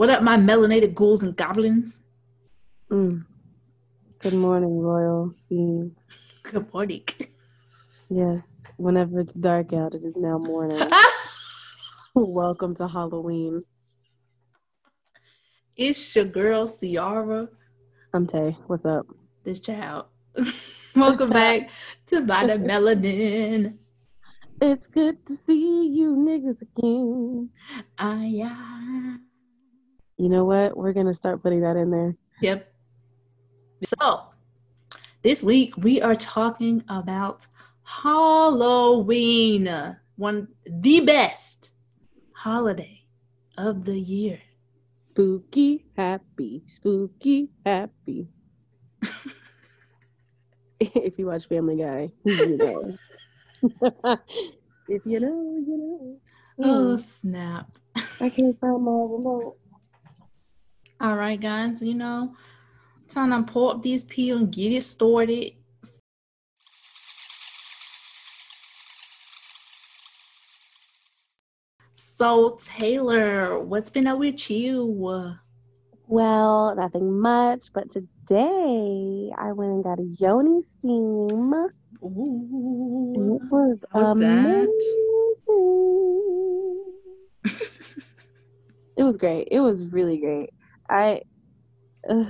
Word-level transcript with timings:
What 0.00 0.08
up, 0.08 0.22
my 0.22 0.38
melanated 0.38 0.94
ghouls 0.94 1.22
and 1.22 1.36
goblins? 1.36 2.00
Mm. 2.90 3.26
Good 4.20 4.32
morning, 4.32 4.80
royal 4.80 5.34
beings. 5.50 5.92
Good 6.42 6.72
morning. 6.72 7.04
Yes, 8.08 8.62
whenever 8.78 9.20
it's 9.20 9.34
dark 9.34 9.74
out, 9.74 9.94
it 9.94 10.02
is 10.02 10.16
now 10.16 10.38
morning. 10.38 10.80
Welcome 12.14 12.74
to 12.76 12.88
Halloween. 12.88 13.62
it's 15.76 16.16
your 16.16 16.24
girl, 16.24 16.66
Ciara, 16.66 17.50
I'm 18.14 18.26
Tay. 18.26 18.56
What's 18.68 18.86
up? 18.86 19.06
this 19.44 19.60
child. 19.60 20.06
Welcome 20.96 21.28
back 21.28 21.68
to 22.06 22.24
Vita 22.24 22.54
Melanin. 22.54 23.76
It's 24.62 24.86
good 24.86 25.26
to 25.26 25.36
see 25.36 25.88
you 25.88 26.16
niggas 26.16 26.62
again. 26.62 27.50
Ah, 27.98 28.22
yeah. 28.22 29.16
You 30.20 30.28
know 30.28 30.44
what? 30.44 30.76
We're 30.76 30.92
gonna 30.92 31.14
start 31.14 31.42
putting 31.42 31.62
that 31.62 31.78
in 31.78 31.90
there. 31.90 32.14
Yep. 32.42 32.70
So, 33.84 34.24
this 35.22 35.42
week 35.42 35.74
we 35.78 36.02
are 36.02 36.14
talking 36.14 36.84
about 36.90 37.46
Halloween, 37.84 39.96
one 40.16 40.48
the 40.66 41.00
best 41.00 41.72
holiday 42.34 43.00
of 43.56 43.86
the 43.86 43.98
year. 43.98 44.42
Spooky 45.08 45.86
happy, 45.96 46.64
spooky 46.66 47.48
happy. 47.64 48.28
if 50.80 51.18
you 51.18 51.28
watch 51.28 51.48
Family 51.48 51.78
Guy, 51.78 52.12
you 52.24 52.58
know. 52.58 52.94
if 54.86 55.00
you 55.06 55.18
know, 55.18 55.56
you 55.66 55.78
know. 55.78 56.20
Oh 56.62 56.92
Oh, 56.92 56.96
snap! 56.98 57.70
I 58.20 58.28
can't 58.28 58.60
find 58.60 58.82
my 58.82 58.90
remote. 58.90 59.56
All 61.00 61.16
right, 61.16 61.40
guys. 61.40 61.80
You 61.80 61.94
know, 61.94 62.34
time 63.08 63.30
to 63.30 63.50
pull 63.50 63.70
up 63.70 63.82
these 63.82 64.04
peel 64.04 64.36
and 64.36 64.52
get 64.52 64.70
it 64.72 64.82
started. 64.82 65.54
So 71.94 72.58
Taylor, 72.62 73.58
what's 73.58 73.90
been 73.90 74.06
up 74.06 74.18
with 74.18 74.50
you? 74.50 74.84
Well, 76.06 76.74
nothing 76.76 77.18
much, 77.18 77.68
but 77.72 77.90
today 77.90 79.30
I 79.38 79.52
went 79.52 79.70
and 79.70 79.84
got 79.84 80.00
a 80.00 80.02
yoni 80.18 80.60
steam. 80.62 81.54
Ooh. 82.02 83.14
It 83.16 83.50
was 83.50 83.80
that? 83.80 84.12
amazing. 84.12 84.74
it 88.98 89.02
was 89.02 89.16
great. 89.16 89.48
It 89.50 89.60
was 89.60 89.86
really 89.86 90.18
great. 90.18 90.50
I, 90.90 91.22
ugh. 92.08 92.26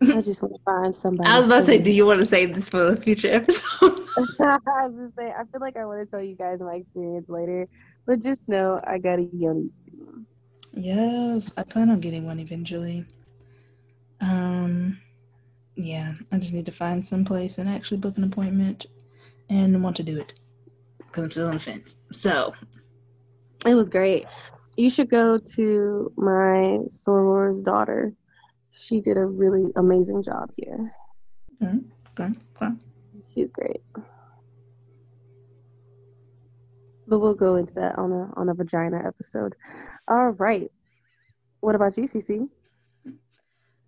I 0.00 0.20
just 0.20 0.40
want 0.40 0.54
to 0.54 0.60
find 0.64 0.94
somebody. 0.94 1.28
I 1.28 1.36
was 1.36 1.46
about 1.46 1.56
to 1.56 1.62
say, 1.64 1.78
do 1.78 1.90
you 1.90 2.06
want 2.06 2.20
to 2.20 2.26
save 2.26 2.54
this 2.54 2.68
for 2.68 2.90
the 2.90 2.96
future 2.96 3.32
episode? 3.32 3.82
I 4.16 4.22
was 4.22 4.94
gonna 4.94 5.10
say, 5.18 5.30
I 5.30 5.42
feel 5.50 5.60
like 5.60 5.76
I 5.76 5.84
want 5.84 6.06
to 6.06 6.10
tell 6.10 6.22
you 6.22 6.36
guys 6.36 6.60
my 6.60 6.74
experience 6.74 7.28
later, 7.28 7.66
but 8.06 8.20
just 8.20 8.48
know 8.48 8.80
I 8.84 8.98
got 8.98 9.18
a 9.18 9.28
yoni 9.32 9.70
steam. 9.82 10.26
yes, 10.72 11.52
I 11.56 11.64
plan 11.64 11.90
on 11.90 11.98
getting 11.98 12.24
one 12.26 12.38
eventually. 12.38 13.04
Um, 14.20 15.00
yeah, 15.74 16.14
I 16.30 16.38
just 16.38 16.54
need 16.54 16.66
to 16.66 16.72
find 16.72 17.04
some 17.04 17.24
place 17.24 17.58
and 17.58 17.68
actually 17.68 17.98
book 17.98 18.16
an 18.16 18.24
appointment 18.24 18.86
and 19.50 19.82
want 19.82 19.96
to 19.96 20.02
do 20.04 20.18
it 20.20 20.38
because 20.98 21.24
I'm 21.24 21.30
still 21.32 21.48
on 21.48 21.54
the 21.54 21.60
fence. 21.60 21.96
So, 22.12 22.54
It 23.66 23.74
was 23.74 23.88
great. 23.88 24.26
You 24.78 24.90
should 24.90 25.10
go 25.10 25.38
to 25.38 26.12
my 26.16 26.78
soror's 26.86 27.60
daughter. 27.60 28.14
She 28.70 29.00
did 29.00 29.16
a 29.16 29.26
really 29.26 29.72
amazing 29.74 30.22
job 30.22 30.52
here. 30.56 30.92
okay, 31.60 32.32
okay. 32.54 32.74
She's 33.34 33.50
great. 33.50 33.82
But 37.08 37.18
we'll 37.18 37.34
go 37.34 37.56
into 37.56 37.74
that 37.74 37.98
on 37.98 38.12
a 38.12 38.30
on 38.36 38.50
a 38.50 38.54
vagina 38.54 39.02
episode. 39.04 39.56
All 40.06 40.28
right. 40.28 40.70
What 41.58 41.74
about 41.74 41.96
you, 41.96 42.04
CC? 42.04 42.48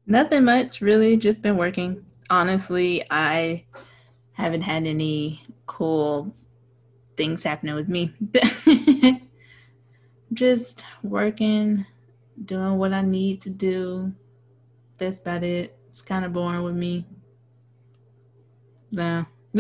Nothing 0.07 0.43
much, 0.43 0.81
really. 0.81 1.17
Just 1.17 1.41
been 1.41 1.57
working. 1.57 2.05
Honestly, 2.31 3.05
I 3.13 3.65
haven't 4.33 4.63
had 4.63 4.87
any 4.87 5.41
cool 5.67 6.35
things 7.17 7.45
happening 7.45 7.77
with 7.77 7.89
me. 7.89 8.13
just 10.33 10.85
working, 11.03 11.87
doing 12.45 12.79
what 12.79 12.93
I 12.93 13.03
need 13.03 13.41
to 13.43 13.51
do. 13.51 14.13
That's 14.99 15.19
about 15.19 15.43
it. 15.43 15.77
It's 15.89 16.03
kind 16.03 16.25
of 16.25 16.33
boring 16.33 16.63
with 16.63 16.77
me. 16.77 17.07
No. 18.93 19.27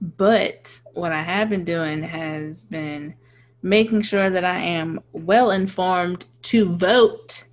but 0.00 0.80
what 0.94 1.12
I 1.12 1.22
have 1.22 1.50
been 1.50 1.64
doing 1.64 2.02
has 2.02 2.64
been 2.64 3.14
making 3.62 4.02
sure 4.02 4.30
that 4.30 4.44
I 4.44 4.58
am 4.58 5.00
well 5.12 5.50
informed 5.50 6.26
to 6.42 6.76
vote, 6.76 7.44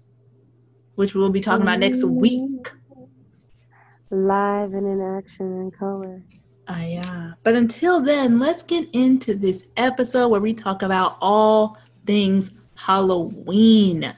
which 0.95 1.16
we'll 1.16 1.29
be 1.29 1.41
talking 1.41 1.63
about 1.63 1.79
next 1.79 2.03
week. 2.03 2.72
Live 4.12 4.74
and 4.74 4.85
in 4.85 5.01
action 5.01 5.47
and 5.47 5.78
color. 5.78 6.24
Ah, 6.68 6.81
yeah. 6.81 7.34
But 7.44 7.56
until 7.56 8.02
then, 8.02 8.40
let's 8.40 8.64
get 8.64 8.90
into 8.94 9.36
this 9.36 9.66
episode 9.78 10.30
where 10.30 10.42
we 10.42 10.53
talk 10.53 10.81
about 10.81 11.18
all 11.22 11.78
things 12.06 12.52
Halloween. 12.76 14.16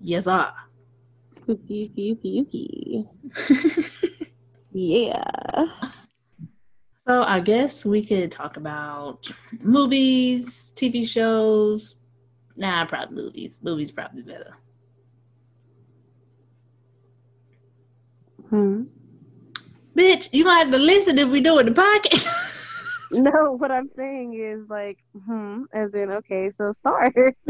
Yes, 0.00 0.26
ah. 0.26 0.54
Spooky, 1.30 1.90
yuki, 1.94 2.28
yuki. 2.28 3.08
Yeah. 4.72 5.64
So 7.06 7.22
I 7.24 7.40
guess 7.40 7.84
we 7.84 8.04
could 8.04 8.30
talk 8.30 8.56
about 8.56 9.30
movies, 9.60 10.72
TV 10.76 11.06
shows. 11.06 11.96
Nah, 12.56 12.84
probably 12.86 13.22
movies. 13.24 13.58
Movies 13.62 13.90
probably 13.90 14.22
better. 14.22 14.54
Hmm. 18.50 18.84
Bitch, 19.96 20.28
you 20.32 20.44
gonna 20.44 20.64
have 20.64 20.72
to 20.72 20.78
listen 20.78 21.18
if 21.18 21.28
we 21.28 21.40
doing 21.40 21.66
the 21.66 21.72
podcast. 21.72 22.48
No, 23.14 23.52
what 23.58 23.70
I'm 23.70 23.88
saying 23.94 24.32
is 24.40 24.66
like, 24.70 24.96
hmm, 25.26 25.64
as 25.74 25.94
in, 25.94 26.10
okay, 26.12 26.48
so 26.48 26.72
start. 26.72 27.14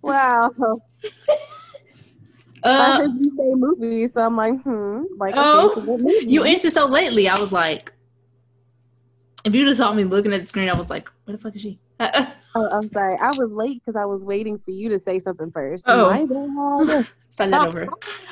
wow. 0.00 0.50
I 2.64 2.68
uh, 2.68 2.96
heard 2.96 3.10
you 3.18 3.24
say 3.24 3.54
movie, 3.54 4.08
so 4.08 4.24
I'm 4.24 4.36
like, 4.38 4.58
hmm. 4.62 5.02
Like, 5.18 5.34
Oh, 5.36 5.74
okay, 5.76 5.84
so 5.84 5.98
you 6.20 6.44
answered 6.44 6.72
so 6.72 6.86
lately. 6.86 7.28
I 7.28 7.38
was 7.38 7.52
like, 7.52 7.92
if 9.44 9.54
you 9.54 9.66
just 9.66 9.76
saw 9.76 9.92
me 9.92 10.04
looking 10.04 10.32
at 10.32 10.40
the 10.40 10.46
screen, 10.46 10.70
I 10.70 10.76
was 10.76 10.88
like, 10.88 11.10
where 11.24 11.36
the 11.36 11.42
fuck 11.42 11.54
is 11.54 11.60
she? 11.60 11.78
Oh, 12.54 12.68
I'm 12.70 12.88
sorry. 12.88 13.16
I 13.18 13.28
was 13.28 13.50
late 13.52 13.80
because 13.84 13.96
I 13.96 14.04
was 14.04 14.22
waiting 14.24 14.58
for 14.58 14.70
you 14.72 14.88
to 14.90 14.98
say 14.98 15.18
something 15.20 15.50
first. 15.52 15.84
Oh. 15.86 16.10
Bad. 16.86 17.06
That 17.36 17.68
over. 17.68 17.88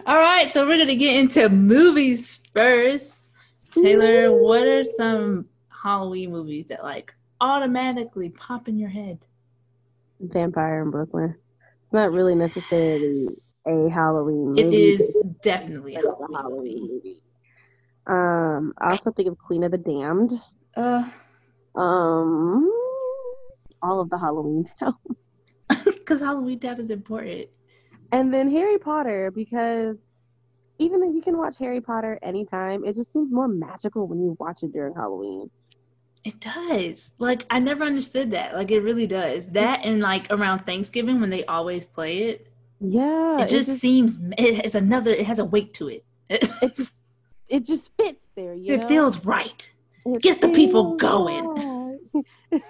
All 0.06 0.18
right, 0.18 0.52
so 0.52 0.66
we're 0.66 0.76
gonna 0.76 0.94
get 0.94 1.16
into 1.16 1.48
movies 1.48 2.40
first. 2.54 3.24
Taylor, 3.72 4.36
what 4.36 4.64
are 4.66 4.84
some 4.84 5.46
Halloween 5.70 6.30
movies 6.30 6.66
that 6.66 6.82
like 6.82 7.14
automatically 7.40 8.28
pop 8.28 8.68
in 8.68 8.78
your 8.78 8.90
head? 8.90 9.18
Vampire 10.20 10.82
in 10.82 10.90
Brooklyn. 10.90 11.34
It's 11.84 11.92
not 11.92 12.12
really 12.12 12.34
necessarily 12.34 13.28
a 13.66 13.88
Halloween 13.88 14.48
movie. 14.48 14.60
It 14.60 14.74
is 15.00 15.16
definitely 15.42 15.94
a 15.94 16.00
Halloween, 16.00 16.34
Halloween 16.36 16.88
movie. 16.92 17.16
Um, 18.06 18.74
I 18.78 18.90
also 18.90 19.10
think 19.10 19.28
of 19.28 19.38
Queen 19.38 19.64
of 19.64 19.70
the 19.70 19.78
Damned. 19.78 20.32
Uh, 20.76 21.08
Um, 21.80 22.70
all 23.82 24.00
of 24.00 24.10
the 24.10 24.18
Halloween 24.18 24.64
towns. 24.80 24.96
because 25.84 26.20
Halloween 26.20 26.58
Town 26.58 26.80
is 26.80 26.90
important. 26.90 27.48
And 28.12 28.32
then 28.32 28.50
Harry 28.50 28.78
Potter, 28.78 29.30
because 29.30 29.96
even 30.78 31.00
though 31.00 31.12
you 31.12 31.20
can 31.20 31.36
watch 31.36 31.56
Harry 31.58 31.80
Potter 31.80 32.18
anytime, 32.22 32.84
it 32.84 32.94
just 32.94 33.12
seems 33.12 33.32
more 33.32 33.48
magical 33.48 34.06
when 34.06 34.20
you 34.20 34.36
watch 34.38 34.62
it 34.62 34.72
during 34.72 34.94
Halloween. 34.94 35.50
It 36.24 36.40
does. 36.40 37.12
Like 37.18 37.46
I 37.50 37.58
never 37.58 37.84
understood 37.84 38.30
that. 38.32 38.54
Like 38.54 38.70
it 38.70 38.80
really 38.80 39.06
does. 39.06 39.48
That 39.48 39.80
and 39.84 40.00
like 40.00 40.26
around 40.30 40.60
Thanksgiving 40.60 41.20
when 41.20 41.30
they 41.30 41.44
always 41.44 41.84
play 41.84 42.18
it, 42.30 42.48
Yeah, 42.80 43.40
it 43.42 43.48
just 43.48 43.78
seems 43.80 44.18
it 44.36 44.62
has 44.64 44.74
another. 44.74 45.12
It 45.12 45.26
has 45.26 45.38
a 45.38 45.44
weight 45.44 45.74
to 45.74 45.88
it. 45.88 46.04
It, 46.30 46.74
just 46.76 47.02
it 47.48 47.64
just 47.66 47.92
fits 47.96 48.20
there. 48.34 48.54
You 48.54 48.74
it 48.74 48.80
know? 48.82 48.88
feels 48.88 49.24
right. 49.24 49.70
It 50.04 50.22
gets 50.22 50.38
the 50.38 50.48
people 50.48 50.96
going. 50.96 51.46
right. 52.12 52.24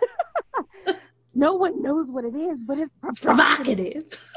no 1.38 1.55
one 1.55 1.81
knows 1.81 2.11
what 2.11 2.25
it 2.25 2.35
is, 2.35 2.62
but 2.64 2.79
it's 2.79 2.96
provocative. 2.96 3.23
provocative. 3.23 4.29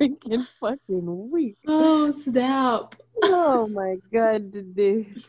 Freaking 0.00 0.46
fucking 0.60 1.30
weak. 1.30 1.58
Oh 1.66 2.12
snap! 2.12 2.94
Oh 3.24 3.68
my 3.70 3.96
god, 4.12 4.52
dude. 4.74 5.24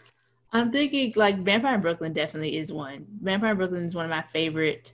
I'm 0.54 0.72
thinking 0.72 1.14
like 1.16 1.40
Vampire 1.40 1.76
in 1.76 1.82
Brooklyn 1.82 2.14
definitely 2.14 2.58
is 2.58 2.72
one. 2.72 3.08
Vampire 3.22 3.52
in 3.52 3.58
Brooklyn 3.58 3.86
is 3.86 3.96
one 3.96 4.06
of 4.06 4.12
my 4.12 4.24
favorite 4.32 4.94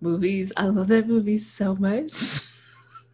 movies. 0.00 0.52
I 0.56 0.64
love 0.66 0.88
that 0.88 1.06
movie 1.06 1.36
so 1.36 1.76
much. 1.76 2.40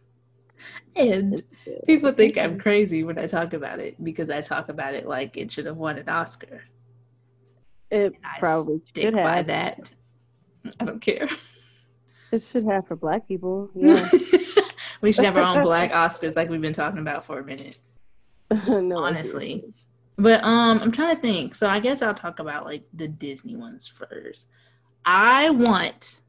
and 0.95 1.43
people 1.85 2.13
think 2.13 2.37
I'm 2.37 2.57
crazy 2.57 3.03
when 3.03 3.19
I 3.19 3.27
talk 3.27 3.51
about 3.53 3.79
it 3.79 4.01
because 4.01 4.29
I 4.29 4.39
talk 4.41 4.69
about 4.69 4.93
it 4.93 5.07
like 5.07 5.35
it 5.35 5.51
should 5.51 5.65
have 5.65 5.77
won 5.77 5.97
an 5.97 6.07
Oscar. 6.07 6.63
It 7.91 8.13
probably 8.39 8.81
stick 8.85 9.03
should 9.03 9.13
by 9.13 9.37
have. 9.37 9.47
that. 9.47 9.91
I 10.79 10.85
don't 10.85 11.01
care. 11.01 11.27
It 12.31 12.41
should 12.41 12.63
have 12.63 12.87
for 12.87 12.95
black 12.95 13.27
people. 13.27 13.69
Yeah. 13.75 14.07
we 15.01 15.11
should 15.11 15.25
have 15.25 15.35
our 15.35 15.43
own 15.43 15.63
black 15.63 15.91
Oscars 15.93 16.35
like 16.35 16.49
we've 16.49 16.61
been 16.61 16.71
talking 16.71 16.99
about 16.99 17.25
for 17.25 17.39
a 17.39 17.43
minute. 17.43 17.77
no, 18.67 18.99
honestly. 18.99 19.65
But 20.17 20.41
um 20.43 20.79
I'm 20.81 20.91
trying 20.91 21.15
to 21.15 21.21
think. 21.21 21.53
So 21.55 21.67
I 21.67 21.81
guess 21.81 22.01
I'll 22.01 22.13
talk 22.13 22.39
about 22.39 22.63
like 22.65 22.83
the 22.93 23.07
Disney 23.07 23.57
ones 23.57 23.87
first. 23.87 24.47
I 25.03 25.49
want 25.49 26.21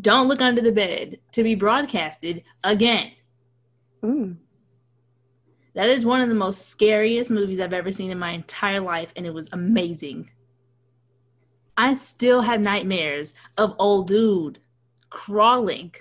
Don't 0.00 0.28
Look 0.28 0.40
Under 0.40 0.62
the 0.62 0.72
Bed 0.72 1.18
to 1.32 1.42
be 1.42 1.54
broadcasted 1.54 2.44
again. 2.64 3.12
Mm. 4.02 4.36
That 5.74 5.88
is 5.88 6.04
one 6.04 6.20
of 6.20 6.28
the 6.28 6.34
most 6.34 6.68
scariest 6.68 7.30
movies 7.30 7.60
I've 7.60 7.72
ever 7.72 7.92
seen 7.92 8.10
in 8.10 8.18
my 8.18 8.32
entire 8.32 8.80
life 8.80 9.12
and 9.14 9.24
it 9.24 9.34
was 9.34 9.48
amazing. 9.52 10.30
I 11.76 11.94
still 11.94 12.42
have 12.42 12.60
nightmares 12.60 13.32
of 13.56 13.74
old 13.78 14.08
dude 14.08 14.58
crawling, 15.08 15.94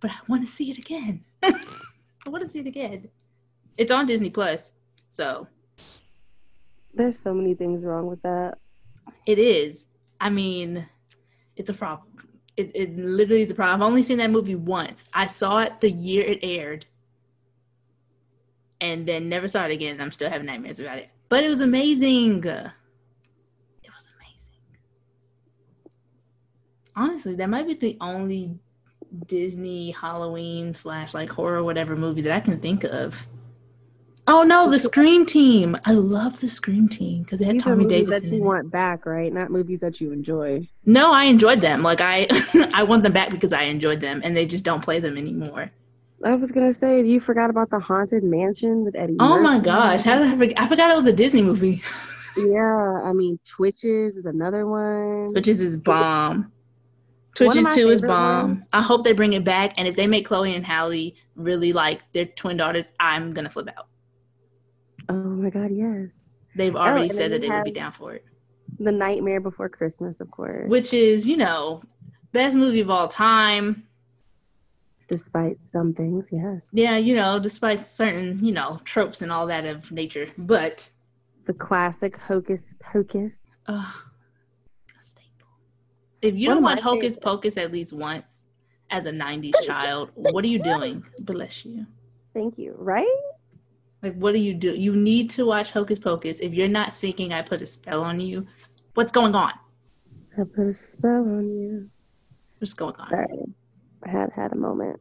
but 0.00 0.10
I 0.10 0.18
want 0.28 0.44
to 0.44 0.50
see 0.50 0.70
it 0.70 0.78
again. 0.78 1.24
I 1.42 2.30
want 2.30 2.44
to 2.44 2.48
see 2.48 2.60
it 2.60 2.66
again. 2.66 3.08
It's 3.76 3.92
on 3.92 4.06
Disney 4.06 4.30
Plus, 4.30 4.74
so 5.10 5.48
There's 6.94 7.18
so 7.18 7.34
many 7.34 7.54
things 7.54 7.84
wrong 7.84 8.06
with 8.06 8.22
that. 8.22 8.58
It 9.26 9.38
is. 9.38 9.86
I 10.20 10.30
mean, 10.30 10.88
it's 11.56 11.70
a 11.70 11.74
problem. 11.74 12.08
It, 12.56 12.70
it 12.74 12.96
literally 12.96 13.42
is 13.42 13.50
a 13.50 13.54
problem. 13.54 13.82
I've 13.82 13.86
only 13.86 14.04
seen 14.04 14.18
that 14.18 14.30
movie 14.30 14.54
once. 14.54 15.02
I 15.12 15.26
saw 15.26 15.58
it 15.58 15.80
the 15.80 15.90
year 15.90 16.22
it 16.22 16.38
aired 16.42 16.86
and 18.84 19.06
then 19.08 19.28
never 19.30 19.48
saw 19.48 19.64
it 19.64 19.70
again. 19.72 20.00
I'm 20.00 20.12
still 20.12 20.28
having 20.28 20.46
nightmares 20.46 20.78
about 20.78 20.98
it. 20.98 21.08
But 21.30 21.42
it 21.42 21.48
was 21.48 21.62
amazing. 21.62 22.44
It 22.44 22.70
was 23.94 24.08
amazing. 24.14 24.60
Honestly, 26.94 27.34
that 27.36 27.48
might 27.48 27.66
be 27.66 27.74
the 27.74 27.96
only 28.00 28.58
Disney 29.26 29.92
Halloween 29.92 30.74
slash 30.74 31.14
like 31.14 31.30
horror 31.30 31.64
whatever 31.64 31.96
movie 31.96 32.20
that 32.22 32.32
I 32.32 32.40
can 32.40 32.60
think 32.60 32.84
of. 32.84 33.26
Oh 34.26 34.42
no, 34.42 34.70
the 34.70 34.78
Scream 34.78 35.24
Team. 35.24 35.78
I 35.84 35.92
love 35.92 36.40
the 36.40 36.48
Scream 36.48 36.88
Team 36.88 37.22
because 37.22 37.40
it 37.40 37.46
had 37.46 37.54
These 37.56 37.62
Tommy 37.62 37.84
movies 37.84 38.06
Davis 38.06 38.28
that 38.28 38.36
you 38.36 38.42
want 38.42 38.70
back, 38.70 39.06
right? 39.06 39.32
Not 39.32 39.50
movies 39.50 39.80
that 39.80 40.00
you 40.00 40.12
enjoy. 40.12 40.68
No, 40.84 41.12
I 41.12 41.24
enjoyed 41.24 41.60
them. 41.62 41.82
Like 41.82 42.00
I, 42.02 42.26
I 42.74 42.84
want 42.84 43.02
them 43.02 43.12
back 43.12 43.30
because 43.30 43.52
I 43.52 43.62
enjoyed 43.64 44.00
them, 44.00 44.20
and 44.24 44.36
they 44.36 44.46
just 44.46 44.64
don't 44.64 44.82
play 44.82 45.00
them 45.00 45.16
anymore. 45.16 45.70
I 46.24 46.34
was 46.36 46.50
gonna 46.50 46.72
say, 46.72 47.02
you 47.02 47.20
forgot 47.20 47.50
about 47.50 47.70
the 47.70 47.78
Haunted 47.78 48.24
Mansion 48.24 48.84
with 48.84 48.96
Eddie. 48.96 49.16
Oh 49.20 49.40
my 49.40 49.58
gosh, 49.58 50.02
how 50.02 50.18
did 50.18 50.28
I 50.28 50.36
forget? 50.36 50.58
I 50.58 50.66
forgot 50.66 50.90
it 50.90 50.96
was 50.96 51.06
a 51.06 51.12
Disney 51.12 51.42
movie. 51.42 51.82
Yeah, 52.36 53.02
I 53.04 53.12
mean, 53.12 53.38
Twitches 53.44 54.16
is 54.16 54.24
another 54.24 54.66
one. 54.66 55.32
Twitches 55.32 55.60
is 55.60 55.76
bomb. 55.76 56.50
Twitches 57.36 57.74
two 57.74 57.90
is 57.90 58.00
bomb. 58.00 58.48
ones- 58.48 58.62
I 58.72 58.82
hope 58.82 59.04
they 59.04 59.12
bring 59.12 59.34
it 59.34 59.44
back, 59.44 59.74
and 59.76 59.86
if 59.86 59.96
they 59.96 60.06
make 60.06 60.26
Chloe 60.26 60.54
and 60.54 60.64
Halle 60.64 61.14
really 61.36 61.72
like 61.72 62.00
their 62.12 62.24
twin 62.24 62.56
daughters, 62.56 62.86
I'm 62.98 63.32
gonna 63.32 63.50
flip 63.50 63.68
out. 63.76 63.88
Oh 65.08 65.30
my 65.30 65.50
god, 65.50 65.70
yes. 65.72 66.38
They've 66.56 66.74
oh, 66.74 66.78
already 66.78 67.02
and 67.02 67.10
then 67.10 67.16
said 67.16 67.32
that 67.32 67.40
they 67.40 67.48
would 67.48 67.64
be 67.64 67.72
down 67.72 67.92
for 67.92 68.14
it, 68.14 68.24
The 68.78 68.92
Nightmare 68.92 69.40
Before 69.40 69.68
Christmas, 69.68 70.20
of 70.20 70.30
course. 70.30 70.70
which 70.70 70.94
is 70.94 71.28
you 71.28 71.36
know 71.36 71.82
best 72.32 72.54
movie 72.54 72.80
of 72.80 72.90
all 72.90 73.08
time. 73.08 73.84
Despite 75.08 75.64
some 75.66 75.92
things, 75.94 76.30
yes. 76.32 76.68
Yeah, 76.72 76.96
you 76.96 77.14
know, 77.16 77.38
despite 77.38 77.80
certain 77.80 78.44
you 78.44 78.52
know 78.52 78.80
tropes 78.84 79.22
and 79.22 79.30
all 79.32 79.46
that 79.46 79.64
of 79.64 79.90
nature, 79.92 80.28
but 80.38 80.88
The 81.46 81.54
classic 81.54 82.16
Hocus 82.16 82.74
Pocus. 82.80 83.42
Staple. 85.00 85.48
If 86.22 86.34
you 86.36 86.48
One 86.48 86.56
don't 86.56 86.64
watch 86.64 86.80
Hocus 86.80 87.16
favorites. 87.16 87.24
Pocus 87.24 87.56
at 87.56 87.72
least 87.72 87.92
once 87.92 88.46
as 88.90 89.06
a 89.06 89.10
90s 89.10 89.52
child, 89.64 90.10
what 90.14 90.44
are 90.44 90.48
you 90.48 90.58
doing? 90.62 91.04
Bless 91.22 91.64
you. 91.64 91.86
Thank 92.32 92.58
you. 92.58 92.74
Right? 92.78 93.06
Like, 94.02 94.14
what 94.16 94.32
do 94.32 94.38
you 94.38 94.54
do? 94.54 94.74
You 94.74 94.94
need 94.94 95.30
to 95.30 95.46
watch 95.46 95.70
Hocus 95.70 95.98
Pocus. 95.98 96.40
If 96.40 96.52
you're 96.52 96.68
not 96.68 96.92
singing 96.92 97.32
I 97.32 97.40
Put 97.42 97.62
a 97.62 97.66
Spell 97.66 98.02
on 98.02 98.20
You, 98.20 98.46
what's 98.94 99.12
going 99.12 99.34
on? 99.34 99.52
I 100.36 100.44
put 100.44 100.66
a 100.66 100.72
spell 100.72 101.22
on 101.22 101.48
you. 101.48 101.88
What's 102.58 102.74
going 102.74 102.96
on? 102.96 103.08
Sorry. 103.08 103.54
Had 104.06 104.30
had 104.32 104.52
a 104.52 104.56
moment. 104.56 105.00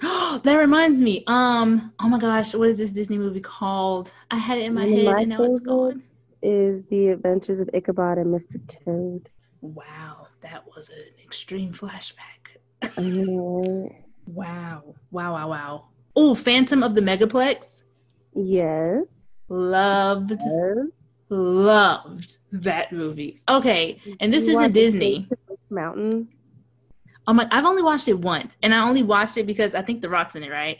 that 0.02 0.54
reminds 0.58 1.00
me. 1.00 1.24
Um, 1.26 1.92
oh 2.00 2.08
my 2.08 2.18
gosh, 2.18 2.54
what 2.54 2.68
is 2.68 2.78
this 2.78 2.90
Disney 2.92 3.18
movie 3.18 3.40
called? 3.40 4.12
I 4.30 4.36
had 4.38 4.58
it 4.58 4.62
in 4.62 4.74
my 4.74 4.84
of 4.84 4.90
head 4.90 5.04
my 5.04 5.20
and 5.20 5.28
now 5.30 5.42
it's 5.42 5.60
gone. 5.60 6.02
is 6.42 6.84
The 6.86 7.08
Adventures 7.08 7.60
of 7.60 7.68
Ichabod 7.74 8.18
and 8.18 8.26
Mr. 8.34 8.56
Toad. 8.66 9.28
Wow, 9.60 10.28
that 10.40 10.64
was 10.74 10.88
an 10.90 11.04
extreme 11.22 11.72
flashback. 11.72 12.16
Wow. 14.26 14.94
Wow, 15.10 15.32
wow, 15.32 15.48
wow. 15.50 15.84
Oh, 16.14 16.34
Phantom 16.34 16.82
of 16.82 16.94
the 16.94 17.00
Megaplex. 17.00 17.82
Yes. 18.34 19.44
Loved, 19.48 20.30
Yes. 20.30 21.10
loved 21.28 22.38
that 22.52 22.92
movie. 22.92 23.42
Okay, 23.48 24.00
and 24.20 24.32
this 24.32 24.44
You 24.46 24.52
isn't 24.58 24.72
Disney. 24.72 25.26
Mountain. 25.68 26.28
Oh 27.30 27.32
my! 27.32 27.46
I've 27.52 27.64
only 27.64 27.80
watched 27.80 28.08
it 28.08 28.18
once, 28.18 28.56
and 28.60 28.74
I 28.74 28.82
only 28.82 29.04
watched 29.04 29.36
it 29.36 29.46
because 29.46 29.76
I 29.76 29.82
think 29.82 30.02
The 30.02 30.08
Rock's 30.08 30.34
in 30.34 30.42
it, 30.42 30.50
right? 30.50 30.78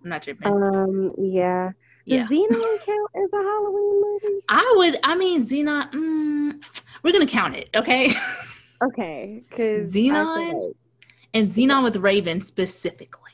I'm 0.00 0.10
not 0.10 0.22
tripping. 0.22 0.46
Um, 0.46 1.12
yeah. 1.18 1.72
Does 2.06 2.20
yeah, 2.20 2.26
Zenon 2.30 2.86
count 2.86 3.10
as 3.16 3.32
a 3.32 3.42
Halloween 3.42 4.00
movie? 4.00 4.40
I 4.48 4.74
would. 4.76 4.96
I 5.02 5.16
mean, 5.16 5.44
Zenon. 5.44 5.92
Mm, 5.92 6.82
we're 7.02 7.12
gonna 7.12 7.26
count 7.26 7.56
it, 7.56 7.68
okay? 7.74 8.12
Okay, 8.82 9.42
because 9.48 9.92
Zenon? 9.92 10.72
and 11.34 11.48
Zenon 11.50 11.82
with 11.84 11.96
Raven 11.96 12.40
specifically, 12.40 13.30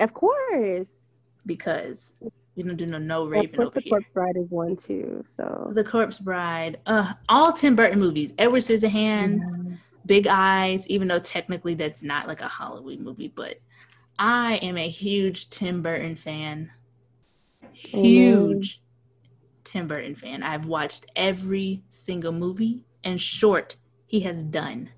of 0.00 0.12
course. 0.14 1.26
because 1.46 2.12
we 2.56 2.62
don't 2.62 2.76
do 2.76 2.84
no 2.86 2.96
no 2.98 3.26
Raven. 3.26 3.50
Of 3.50 3.56
course, 3.56 3.70
The 3.70 3.80
here. 3.80 3.90
Corpse 3.90 4.08
Bride 4.14 4.36
is 4.36 4.50
one 4.50 4.76
too. 4.76 5.22
So 5.26 5.72
The 5.74 5.84
Corpse 5.84 6.18
Bride. 6.18 6.78
Uh, 6.86 7.12
all 7.28 7.52
Tim 7.52 7.74
Burton 7.76 7.98
movies. 7.98 8.32
Edward 8.38 8.60
Scissorhands. 8.60 9.40
Yeah. 9.40 9.76
Big 10.06 10.26
Eyes, 10.26 10.86
even 10.88 11.08
though 11.08 11.20
technically 11.20 11.74
that's 11.74 12.02
not 12.02 12.26
like 12.26 12.40
a 12.40 12.48
Halloween 12.48 13.04
movie, 13.04 13.28
but 13.34 13.60
I 14.18 14.56
am 14.56 14.76
a 14.76 14.88
huge 14.88 15.50
Tim 15.50 15.82
Burton 15.82 16.16
fan. 16.16 16.70
Huge 17.72 18.82
Tim 19.64 19.88
Burton 19.88 20.14
fan. 20.14 20.42
I've 20.42 20.66
watched 20.66 21.06
every 21.16 21.82
single 21.90 22.32
movie 22.32 22.84
and 23.04 23.20
short 23.20 23.76
he 24.06 24.20
has 24.20 24.42
done. 24.42 24.90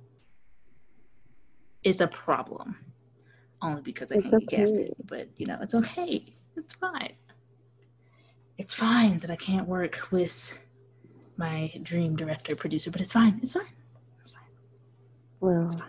It's 1.85 2.00
a 2.00 2.06
problem. 2.06 2.76
Only 3.61 3.82
because 3.82 4.11
I 4.12 4.16
It's 4.16 4.30
can't 4.30 4.42
okay. 4.44 4.62
it. 4.62 4.94
But 5.06 5.28
you 5.37 5.47
know, 5.47 5.59
it's 5.61 5.75
okay. 5.75 6.25
It's 6.56 6.75
fine. 6.75 7.12
It's 8.59 8.75
fine 8.75 9.18
that 9.21 9.30
I 9.30 9.37
can't 9.37 9.66
work 9.68 10.11
with 10.11 10.59
my 11.37 11.73
dream 11.82 12.16
director 12.16 12.54
producer, 12.54 12.90
but. 12.90 13.00
It's 13.00 13.12
fine. 13.12 13.40
It's 13.42 13.52
fine. 13.52 13.66
Well, 15.42 15.82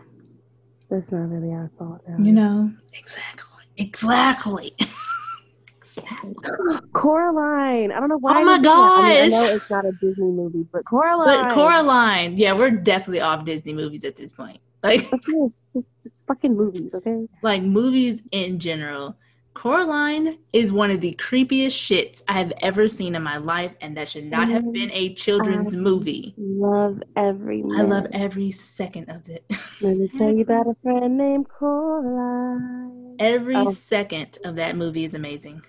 that's 0.89 1.11
not 1.11 1.29
really 1.29 1.53
our 1.53 1.69
fault. 1.77 2.01
Now, 2.07 2.17
You 2.25 2.33
know, 2.33 2.73
exactly, 2.93 3.63
exactly. 3.77 4.75
exactly. 5.77 6.33
it? 6.43 6.81
Coraline. 6.93 7.91
I 7.91 7.99
don't 7.99 8.09
know 8.09 8.17
why. 8.17 8.33
Oh 8.33 8.41
I 8.41 8.43
my 8.43 8.57
didn't 8.57 8.63
think 8.63 8.75
of 8.75 8.89
that. 8.89 8.99
I, 8.99 9.23
mean, 9.25 9.33
I 9.33 9.37
know 9.37 9.55
it's 9.55 9.69
not 9.69 9.85
a 9.85 9.91
Disney 10.01 10.31
movie, 10.31 10.65
but 10.73 10.85
Coraline. 10.85 11.27
But 11.47 11.53
Coraline, 11.53 12.35
yeah, 12.37 12.53
we're 12.53 12.71
definitely 12.71 13.21
off 13.21 13.45
Disney 13.45 13.73
movies 13.73 14.05
at 14.05 14.15
this 14.15 14.31
point. 14.31 14.59
Like, 14.81 15.13
Of 15.13 15.23
course, 15.23 15.69
just, 15.73 16.01
just 16.01 16.25
fucking 16.27 16.57
movies, 16.57 16.93
okay? 16.95 17.27
like 17.43 17.61
movies 17.61 18.21
in 18.31 18.59
general. 18.59 19.15
Coraline 19.53 20.39
is 20.51 20.71
one 20.71 20.89
of 20.89 20.99
the 21.01 21.13
creepiest 21.19 21.75
shits 21.77 22.21
I 22.27 22.33
have 22.33 22.51
ever 22.61 22.87
seen 22.87 23.15
in 23.15 23.21
my 23.23 23.37
life, 23.37 23.73
and 23.81 23.95
that 23.97 24.09
should 24.09 24.25
not 24.25 24.49
have 24.49 24.71
been 24.73 24.89
a 24.91 25.13
children's 25.13 25.75
I 25.75 25.77
movie. 25.77 26.33
Love 26.37 27.01
every. 27.15 27.63
I 27.75 27.81
love 27.83 28.07
every 28.11 28.49
second 28.51 29.09
of 29.09 29.29
it. 29.29 29.45
Let 29.81 29.97
me 29.97 30.07
tell 30.17 30.33
you 30.33 30.41
about 30.41 30.67
a 30.67 30.75
friend 30.81 31.17
named 31.17 31.49
Coraline. 31.49 33.15
every 33.19 33.55
Oh. 33.55 33.71
second 33.71 34.39
of 34.43 34.55
that 34.55 34.75
movie 34.75 35.03
is 35.05 35.13
amazing. 35.13 35.61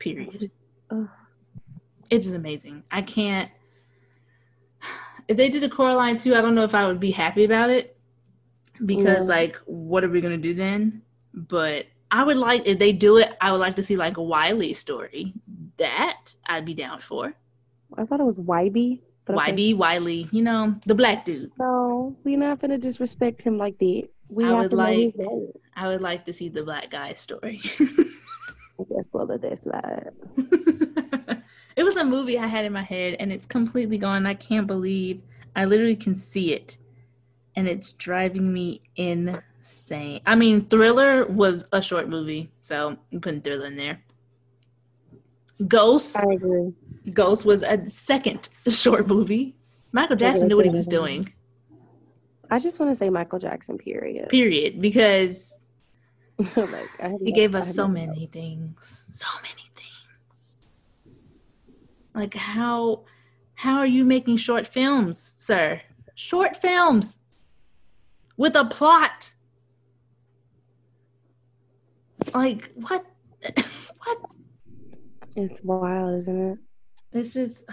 Period. 0.00 0.30
Just, 0.32 0.74
oh, 0.90 1.08
it 2.10 2.20
is 2.26 2.34
amazing. 2.34 2.82
I 2.90 3.02
can't. 3.02 3.50
If 5.28 5.36
they 5.36 5.50
did 5.50 5.62
a 5.62 5.68
Coraline 5.68 6.16
too, 6.16 6.34
I 6.34 6.40
don't 6.40 6.54
know 6.54 6.64
if 6.64 6.74
I 6.74 6.86
would 6.86 6.98
be 7.00 7.10
happy 7.10 7.44
about 7.44 7.68
it 7.68 7.96
because, 8.86 9.26
Yeah. 9.26 9.34
like, 9.34 9.56
what 9.66 10.02
are 10.02 10.08
we 10.08 10.20
gonna 10.22 10.38
do 10.38 10.54
then? 10.54 11.02
But 11.34 11.84
I 12.10 12.24
would 12.24 12.36
like 12.36 12.62
if 12.66 12.78
they 12.78 12.92
do 12.92 13.18
it. 13.18 13.36
I 13.40 13.52
would 13.52 13.60
like 13.60 13.76
to 13.76 13.82
see 13.82 13.96
like 13.96 14.16
a 14.16 14.22
Wiley 14.22 14.72
story. 14.72 15.34
That 15.76 16.34
I'd 16.46 16.64
be 16.64 16.74
down 16.74 17.00
for. 17.00 17.34
I 17.96 18.04
thought 18.04 18.20
it 18.20 18.26
was 18.26 18.38
Wybie. 18.38 19.00
But 19.24 19.36
okay. 19.36 19.52
Wybie 19.52 19.76
Wiley, 19.76 20.26
you 20.32 20.42
know, 20.42 20.74
the 20.86 20.94
black 20.94 21.24
dude. 21.24 21.52
No, 21.58 22.16
we're 22.24 22.38
not 22.38 22.60
gonna 22.60 22.78
disrespect 22.78 23.42
him 23.42 23.58
like 23.58 23.78
that. 23.78 24.08
We 24.28 24.44
I 24.44 24.52
would 24.52 24.72
like-. 24.72 25.14
I 25.76 25.88
would 25.88 26.00
like 26.00 26.24
to 26.24 26.32
see 26.32 26.48
the 26.48 26.62
black 26.62 26.90
guy 26.90 27.12
story. 27.12 27.60
I 28.80 28.84
guess 28.84 29.08
well 29.12 29.26
that 29.26 29.42
that's 29.42 29.62
that. 29.62 30.14
it 31.76 31.84
was 31.84 31.96
a 31.96 32.04
movie 32.04 32.38
I 32.38 32.46
had 32.46 32.64
in 32.64 32.72
my 32.72 32.82
head 32.82 33.16
and 33.18 33.32
it's 33.32 33.46
completely 33.46 33.98
gone. 33.98 34.24
I 34.26 34.34
can't 34.34 34.66
believe 34.66 35.20
I 35.54 35.64
literally 35.64 35.96
can 35.96 36.14
see 36.14 36.52
it 36.52 36.78
and 37.54 37.66
it's 37.66 37.92
driving 37.92 38.52
me 38.52 38.82
insane. 39.68 40.20
I 40.26 40.34
mean, 40.34 40.66
Thriller 40.66 41.26
was 41.26 41.66
a 41.72 41.82
short 41.82 42.08
movie, 42.08 42.50
so 42.62 42.96
I'm 43.12 43.20
putting 43.20 43.42
Thriller 43.42 43.66
in 43.66 43.76
there. 43.76 44.02
Ghost, 45.66 46.16
I 46.16 46.32
agree. 46.32 46.72
Ghost 47.12 47.44
was 47.44 47.62
a 47.62 47.88
second 47.88 48.48
short 48.68 49.06
movie. 49.06 49.56
Michael 49.92 50.16
Jackson 50.16 50.48
knew 50.48 50.56
what 50.56 50.66
he 50.66 50.70
was 50.70 50.86
doing. 50.86 51.32
I 52.50 52.58
just 52.58 52.80
want 52.80 52.90
to 52.92 52.96
say 52.96 53.10
Michael 53.10 53.38
Jackson. 53.38 53.76
Period. 53.76 54.28
Period, 54.28 54.80
because 54.80 55.62
oh 56.56 56.68
like, 57.00 57.20
he 57.22 57.32
gave 57.32 57.54
us 57.54 57.74
so 57.74 57.88
many 57.88 58.26
things 58.26 59.04
so 59.10 59.26
many 59.42 59.66
things 59.74 60.56
like 62.14 62.34
how 62.34 63.02
how 63.56 63.78
are 63.78 63.86
you 63.86 64.04
making 64.04 64.36
short 64.36 64.64
films 64.64 65.18
sir 65.36 65.80
short 66.14 66.56
films 66.56 67.16
with 68.36 68.54
a 68.54 68.64
plot 68.64 69.34
like 72.34 72.70
what 72.74 73.04
what? 74.04 74.18
It's 75.36 75.62
wild, 75.62 76.18
isn't 76.18 76.52
it? 76.52 76.58
it's 77.12 77.32
just 77.32 77.64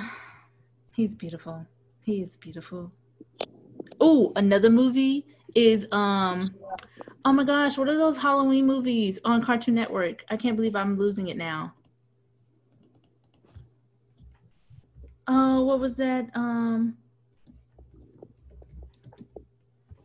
he's 0.96 1.16
beautiful. 1.16 1.66
He 2.04 2.22
is 2.22 2.38
beautiful. 2.38 2.92
Oh 4.00 4.32
another 4.36 4.70
movie 4.70 5.26
is 5.56 5.88
um 5.92 6.54
oh 7.24 7.32
my 7.32 7.44
gosh 7.44 7.78
what 7.78 7.88
are 7.88 7.98
those 7.98 8.18
halloween 8.18 8.66
movies 8.66 9.20
on 9.26 9.44
cartoon 9.44 9.76
network? 9.76 10.24
I 10.30 10.38
can't 10.38 10.56
believe 10.56 10.76
i'm 10.76 10.96
losing 10.96 11.28
it 11.28 11.38
now. 11.38 11.74
Oh 15.28 15.64
what 15.64 15.80
was 15.80 15.96
that 15.96 16.30
um 16.36 16.98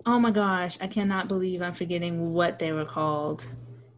oh 0.07 0.19
my 0.19 0.31
gosh 0.31 0.79
i 0.81 0.87
cannot 0.87 1.29
believe 1.29 1.61
i'm 1.61 1.75
forgetting 1.75 2.33
what 2.33 2.59
they 2.59 2.73
were 2.73 2.87
called 2.87 3.45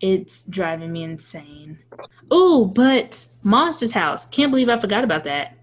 it's 0.03 0.45
driving 0.45 0.93
me 0.93 1.03
insane 1.05 1.79
oh 2.31 2.67
but 2.67 3.27
monsters 3.43 3.93
house 3.93 4.27
can't 4.27 4.51
believe 4.53 4.69
i 4.69 4.77
forgot 4.77 5.05
about 5.05 5.25
that 5.25 5.57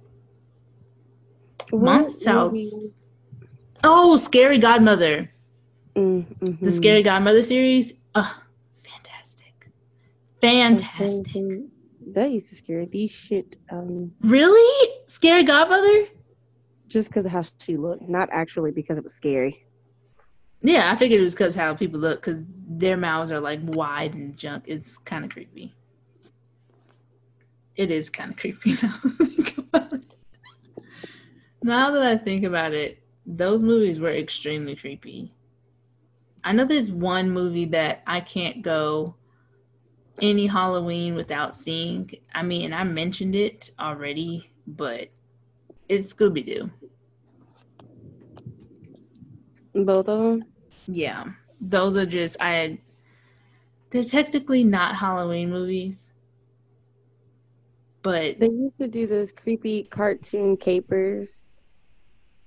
What 1.71 1.83
Monster 1.83 2.29
House. 2.31 2.51
movie- 2.53 2.93
Oh, 3.83 4.17
Scary 4.17 4.57
Godmother. 4.57 5.31
Mm, 5.95 6.59
The. 6.59 6.71
Scary 6.71 7.01
Godmother 7.03 7.41
series. 7.43 7.93
Oh, 8.15 8.41
fantastic. 8.73 9.69
Fantastic. 10.41 11.33
Mhm. 11.33 11.67
That 12.13 12.31
used 12.31 12.49
to 12.49 12.55
scare 12.55 12.85
the 12.85 13.07
shit 13.07 13.55
out 13.71 13.83
of 13.83 13.89
me. 13.89 14.09
Really? 14.21 14.89
Scary 15.07 15.43
Godmother? 15.43 16.07
Just 16.87 17.07
because 17.09 17.25
of 17.25 17.31
how 17.31 17.43
she 17.59 17.77
looked, 17.77 18.09
not 18.09 18.27
actually 18.33 18.71
because 18.71 18.97
it 18.97 19.03
was 19.03 19.13
scary. 19.13 19.63
Yeah, 20.61 20.91
I 20.91 20.95
figured 20.95 21.19
it 21.19 21.23
was 21.23 21.35
because 21.35 21.55
how 21.55 21.73
people 21.73 21.99
look, 21.99 22.21
because 22.21 22.43
their 22.67 22.97
mouths 22.97 23.31
are 23.31 23.39
like 23.39 23.59
wide 23.63 24.13
and 24.13 24.35
junk. 24.35 24.65
It's 24.67 24.97
kind 24.97 25.23
of 25.23 25.31
creepy. 25.31 25.73
It 27.75 27.91
is 27.91 28.09
kind 28.09 28.31
of 28.31 28.37
creepy 28.37 28.75
now. 28.83 29.87
now 31.63 31.91
that 31.91 32.03
I 32.03 32.17
think 32.17 32.43
about 32.43 32.73
it, 32.73 33.01
those 33.25 33.63
movies 33.63 33.99
were 33.99 34.13
extremely 34.13 34.75
creepy. 34.75 35.33
I 36.43 36.51
know 36.51 36.65
there's 36.65 36.91
one 36.91 37.31
movie 37.31 37.65
that 37.65 38.01
I 38.05 38.21
can't 38.21 38.61
go 38.61 39.15
any 40.21 40.47
Halloween 40.47 41.15
without 41.15 41.55
seeing. 41.55 42.11
I 42.33 42.43
mean, 42.43 42.73
I 42.73 42.83
mentioned 42.83 43.35
it 43.35 43.71
already, 43.79 44.51
but 44.67 45.09
it's 45.87 46.13
Scooby 46.13 46.45
Doo. 46.45 46.69
Both 49.85 50.07
of 50.09 50.25
them. 50.25 50.45
Yeah, 50.87 51.25
those 51.61 51.97
are 51.97 52.05
just 52.05 52.37
I. 52.39 52.79
They're 53.91 54.03
technically 54.03 54.63
not 54.63 54.95
Halloween 54.95 55.49
movies, 55.49 56.13
but 58.01 58.39
They 58.39 58.47
used 58.47 58.77
to 58.77 58.87
do 58.87 59.07
those 59.07 59.31
creepy 59.31 59.83
cartoon 59.83 60.57
capers. 60.57 61.61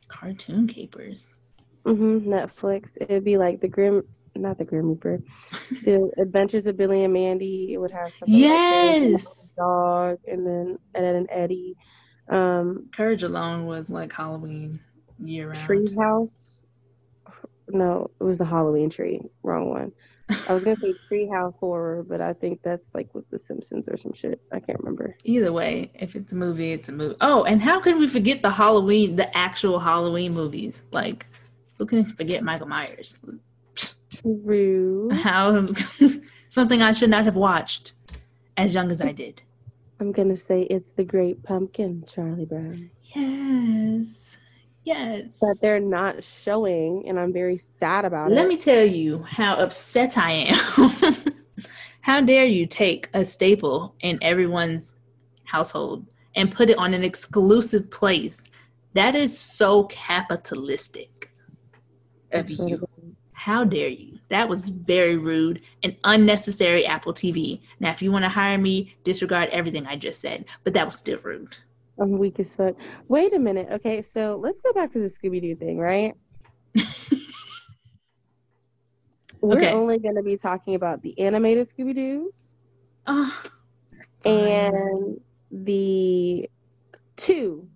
cartoon 0.08 0.66
capers. 0.66 1.36
hmm 1.84 2.18
Netflix. 2.18 2.96
It'd 3.00 3.24
be 3.24 3.36
like 3.38 3.60
the 3.60 3.68
Grim, 3.68 4.02
not 4.36 4.58
the 4.58 4.64
Grim 4.64 4.90
Reaper, 4.90 5.20
the 5.82 6.10
Adventures 6.18 6.66
of 6.66 6.76
Billy 6.76 7.04
and 7.04 7.12
Mandy. 7.12 7.72
It 7.72 7.78
would 7.78 7.90
have 7.92 8.12
something 8.18 8.40
like 8.40 8.60
Yes, 8.70 9.52
dog, 9.56 10.18
and 10.26 10.46
then 10.46 10.78
Ed 10.94 11.14
and 11.14 11.28
Eddie. 11.30 11.76
Um, 12.28 12.88
Courage 12.94 13.22
Alone 13.24 13.66
was 13.66 13.90
like 13.90 14.12
Halloween 14.12 14.78
year 15.18 15.48
round. 15.48 15.58
Tree 15.58 15.94
House. 15.98 16.61
No, 17.72 18.10
it 18.20 18.24
was 18.24 18.38
the 18.38 18.44
Halloween 18.44 18.90
tree. 18.90 19.20
Wrong 19.42 19.70
one. 19.70 19.92
I 20.48 20.54
was 20.54 20.64
gonna 20.64 20.76
say 20.76 20.94
Tree 21.08 21.26
House 21.26 21.54
Horror, 21.58 22.02
but 22.02 22.20
I 22.20 22.32
think 22.32 22.62
that's 22.62 22.88
like 22.94 23.14
with 23.14 23.28
The 23.30 23.38
Simpsons 23.38 23.88
or 23.88 23.96
some 23.96 24.12
shit. 24.12 24.40
I 24.52 24.60
can't 24.60 24.78
remember. 24.78 25.16
Either 25.24 25.52
way, 25.52 25.90
if 25.94 26.14
it's 26.14 26.32
a 26.32 26.36
movie, 26.36 26.72
it's 26.72 26.88
a 26.88 26.92
movie. 26.92 27.16
Oh, 27.20 27.44
and 27.44 27.60
how 27.60 27.80
can 27.80 27.98
we 27.98 28.06
forget 28.06 28.42
the 28.42 28.50
Halloween, 28.50 29.16
the 29.16 29.34
actual 29.36 29.78
Halloween 29.78 30.34
movies? 30.34 30.84
Like, 30.92 31.26
who 31.78 31.86
can 31.86 32.04
forget 32.04 32.42
Michael 32.44 32.68
Myers? 32.68 33.18
True. 34.10 35.10
How 35.10 35.66
something 36.50 36.82
I 36.82 36.92
should 36.92 37.10
not 37.10 37.24
have 37.24 37.36
watched 37.36 37.94
as 38.56 38.74
young 38.74 38.90
as 38.90 39.00
I 39.00 39.12
did. 39.12 39.42
I'm 40.00 40.12
gonna 40.12 40.36
say 40.36 40.62
it's 40.62 40.90
the 40.92 41.04
Great 41.04 41.42
Pumpkin, 41.42 42.04
Charlie 42.06 42.44
Brown. 42.44 42.90
Yes, 43.14 44.31
yes. 44.84 45.38
But 45.40 45.60
they're 45.60 45.80
not 45.80 46.22
showing, 46.24 47.04
and 47.08 47.18
I'm 47.18 47.32
very 47.32 47.56
sad 47.56 48.04
about 48.04 48.30
Let 48.30 48.32
it. 48.32 48.40
Let 48.40 48.48
me 48.48 48.56
tell 48.56 48.84
you 48.84 49.22
how 49.22 49.56
upset 49.56 50.18
I 50.18 50.32
am. 50.32 51.14
how 52.00 52.20
dare 52.20 52.44
you 52.44 52.66
take 52.66 53.08
a 53.14 53.24
staple 53.24 53.94
in 54.00 54.18
everyone's 54.22 54.96
household 55.44 56.06
and 56.34 56.50
put 56.50 56.70
it 56.70 56.78
on 56.78 56.94
an 56.94 57.02
exclusive 57.02 57.90
place? 57.90 58.50
That 58.94 59.14
is 59.14 59.36
so 59.38 59.84
capitalistic 59.84 61.32
of 62.32 62.48
That's 62.48 62.58
you. 62.58 62.86
How 63.32 63.64
dare 63.64 63.88
you? 63.88 64.18
That 64.28 64.48
was 64.48 64.68
very 64.68 65.16
rude 65.16 65.62
and 65.82 65.96
unnecessary 66.04 66.86
Apple 66.86 67.12
TV. 67.12 67.60
Now, 67.80 67.90
if 67.90 68.00
you 68.00 68.12
want 68.12 68.24
to 68.24 68.28
hire 68.28 68.56
me, 68.56 68.94
disregard 69.04 69.50
everything 69.50 69.86
I 69.86 69.96
just 69.96 70.20
said, 70.20 70.44
but 70.64 70.72
that 70.74 70.86
was 70.86 70.96
still 70.96 71.18
rude. 71.22 71.56
I'm 71.98 72.18
weak 72.18 72.38
as 72.40 72.54
fuck. 72.54 72.74
Wait 73.08 73.34
a 73.34 73.38
minute. 73.38 73.68
Okay, 73.70 74.02
so 74.02 74.38
let's 74.42 74.60
go 74.60 74.72
back 74.72 74.92
to 74.92 74.98
the 74.98 75.06
Scooby 75.08 75.40
Doo 75.40 75.54
thing, 75.56 75.78
right? 75.78 76.14
We're 79.40 79.56
Okay. 79.56 79.72
only 79.72 79.98
gonna 79.98 80.22
be 80.22 80.36
talking 80.36 80.74
about 80.74 81.02
the 81.02 81.18
animated 81.18 81.68
Scooby 81.70 81.94
Doo's 81.94 82.32
Oh, 83.06 83.42
and 84.24 85.20
the 85.50 86.48
two, 87.16 87.68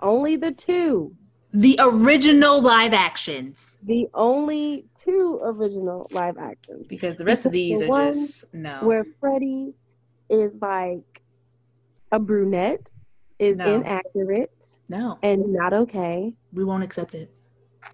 only 0.00 0.36
the 0.36 0.50
two, 0.52 1.14
the 1.52 1.78
original 1.80 2.60
live 2.60 2.92
actions. 2.92 3.78
the 3.84 4.08
only 4.14 4.84
two 5.04 5.38
original 5.42 6.08
live 6.10 6.36
actions 6.38 6.88
Because 6.88 7.16
the 7.16 7.24
rest 7.24 7.46
of 7.46 7.52
these 7.52 7.80
the 7.80 7.90
are 7.90 8.10
just 8.12 8.52
no. 8.52 8.80
where 8.82 9.04
Freddy 9.20 9.72
is 10.28 10.58
like 10.60 11.22
a 12.12 12.18
brunette, 12.18 12.90
is 13.40 13.56
No. 13.56 13.76
inaccurate 13.80 14.64
no, 14.88 15.18
and 15.22 15.52
not 15.52 15.72
okay. 15.72 16.32
we 16.52 16.62
won't 16.64 16.84
accept 16.84 17.14
it. 17.14 17.32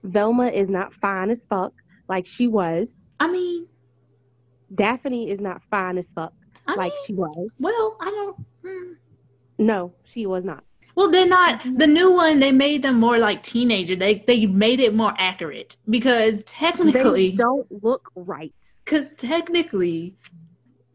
Velma 0.02 0.48
is 0.48 0.68
not 0.68 0.92
fine 0.92 1.30
as 1.30 1.46
fuck 1.46 1.72
like 2.08 2.26
she 2.26 2.46
was. 2.48 3.08
I 3.20 3.30
mean, 3.30 3.66
Daphne 4.74 5.30
is 5.30 5.40
not 5.40 5.62
fine 5.70 5.96
as 5.98 6.06
fuck 6.08 6.34
I 6.66 6.74
like 6.74 6.92
mean, 6.92 7.02
she 7.06 7.14
was. 7.14 7.54
well, 7.60 7.96
I 8.00 8.04
don't. 8.06 8.36
hmm. 8.62 8.92
No, 9.58 9.94
she 10.04 10.26
was 10.26 10.44
not. 10.44 10.64
Well, 10.96 11.10
they're 11.10 11.26
not 11.26 11.62
the 11.76 11.86
new 11.86 12.10
one. 12.10 12.40
They 12.40 12.52
made 12.52 12.82
them 12.82 12.98
more 12.98 13.18
like 13.18 13.42
teenager. 13.42 13.94
They 13.96 14.14
they 14.26 14.46
made 14.46 14.80
it 14.80 14.94
more 14.94 15.14
accurate 15.18 15.76
because 15.88 16.42
technically 16.44 16.92
They 16.92 16.98
technically, 16.98 17.32
don't 17.32 17.66
look 17.84 18.10
right. 18.16 18.54
because 18.84 19.12
technically, 19.14 20.16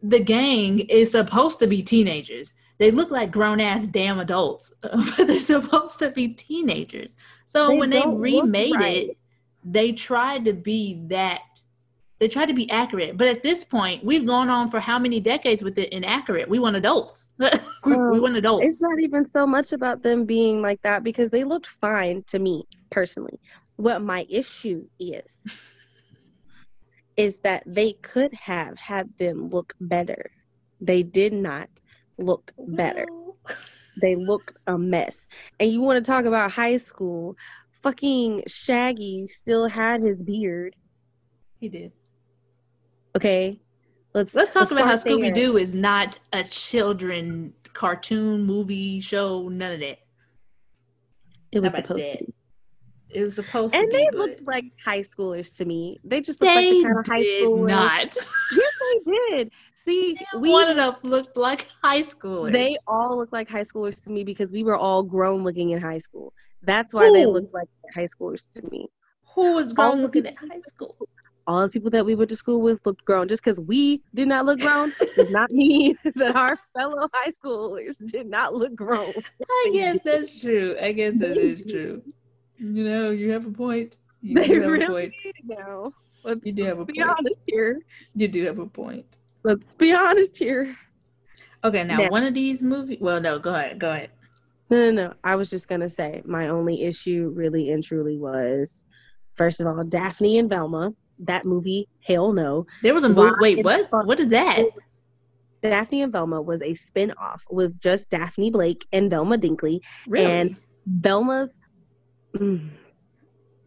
the 0.04 0.20
gang 0.20 0.80
is 0.80 1.12
supposed 1.12 1.60
to 1.60 1.68
be 1.68 1.82
teenagers. 1.84 2.52
They 2.82 2.90
look 2.90 3.12
like 3.12 3.30
grown 3.30 3.60
ass 3.60 3.86
damn 3.86 4.20
adults, 4.20 4.74
but 4.82 5.28
they're 5.28 5.40
supposed 5.40 6.00
to 6.00 6.10
be 6.10 6.30
teenagers. 6.30 7.16
So 7.46 7.68
They 7.68 7.78
when 7.78 7.92
they 7.92 8.02
remade 8.08 8.74
right. 8.74 8.98
it, 9.10 9.18
they 9.64 9.92
tried 9.92 10.46
to 10.46 10.54
be 10.54 11.00
that 11.10 11.42
They 12.18 12.28
tried 12.28 12.48
to 12.48 12.56
be 12.56 12.68
accurate, 12.72 13.18
but 13.18 13.28
at 13.28 13.44
this 13.44 13.64
point, 13.64 14.04
we've 14.04 14.26
gone 14.26 14.50
on 14.50 14.72
for 14.72 14.80
how 14.80 14.98
many 14.98 15.20
decades 15.20 15.64
with 15.64 15.78
it 15.78 15.90
inaccurate? 15.90 16.50
We 16.50 16.58
want 16.58 16.76
adults. 16.76 17.30
we, 17.38 17.50
we 17.86 17.94
Um, 17.94 18.22
want 18.22 18.36
adults. 18.38 18.66
It's 18.66 18.82
not 18.82 19.00
even 19.00 19.30
so 19.32 19.46
much 19.46 19.74
about 19.74 20.02
them 20.02 20.26
being 20.26 20.64
like 20.64 20.82
that 20.82 21.04
because 21.04 21.30
they 21.30 21.44
looked 21.44 21.68
fine 21.68 22.24
to 22.32 22.40
me 22.40 22.64
personally. 22.90 23.40
What 23.76 24.02
my 24.02 24.26
issue 24.28 24.88
is, 25.00 25.46
is 27.16 27.38
that 27.44 27.62
they 27.68 27.94
could 27.94 28.34
have 28.34 28.76
had 28.80 29.08
them 29.20 29.50
look 29.50 29.76
better. 29.80 30.32
They 30.80 31.04
did 31.04 31.34
not 31.34 31.70
look 32.18 32.52
better. 32.58 33.06
Well, 33.10 33.38
They 34.02 34.16
look 34.16 34.54
a 34.68 34.78
mess. 34.78 35.28
And 35.60 35.72
you 35.72 35.82
want 35.82 36.04
to 36.04 36.10
talk 36.12 36.26
about 36.26 36.52
high 36.52 36.78
school? 36.78 37.36
Fucking 37.72 38.44
Shaggy 38.48 39.28
still 39.28 39.68
had 39.68 40.02
his 40.02 40.18
beard. 40.22 40.76
He 41.60 41.68
did. 41.70 41.92
Okay, 43.18 43.60
let's 44.14 44.34
Let's 44.34 44.54
talk 44.54 44.72
about 44.72 44.86
how. 44.86 44.94
Scooby 44.96 45.34
Doo 45.34 45.58
is 45.58 45.74
not 45.76 46.18
a 46.32 46.44
children 46.44 47.54
cartoon 47.74 48.44
movie 48.44 49.00
show. 49.02 49.50
None 49.50 49.74
of 49.74 49.80
that. 49.82 50.00
It 51.52 51.60
was 51.60 51.74
supposed 51.74 52.04
that? 52.04 52.20
to 52.20 52.26
be. 52.26 52.34
It 53.14 53.22
was 53.24 53.36
supposed 53.36 53.76
And 53.76 53.84
to 53.84 53.88
be. 53.90 53.98
they 53.98 54.08
but 54.12 54.18
looked 54.20 54.48
like 54.48 54.66
high 54.84 55.02
schoolers 55.02 55.54
to 55.58 55.66
me. 55.66 56.00
They 56.06 56.22
just 56.22 56.40
looked 56.40 56.54
they 56.54 56.72
like 56.72 56.78
the 56.78 56.84
kind 56.84 57.00
of 57.00 57.06
high 57.08 57.24
did 57.24 57.44
schoolers. 57.50 57.68
not. 57.68 58.16
Yes, 58.54 58.74
they 58.80 59.12
did. 59.38 59.52
See, 59.84 60.18
we 60.40 60.52
One 60.52 60.68
of 60.70 60.76
them 60.78 60.96
looked 61.04 61.38
like 61.38 61.68
high 61.82 62.02
schoolers. 62.02 62.52
they 62.52 62.78
all 62.88 63.18
look 63.18 63.32
like 63.32 63.50
high 63.50 63.64
schoolers 63.64 64.04
to 64.04 64.12
me 64.12 64.24
because 64.24 64.52
we 64.52 64.64
were 64.64 64.78
all 64.78 65.04
grown 65.04 65.44
looking 65.44 65.72
in 65.72 65.82
high 65.82 65.98
school. 65.98 66.34
That's 66.64 66.94
why 66.94 67.10
they 67.10 67.26
Who? 67.26 67.34
looked 67.34 67.54
like 67.54 67.68
high 67.96 68.06
schoolers 68.08 68.50
to 68.54 68.62
me. 68.70 68.88
Who 69.34 69.54
was 69.54 69.74
grown 69.74 69.98
the 69.98 70.04
looking 70.04 70.28
at 70.28 70.38
high 70.38 70.60
school? 70.62 70.96
All 71.48 71.62
the 71.64 71.70
people 71.70 71.90
that 71.90 72.06
we 72.06 72.14
went 72.16 72.30
to 72.30 72.36
school 72.36 72.62
with 72.62 72.80
looked 72.86 73.04
grown. 73.06 73.28
Just 73.28 73.44
because 73.44 73.60
we 73.60 74.02
did 74.14 74.28
not 74.28 74.46
look 74.46 74.60
grown 74.60 74.92
does 75.16 75.30
not 75.30 75.50
mean 75.52 75.98
that 76.16 76.36
our 76.36 76.60
fellow 76.78 77.08
high 77.14 77.32
schoolers 77.44 77.96
did 78.12 78.28
not 78.28 78.54
look 78.54 78.76
grown. 78.76 79.14
I 79.50 79.72
guess 79.74 80.00
that's 80.04 80.40
true. 80.42 80.76
I 80.80 80.92
guess 80.92 81.18
that 81.20 81.36
They 81.36 81.42
is 81.42 81.66
true. 81.66 82.04
You 82.60 82.84
know, 82.84 83.10
you 83.10 83.32
have 83.32 83.48
a 83.48 83.52
point. 83.52 83.98
You 84.22 84.36
They 84.36 84.48
do 84.48 84.54
have 84.62 84.64
a 84.64 84.72
really 84.72 84.86
point. 84.86 85.14
did 85.24 85.36
now. 85.46 85.94
Let's 86.24 86.46
You 86.46 86.52
do 86.52 86.64
have 86.66 86.80
a 86.80 86.86
be 86.86 86.94
point. 87.02 87.10
honest 87.18 87.40
here. 87.48 87.80
You 88.14 88.28
do 88.28 88.46
have 88.46 88.60
a 88.60 88.68
point. 88.68 89.18
Let's 89.44 89.76
be 89.76 89.94
honest 89.94 90.38
here. 90.38 90.76
Okay, 91.64 91.84
now 91.84 91.98
Now- 91.98 92.10
one 92.10 92.24
of 92.24 92.34
these 92.34 92.62
movies. 92.62 92.98
Well, 93.02 93.22
no, 93.22 93.40
go 93.40 93.54
ahead. 93.54 93.80
Go 93.80 93.92
ahead. 93.92 94.10
No, 94.70 94.80
no, 94.80 94.92
no. 94.92 95.14
I 95.24 95.36
was 95.36 95.50
just 95.50 95.68
gonna 95.68 95.90
say 95.90 96.22
my 96.26 96.48
only 96.48 96.84
issue, 96.84 97.32
really 97.36 97.72
and 97.72 97.84
truly, 97.84 98.18
was 98.18 98.86
first 99.34 99.60
of 99.60 99.68
all 99.68 99.84
Daphne 99.84 100.38
and 100.40 100.50
Velma. 100.50 100.94
That 101.20 101.46
movie, 101.46 101.88
hell 102.06 102.34
no. 102.34 102.66
There 102.82 102.94
was 102.94 103.04
a 103.04 103.10
movie. 103.10 103.36
Wait, 103.40 103.64
what? 103.66 103.90
What 103.92 104.20
is 104.20 104.30
that? 104.30 104.66
Daphne 105.62 106.02
and 106.02 106.12
Velma 106.12 106.42
was 106.42 106.62
a 106.64 106.74
spin-off 106.74 107.44
with 107.52 107.80
just 107.80 108.10
Daphne 108.10 108.50
Blake 108.50 108.86
and 108.92 109.10
Velma 109.10 109.38
Dinkley. 109.38 109.82
Really? 110.08 110.26
And 110.26 110.56
Velma's 110.88 111.52
mm, 112.36 112.70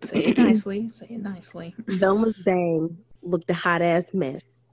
Say 0.02 0.24
it 0.24 0.38
nicely. 0.38 0.88
Say 0.88 1.06
it 1.10 1.22
nicely. 1.22 1.74
Velma's 1.86 2.36
bang 2.44 2.96
looked 3.22 3.48
a 3.50 3.54
hot 3.54 3.80
ass 3.80 4.06
mess. 4.12 4.63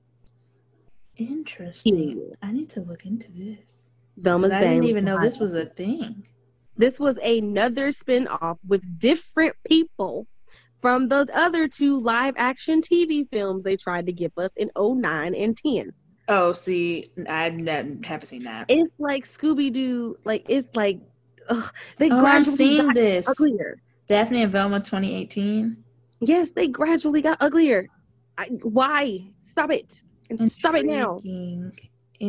Interesting. 1.18 1.94
Period. 2.14 2.38
I 2.42 2.52
need 2.52 2.70
to 2.72 2.82
look 2.82 3.06
into 3.06 3.32
this. 3.32 3.90
'Cause 4.16 4.24
Velma's 4.24 4.52
I 4.52 4.62
didn't 4.62 4.84
even 4.86 5.06
know 5.06 5.20
this 5.20 5.40
was 5.40 5.54
a 5.54 5.66
thing. 5.66 6.26
This 6.78 7.00
was 7.00 7.18
another 7.18 7.92
spin-off 7.92 8.60
with 8.68 8.82
different 9.00 9.56
people 9.68 10.28
from 10.82 11.10
the 11.10 11.28
other 11.34 11.68
two 11.68 12.00
live 12.02 12.34
action 12.38 12.82
TV 12.82 13.26
films 13.32 13.64
they 13.64 13.78
tried 13.78 14.06
to 14.08 14.12
give 14.14 14.32
us 14.38 14.52
in 14.58 14.70
09 14.76 15.36
and 15.36 15.56
10. 15.58 15.92
Oh, 16.28 16.54
see, 16.54 17.08
I 17.28 17.48
n- 17.48 18.02
haven't 18.04 18.26
seen 18.28 18.44
that. 18.44 18.66
It's 18.70 18.92
like 18.98 19.26
Scooby 19.26 19.72
Doo, 19.72 20.18
like 20.24 20.46
it's 20.50 20.76
like 20.76 21.00
ugh, 21.50 21.74
they 21.98 22.10
Oh, 22.10 22.16
I'm 22.16 22.22
gradually 22.22 22.56
seeing 22.58 22.86
got 22.88 22.96
this. 22.96 23.28
uglier. 23.28 23.82
Daphne 24.08 24.44
and 24.44 24.52
Velma 24.52 24.80
2018. 24.80 25.78
Yes, 26.22 26.52
they 26.52 26.68
gradually 26.68 27.22
got 27.22 27.38
uglier. 27.42 27.88
I, 28.38 28.46
why? 28.64 29.32
Stop 29.40 29.72
it. 29.72 30.04
And 30.40 30.52
stop 30.52 30.76
it 30.76 30.86
now. 30.86 31.20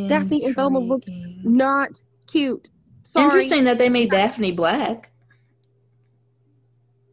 Daphne 0.09 0.45
and 0.45 0.55
Velma 0.55 0.79
looked 0.79 1.11
Not 1.45 2.03
cute. 2.27 2.71
Sorry. 3.05 3.25
Interesting 3.25 3.65
that 3.65 3.79
they 3.79 3.89
made 3.89 4.11
Daphne 4.11 4.53
black. 4.53 5.11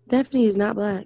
Daphne 0.07 0.45
is 0.45 0.57
not 0.57 0.75
black. 0.75 1.05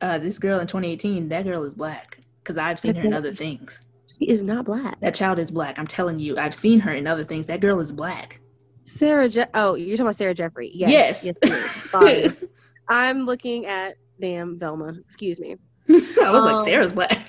Uh, 0.00 0.18
this 0.18 0.38
girl 0.38 0.58
in 0.58 0.66
2018, 0.66 1.28
that 1.28 1.44
girl 1.44 1.62
is 1.64 1.74
black 1.74 2.18
because 2.42 2.58
I've 2.58 2.80
seen 2.80 2.94
her 2.96 3.02
in 3.02 3.12
other 3.14 3.32
things. 3.32 3.84
She 4.08 4.24
is 4.26 4.42
not 4.42 4.64
black. 4.64 4.98
That 5.00 5.14
child 5.14 5.38
is 5.38 5.50
black. 5.50 5.78
I'm 5.78 5.86
telling 5.86 6.18
you, 6.18 6.36
I've 6.38 6.54
seen 6.54 6.80
her 6.80 6.92
in 6.92 7.06
other 7.06 7.24
things. 7.24 7.46
That 7.46 7.60
girl 7.60 7.78
is 7.78 7.92
black. 7.92 8.40
Sarah 8.74 9.28
Je- 9.28 9.44
Oh, 9.54 9.74
you're 9.74 9.96
talking 9.96 10.06
about 10.06 10.16
Sarah 10.16 10.34
Jeffery. 10.34 10.70
Yes. 10.74 11.24
Yes. 11.24 11.88
yes. 11.94 12.34
I'm 12.88 13.26
looking 13.26 13.66
at 13.66 13.96
damn 14.20 14.58
Velma. 14.58 14.94
Excuse 15.00 15.38
me. 15.38 15.56
I 15.88 16.30
was 16.30 16.44
like, 16.44 16.54
Um, 16.56 16.64
Sarah's 16.64 16.92
black. 16.92 17.24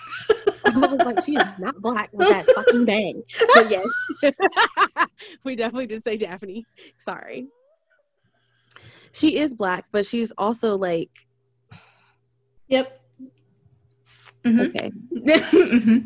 I 0.66 0.80
was 0.88 1.02
like, 1.02 1.24
she 1.24 1.36
is 1.36 1.46
not 1.60 1.82
black 1.82 2.10
with 2.14 2.28
that 2.28 2.46
fucking 2.48 2.86
bang. 2.86 3.24
But 3.54 3.70
yes, 3.70 3.88
we 5.44 5.56
definitely 5.56 5.88
did 5.88 6.04
say 6.04 6.18
Daphne. 6.18 6.66
Sorry. 7.00 7.48
She 9.12 9.38
is 9.38 9.54
black, 9.54 9.86
but 9.92 10.06
she's 10.06 10.32
also 10.38 10.78
like, 10.78 11.12
yep. 12.68 13.00
hmm 14.44 14.60
okay, 14.62 14.92
hmm 15.52 15.98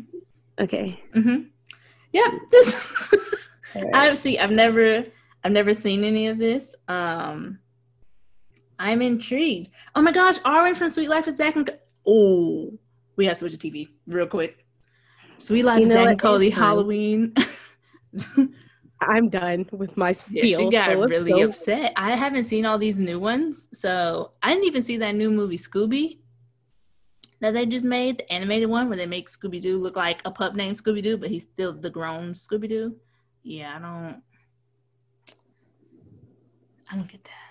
okay. 0.60 1.02
hmm 1.14 1.36
Yep. 2.12 2.32
This. 2.50 3.48
Alright. 3.76 3.94
I 3.94 4.14
see. 4.14 4.38
I've 4.38 4.50
never, 4.50 5.04
I've 5.44 5.52
never 5.52 5.74
seen 5.74 6.04
any 6.04 6.28
of 6.28 6.38
this. 6.38 6.74
Um, 6.88 7.58
I'm 8.78 9.02
intrigued. 9.02 9.70
Oh 9.94 10.02
my 10.02 10.12
gosh, 10.12 10.38
Arwin 10.40 10.74
from 10.76 10.88
Suite 10.88 11.08
Life 11.08 11.28
is 11.28 11.36
Zack 11.36 11.56
and. 11.56 11.70
Oh, 12.06 12.72
we 13.18 13.26
have 13.26 13.34
to 13.34 13.40
switch 13.40 13.58
the 13.58 13.70
TV 13.70 13.88
real 14.06 14.26
quick. 14.26 14.64
Suite 15.36 15.64
Life 15.64 15.80
You 15.80 15.86
know 15.86 15.94
Zack 15.94 16.08
and 16.08 16.20
Cody. 16.20 16.50
Halloween. 16.50 17.34
I'm 19.00 19.28
done 19.28 19.68
with 19.70 19.96
my 19.96 20.10
yeah, 20.30 20.42
spiel. 20.42 20.58
she 20.58 20.70
got 20.70 20.92
so 20.92 21.06
really 21.06 21.32
go. 21.32 21.44
upset. 21.44 21.92
I 21.96 22.16
haven't 22.16 22.44
seen 22.44 22.64
all 22.64 22.78
these 22.78 22.98
new 22.98 23.20
ones, 23.20 23.68
so 23.72 24.32
I 24.42 24.52
didn't 24.54 24.64
even 24.64 24.82
see 24.82 24.96
that 24.98 25.14
new 25.14 25.30
movie 25.30 25.58
Scooby 25.58 26.18
that 27.40 27.54
they 27.54 27.66
just 27.66 27.84
made, 27.84 28.18
the 28.18 28.32
animated 28.32 28.68
one 28.68 28.88
where 28.88 28.96
they 28.96 29.06
make 29.06 29.28
Scooby 29.28 29.60
Doo 29.60 29.78
look 29.78 29.96
like 29.96 30.20
a 30.24 30.30
pup 30.30 30.54
named 30.54 30.76
Scooby 30.76 31.02
Doo, 31.02 31.16
but 31.16 31.28
he's 31.28 31.42
still 31.42 31.72
the 31.72 31.90
grown 31.90 32.32
Scooby 32.32 32.68
Doo. 32.68 32.96
Yeah, 33.42 33.76
I 33.76 33.78
don't. 33.80 34.22
I 36.90 36.96
don't 36.96 37.08
get 37.08 37.22
that. 37.24 37.47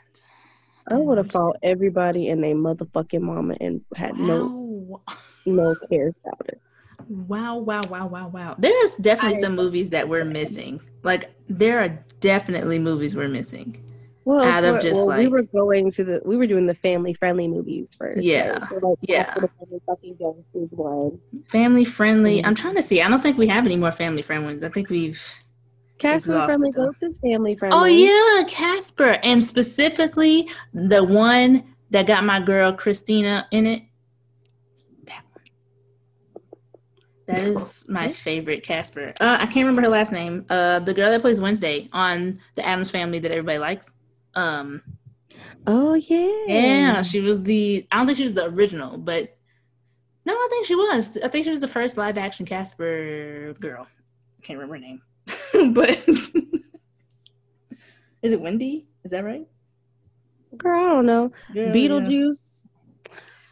I 0.89 0.95
would 0.95 1.17
have 1.17 1.25
understand. 1.25 1.31
fought 1.31 1.57
everybody 1.63 2.29
and 2.29 2.43
their 2.43 2.55
motherfucking 2.55 3.21
mama 3.21 3.55
and 3.59 3.81
had 3.95 4.17
no 4.17 4.47
Wow. 4.47 5.01
no 5.45 5.75
care 5.89 6.13
about 6.25 6.45
it. 6.49 6.61
Wow, 7.09 7.57
wow, 7.57 7.81
wow, 7.89 8.07
wow, 8.07 8.27
wow. 8.29 8.55
There's 8.57 8.95
definitely 8.95 9.37
I- 9.37 9.41
some 9.41 9.55
movies 9.55 9.89
that 9.89 10.07
we're 10.09 10.25
missing. 10.25 10.81
Like 11.03 11.29
there 11.49 11.79
are 11.79 11.89
definitely 12.19 12.79
movies 12.79 13.15
we're 13.15 13.27
missing. 13.29 13.83
Well, 14.25 14.41
Out 14.43 14.65
of 14.65 14.81
just, 14.81 15.05
well, 15.07 15.17
we 15.17 15.27
were 15.29 15.43
going 15.43 15.89
to 15.91 16.03
the 16.03 16.21
we 16.25 16.35
were 16.35 16.47
doing 16.47 16.65
the 16.65 16.73
family 16.75 17.13
friendly 17.13 17.47
movies 17.47 17.95
first. 17.95 18.23
Yeah, 18.23 18.57
right? 18.59 18.69
So, 18.69 18.75
like, 18.89 18.97
yeah. 19.01 19.21
after 19.21 19.39
the 19.41 19.47
family 19.59 19.81
fucking 19.85 20.15
ghost 20.19 20.53
is 20.53 20.69
one. 20.71 21.17
Family 21.47 21.85
friendly. 21.85 22.41
Mhm. 22.41 22.45
I'm 22.47 22.55
trying 22.55 22.75
to 22.75 22.81
see. 22.83 23.01
I 23.01 23.07
don't 23.07 23.23
think 23.23 23.37
we 23.37 23.47
have 23.47 23.65
any 23.65 23.77
more 23.77 23.91
family 23.91 24.21
friendly 24.21 24.47
ones. 24.47 24.65
I 24.65 24.69
think 24.69 24.89
we've 24.89 25.21
Casper 25.97 26.15
Exhausted 26.17 26.45
friendly 26.47 26.71
ghost 26.71 27.03
is 27.03 27.19
family 27.19 27.55
friendly. 27.55 27.77
Oh 27.77 27.85
yeah, 27.85 28.43
Casper. 28.47 29.17
And 29.23 29.43
specifically 29.43 30.49
the 30.73 31.03
one 31.03 31.63
that 31.89 32.05
got 32.07 32.23
my 32.23 32.39
girl 32.39 32.71
Christina 32.73 33.47
in 33.51 33.65
it. 33.65 33.83
That 35.05 35.23
one. 35.31 36.43
That 37.27 37.39
is 37.39 37.85
my 37.89 38.11
favorite 38.11 38.63
Casper. 38.63 39.13
Uh, 39.19 39.37
I 39.39 39.45
can't 39.45 39.65
remember 39.65 39.81
her 39.81 39.89
last 39.89 40.11
name. 40.11 40.45
Uh, 40.49 40.79
the 40.79 40.93
girl 40.93 41.09
that 41.11 41.21
plays 41.21 41.41
Wednesday 41.41 41.89
on 41.93 42.39
the 42.55 42.65
Addams 42.65 42.91
Family 42.91 43.19
that 43.19 43.31
everybody 43.31 43.57
likes. 43.57 43.89
Um, 44.35 44.81
Oh 45.69 45.95
yeah. 45.95 46.45
yeah, 46.47 47.01
she 47.01 47.19
was 47.19 47.43
the. 47.43 47.85
I 47.91 47.97
don't 47.97 48.05
think 48.05 48.17
she 48.17 48.23
was 48.23 48.33
the 48.33 48.45
original, 48.45 48.97
but 48.97 49.37
no, 50.25 50.33
I 50.33 50.47
think 50.49 50.65
she 50.65 50.75
was. 50.75 51.17
I 51.21 51.27
think 51.27 51.43
she 51.43 51.49
was 51.49 51.59
the 51.59 51.67
first 51.67 51.97
live 51.97 52.17
action 52.17 52.45
Casper 52.45 53.53
girl. 53.59 53.85
I 53.85 54.41
Can't 54.43 54.57
remember 54.57 54.75
her 54.75 54.79
name, 54.79 55.01
but 55.71 55.89
is 56.07 56.31
it 58.31 58.41
Wendy? 58.41 58.87
Is 59.03 59.11
that 59.11 59.23
right? 59.23 59.47
Girl, 60.57 60.85
I 60.85 60.89
don't 60.89 61.05
know. 61.05 61.31
Girl, 61.53 61.73
Beetlejuice. 61.73 62.63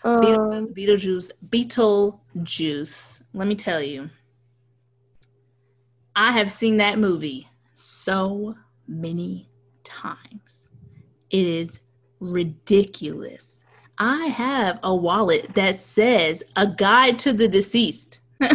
yeah. 0.03 0.11
Um, 0.11 0.73
Beetlejuice, 0.73 1.31
Beetlejuice, 1.49 2.19
Beetlejuice. 2.35 3.21
Let 3.33 3.47
me 3.47 3.55
tell 3.55 3.81
you, 3.81 4.09
I 6.15 6.31
have 6.31 6.51
seen 6.51 6.77
that 6.77 6.99
movie 6.99 7.47
so 7.75 8.55
many 8.87 9.49
times. 9.83 10.69
It 11.29 11.45
is 11.45 11.79
ridiculous. 12.19 13.63
I 13.97 14.25
have 14.27 14.79
a 14.83 14.93
wallet 14.93 15.53
that 15.55 15.79
says 15.79 16.43
"A 16.55 16.67
Guide 16.67 17.19
to 17.19 17.33
the 17.33 17.47
Deceased." 17.47 18.19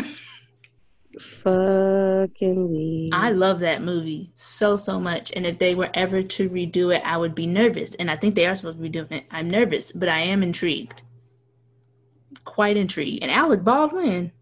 Fucking 1.20 2.72
leave. 2.72 3.12
I 3.12 3.30
love 3.33 3.61
that 3.61 3.83
movie 3.83 4.33
so 4.35 4.76
so 4.76 4.98
much, 4.98 5.30
and 5.37 5.44
if 5.46 5.59
they 5.59 5.74
were 5.74 5.90
ever 5.92 6.22
to 6.22 6.48
redo 6.48 6.94
it, 6.96 7.02
I 7.04 7.18
would 7.18 7.35
be 7.35 7.46
nervous. 7.46 7.94
And 7.96 8.11
I 8.11 8.16
think 8.16 8.35
they 8.35 8.46
are 8.46 8.56
supposed 8.56 8.78
to 8.78 8.83
be 8.83 8.88
doing 8.88 9.11
it. 9.11 9.24
I'm 9.30 9.48
nervous, 9.50 9.92
but 9.92 10.09
I 10.09 10.20
am 10.20 10.42
intrigued, 10.42 11.02
quite 12.44 12.76
intrigued. 12.78 13.22
And 13.22 13.30
Alec 13.30 13.62
Baldwin, 13.64 14.33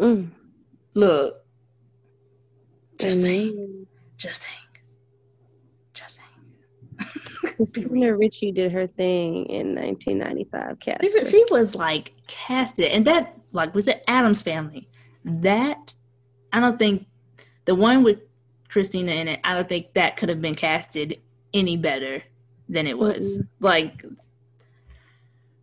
Mm. 0.00 0.30
look, 0.94 1.44
just 2.98 3.20
Mm. 3.20 3.22
just 3.22 3.22
saying, 3.22 3.86
just 4.16 4.42
saying. 4.42 4.61
Christina 7.56 8.16
Ricci 8.16 8.52
did 8.52 8.72
her 8.72 8.86
thing 8.86 9.46
in 9.46 9.74
1995. 9.74 10.78
Casper. 10.80 11.04
She 11.06 11.12
was- 11.18 11.30
She 11.30 11.44
was 11.50 11.74
like 11.74 12.12
casted, 12.26 12.86
and 12.86 13.04
that 13.06 13.36
like 13.52 13.74
was 13.74 13.88
it 13.88 14.02
Addams 14.08 14.42
Family. 14.42 14.88
That 15.24 15.94
I 16.52 16.60
don't 16.60 16.78
think 16.78 17.06
the 17.64 17.74
one 17.74 18.02
with 18.02 18.18
Christina 18.68 19.12
in 19.12 19.28
it. 19.28 19.40
I 19.44 19.54
don't 19.54 19.68
think 19.68 19.92
that 19.94 20.16
could 20.16 20.28
have 20.28 20.40
been 20.40 20.54
casted 20.54 21.20
any 21.54 21.76
better 21.76 22.22
than 22.68 22.86
it 22.86 22.98
was. 22.98 23.40
Like 23.60 24.04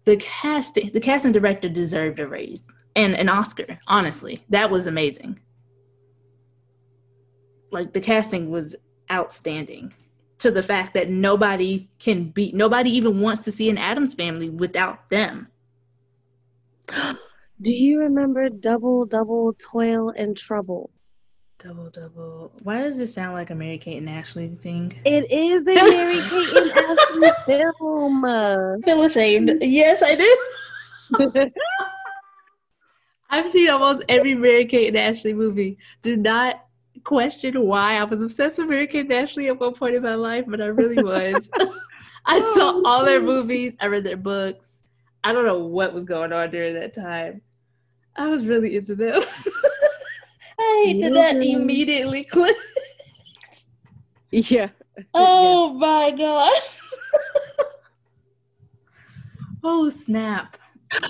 the 0.06 0.18
casting, 0.18 0.92
the 0.92 1.00
casting 1.00 1.32
director 1.32 1.70
deserved 1.70 2.20
a 2.20 2.28
raise 2.28 2.64
and 2.96 3.16
an 3.16 3.30
Oscar. 3.30 3.80
Honestly, 3.88 4.44
that 4.50 4.70
was 4.70 4.88
amazing. 4.88 5.40
Like 7.72 7.94
the 7.94 8.02
casting 8.02 8.50
was 8.50 8.76
outstanding 9.12 9.94
to 10.40 10.52
the 10.52 10.64
fact 10.64 10.94
that 10.94 11.10
nobody 11.10 11.88
can 12.00 12.30
be 12.30 12.52
nobody 12.54 12.90
even 12.92 13.22
wants 13.22 13.44
to 13.44 13.52
see 13.52 13.70
an 13.70 13.78
Addams 13.78 14.14
family 14.14 14.50
without 14.50 15.10
them. 15.10 15.48
Do 17.62 17.74
you 17.74 18.00
remember 18.00 18.50
Double 18.50 19.06
Double 19.06 19.54
Toil 19.54 20.10
and 20.10 20.36
Trouble? 20.36 20.90
Double 21.62 21.90
double. 21.90 22.54
Why 22.64 22.80
does 22.80 23.00
it 23.00 23.08
sound 23.08 23.34
like 23.34 23.50
a 23.50 23.56
Mary 23.56 23.78
Kate 23.78 23.98
and 23.98 24.10
Ashley 24.10 24.48
thing? 24.48 24.94
It 25.04 25.30
is 25.30 25.64
a 25.64 25.76
Mary 25.76 26.22
Kate 26.30 26.56
and 26.56 26.72
Ashley 26.72 27.32
film. 27.46 28.24
I 28.24 28.78
feel 28.86 29.04
ashamed. 29.04 29.58
Yes, 29.60 30.02
I 30.02 30.16
do. 30.16 31.52
I've 33.30 33.50
seen 33.50 33.70
almost 33.70 34.04
every 34.08 34.36
Mary 34.36 34.66
Kate 34.68 34.88
and 34.88 34.98
Ashley 34.98 35.34
movie. 35.34 35.78
Do 36.02 36.16
not 36.16 36.66
question 37.04 37.62
why 37.66 37.98
I 37.98 38.04
was 38.04 38.22
obsessed 38.22 38.58
with 38.60 38.70
Mary 38.70 38.88
Kate 38.88 39.12
Ashley 39.12 39.48
at 39.48 39.60
one 39.60 39.74
point 39.74 39.96
in 39.96 40.04
my 40.04 40.16
life, 40.16 40.46
but 40.48 40.62
I 40.62 40.68
really 40.68 41.04
was. 41.04 41.50
I 42.26 42.40
saw 42.56 42.82
all 42.86 43.06
their 43.06 43.22
movies. 43.22 43.76
I 43.80 43.88
read 43.88 44.04
their 44.04 44.18
books. 44.18 44.84
I 45.24 45.34
don't 45.34 45.46
know 45.46 45.60
what 45.60 45.94
was 45.94 46.04
going 46.04 46.32
on 46.32 46.52
during 46.52 46.76
that 46.76 46.94
time. 46.94 47.42
I 48.16 48.28
was 48.28 48.46
really 48.46 48.76
into 48.76 48.96
them. 48.96 49.22
I 50.60 50.84
hated 50.86 51.16
that 51.16 51.38
immediately 51.38 52.24
click. 52.24 52.56
Yeah. 54.32 54.70
Oh 55.14 55.74
my 55.74 56.12
god. 56.12 56.54
oh 59.64 59.90
snap. 59.90 60.58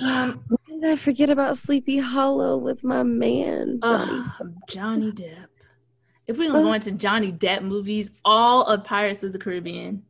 Um, 0.04 0.44
did 0.68 0.84
I 0.84 0.96
forget 0.96 1.30
about 1.30 1.58
Sleepy 1.58 1.98
Hollow 1.98 2.58
with 2.58 2.84
my 2.84 3.04
man, 3.04 3.80
Johnny? 3.84 4.12
ugh, 4.40 4.54
Johnny 4.70 5.12
Depp. 5.12 5.49
If 6.30 6.38
we're 6.38 6.52
gonna 6.52 6.64
go 6.64 6.74
into 6.74 6.92
Johnny 6.92 7.32
Depp 7.32 7.64
movies, 7.64 8.12
all 8.24 8.64
of 8.66 8.84
Pirates 8.84 9.24
of 9.24 9.34
the 9.34 9.40
Caribbean, 9.40 10.04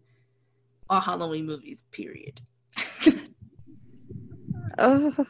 all 0.90 1.00
Halloween 1.00 1.46
movies, 1.46 1.86
period. 1.92 2.42
Oh, 4.78 5.26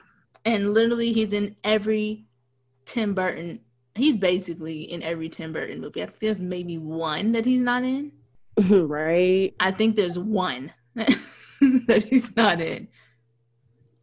And 0.46 0.74
literally, 0.76 1.12
he's 1.12 1.34
in 1.34 1.56
every 1.64 2.26
Tim 2.86 3.16
Burton. 3.16 3.62
He's 3.96 4.16
basically 4.16 4.82
in 4.84 5.02
every 5.02 5.28
Tim 5.28 5.54
Burton 5.54 5.82
movie. 5.82 6.04
I 6.04 6.06
think 6.06 6.20
there's 6.20 6.42
maybe 6.42 6.78
one 6.78 7.32
that 7.32 7.46
he's 7.46 7.62
not 7.62 7.84
in. 7.84 8.12
right. 8.70 9.54
I 9.60 9.72
think 9.72 9.96
there's 9.96 10.20
one 10.20 10.72
that 10.96 12.06
he's 12.10 12.36
not 12.36 12.62
in. 12.62 12.90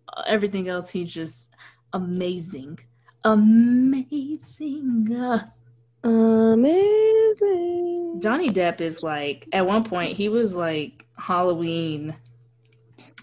Uh, 0.08 0.22
Everything 0.26 0.68
else, 0.68 0.90
he's 0.90 1.12
just 1.12 1.48
amazing. 1.92 2.80
Amazing. 3.22 5.16
Uh, 5.16 5.46
Amazing. 6.06 8.20
Johnny 8.22 8.48
Depp 8.48 8.80
is 8.80 9.02
like, 9.02 9.44
at 9.52 9.66
one 9.66 9.84
point, 9.84 10.16
he 10.16 10.28
was 10.28 10.56
like 10.56 11.06
Halloween, 11.18 12.14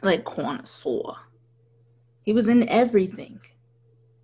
like 0.01 0.25
connoisseur. 0.25 1.13
He 2.23 2.33
was 2.33 2.47
in 2.47 2.67
everything. 2.69 3.39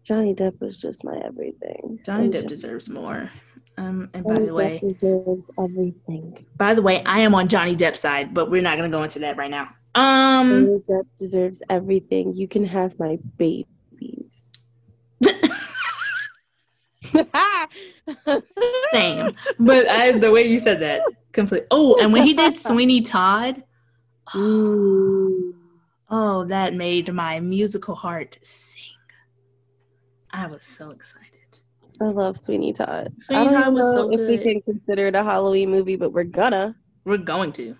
Johnny 0.03 0.33
Depp 0.33 0.59
was 0.59 0.77
just 0.77 1.03
my 1.03 1.17
everything. 1.23 1.99
Johnny 2.05 2.25
And 2.25 2.33
Depp 2.33 2.47
deserves 2.47 2.89
more. 2.89 3.29
Um, 3.77 4.09
and 4.13 4.25
by 4.25 4.35
the 4.35 4.53
way, 4.53 4.79
deserves 4.79 5.49
everything. 5.57 6.45
by 6.57 6.73
the 6.73 6.81
way, 6.81 7.01
I 7.05 7.21
am 7.21 7.33
on 7.33 7.47
Johnny 7.47 7.77
Depp's 7.77 8.01
side, 8.01 8.33
but 8.33 8.51
we're 8.51 8.61
not 8.61 8.77
gonna 8.77 8.89
go 8.89 9.03
into 9.03 9.19
that 9.19 9.37
right 9.37 9.49
now. 9.49 9.69
Um, 9.95 10.65
Johnny 10.65 10.79
Depp 10.89 11.05
deserves 11.17 11.63
everything. 11.69 12.33
You 12.33 12.47
can 12.47 12.65
have 12.65 12.99
my 12.99 13.17
babies. 13.37 13.65
same. 18.91 19.31
But 19.59 19.87
I, 19.89 20.11
the 20.13 20.31
way 20.31 20.47
you 20.47 20.57
said 20.57 20.79
that, 20.81 21.01
complete. 21.31 21.63
Oh, 21.71 21.99
and 22.01 22.11
when 22.13 22.23
he 22.23 22.33
did 22.33 22.57
Sweeney 22.65 23.01
Todd, 23.01 23.63
Mm. 24.35 25.53
oh, 26.11 26.45
that 26.45 26.75
made 26.75 27.11
my 27.11 27.39
musical 27.39 27.95
heart 27.95 28.37
sing. 28.43 28.83
I 30.31 30.45
was 30.45 30.63
so 30.63 30.91
excited. 30.91 31.25
I 31.99 32.05
love 32.05 32.37
Sweeney 32.37 32.71
Todd. 32.71 33.11
Sweeney 33.17 33.47
I 33.47 33.51
don't 33.51 33.63
Todd 33.63 33.73
was 33.73 33.95
so 33.95 34.11
if 34.13 34.19
we 34.19 34.37
can 34.37 34.61
consider 34.61 35.07
it 35.07 35.15
a 35.15 35.23
Halloween 35.23 35.71
movie, 35.71 35.95
but 35.95 36.13
we're 36.13 36.25
gonna. 36.25 36.75
We're 37.05 37.17
going 37.17 37.51
to 37.53 37.75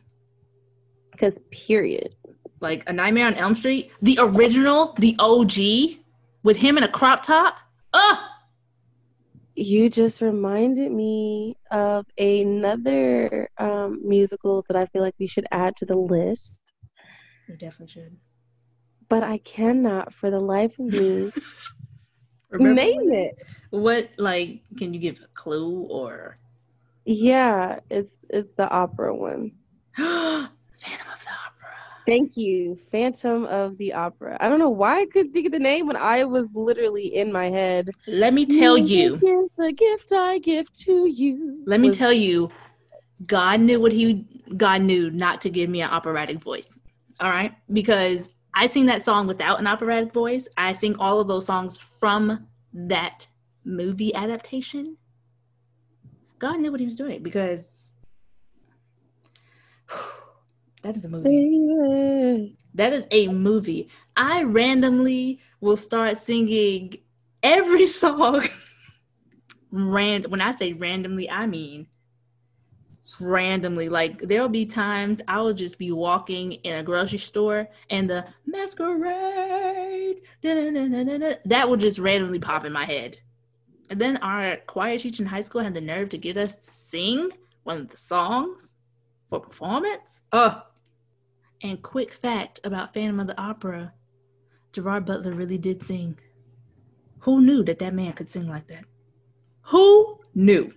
Because 1.11 1.37
period. 1.51 2.15
like 2.61 2.83
a 2.89 2.93
Nightmare 2.93 3.27
on 3.27 3.35
Elm 3.35 3.53
Street, 3.53 3.91
the 4.01 4.17
original, 4.19 4.95
the 4.97 5.15
OG, 5.19 5.99
with 6.41 6.57
him 6.57 6.77
in 6.79 6.83
a 6.83 6.87
crop 6.89 7.21
top. 7.21 7.59
Ugh. 7.93 8.17
You 9.55 9.89
just 9.89 10.21
reminded 10.21 10.91
me 10.91 11.55
of 11.71 12.05
another 12.17 13.49
um, 13.57 13.99
musical 14.07 14.63
that 14.67 14.77
I 14.77 14.85
feel 14.87 15.01
like 15.01 15.15
we 15.19 15.27
should 15.27 15.45
add 15.51 15.75
to 15.77 15.85
the 15.85 15.95
list, 15.97 16.61
We 17.47 17.55
definitely 17.57 17.87
should. 17.93 18.17
but 19.09 19.23
I 19.23 19.39
cannot 19.39 20.13
for 20.13 20.29
the 20.29 20.39
life 20.39 20.79
of 20.79 20.85
me 20.93 21.31
Remember 22.49 22.81
name 22.81 23.11
it. 23.11 23.35
What 23.69 24.09
like 24.17 24.61
can 24.77 24.93
you 24.93 24.99
give 24.99 25.19
a 25.23 25.27
clue 25.33 25.87
or 25.89 26.35
Yeah, 27.05 27.79
it's 27.89 28.25
it's 28.29 28.53
the 28.53 28.69
opera 28.69 29.15
one. 29.15 29.51
Phantom 29.95 30.47
of 31.13 31.23
the 31.23 31.29
Opera? 31.45 31.58
Thank 32.05 32.37
you, 32.37 32.75
Phantom 32.91 33.45
of 33.45 33.77
the 33.77 33.93
Opera. 33.93 34.37
I 34.39 34.49
don't 34.49 34.59
know 34.59 34.69
why 34.69 35.01
I 35.01 35.05
couldn't 35.05 35.31
think 35.31 35.45
of 35.45 35.51
the 35.51 35.59
name 35.59 35.85
when 35.87 35.97
I 35.97 36.23
was 36.23 36.47
literally 36.53 37.15
in 37.15 37.31
my 37.31 37.45
head. 37.49 37.91
Let 38.07 38.33
me 38.33 38.45
tell 38.45 38.77
you. 38.77 39.15
Is 39.15 39.49
the 39.57 39.73
gift 39.73 40.11
I 40.11 40.39
give 40.39 40.73
to 40.85 41.07
you. 41.07 41.63
Let 41.65 41.79
me 41.79 41.89
was- 41.89 41.97
tell 41.97 42.13
you, 42.13 42.49
God 43.25 43.59
knew 43.61 43.79
what 43.79 43.91
he 43.91 44.25
God 44.57 44.81
knew 44.81 45.11
not 45.11 45.41
to 45.41 45.49
give 45.49 45.69
me 45.69 45.81
an 45.81 45.89
operatic 45.89 46.39
voice. 46.39 46.77
All 47.19 47.29
right? 47.29 47.53
Because 47.71 48.29
I 48.53 48.67
sing 48.67 48.87
that 48.87 49.05
song 49.05 49.27
without 49.27 49.59
an 49.59 49.67
operatic 49.67 50.13
voice. 50.13 50.47
I 50.57 50.71
sing 50.73 50.95
all 50.97 51.19
of 51.19 51.27
those 51.27 51.45
songs 51.45 51.77
from 51.77 52.47
that 52.73 53.27
movie 53.63 54.15
adaptation. 54.15 54.97
God 56.39 56.59
knew 56.59 56.71
what 56.71 56.79
he 56.79 56.85
was 56.85 56.95
doing 56.95 57.21
because 57.21 57.93
that 60.81 60.95
is 60.95 61.05
a 61.05 61.09
movie. 61.09 62.55
That 62.73 62.93
is 62.93 63.07
a 63.11 63.27
movie. 63.27 63.89
I 64.15 64.43
randomly 64.43 65.39
will 65.59 65.77
start 65.77 66.17
singing 66.17 66.95
every 67.43 67.87
song. 68.01 68.43
Rand 69.71 70.27
when 70.27 70.41
I 70.41 70.51
say 70.51 70.73
randomly, 70.73 71.29
I 71.29 71.45
mean 71.45 71.87
randomly. 73.21 73.89
Like 73.89 74.19
there'll 74.19 74.49
be 74.49 74.65
times 74.65 75.21
I 75.27 75.41
will 75.41 75.53
just 75.53 75.77
be 75.77 75.91
walking 75.91 76.53
in 76.53 76.75
a 76.75 76.83
grocery 76.83 77.17
store 77.17 77.67
and 77.89 78.09
the 78.09 78.25
masquerade 78.45 80.21
that 80.41 81.65
will 81.67 81.77
just 81.77 81.99
randomly 81.99 82.39
pop 82.39 82.65
in 82.65 82.73
my 82.73 82.85
head. 82.85 83.17
And 83.89 83.99
then 83.99 84.17
our 84.17 84.57
choir 84.67 84.97
teacher 84.97 85.23
in 85.23 85.29
high 85.29 85.41
school 85.41 85.61
had 85.61 85.73
the 85.73 85.81
nerve 85.81 86.09
to 86.09 86.17
get 86.17 86.37
us 86.37 86.53
to 86.53 86.71
sing 86.71 87.31
one 87.63 87.81
of 87.81 87.89
the 87.89 87.97
songs 87.97 88.75
for 89.29 89.39
performance. 89.39 90.21
Oh, 90.31 90.61
and 91.61 91.81
quick 91.81 92.13
fact 92.13 92.59
about 92.63 92.93
Phantom 92.93 93.19
of 93.19 93.27
the 93.27 93.39
Opera 93.39 93.93
Gerard 94.71 95.05
Butler 95.05 95.33
really 95.33 95.57
did 95.57 95.81
sing. 95.81 96.17
Who 97.19 97.41
knew 97.41 97.63
that 97.63 97.79
that 97.79 97.93
man 97.93 98.13
could 98.13 98.29
sing 98.29 98.47
like 98.47 98.67
that? 98.67 98.85
Who 99.63 100.19
knew? 100.35 100.73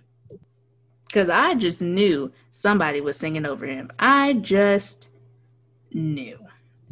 Because 1.05 1.29
I 1.29 1.55
just 1.55 1.81
knew 1.81 2.31
somebody 2.51 3.01
was 3.01 3.17
singing 3.17 3.45
over 3.45 3.65
him. 3.65 3.91
I 3.99 4.33
just 4.33 5.09
knew. 5.91 6.39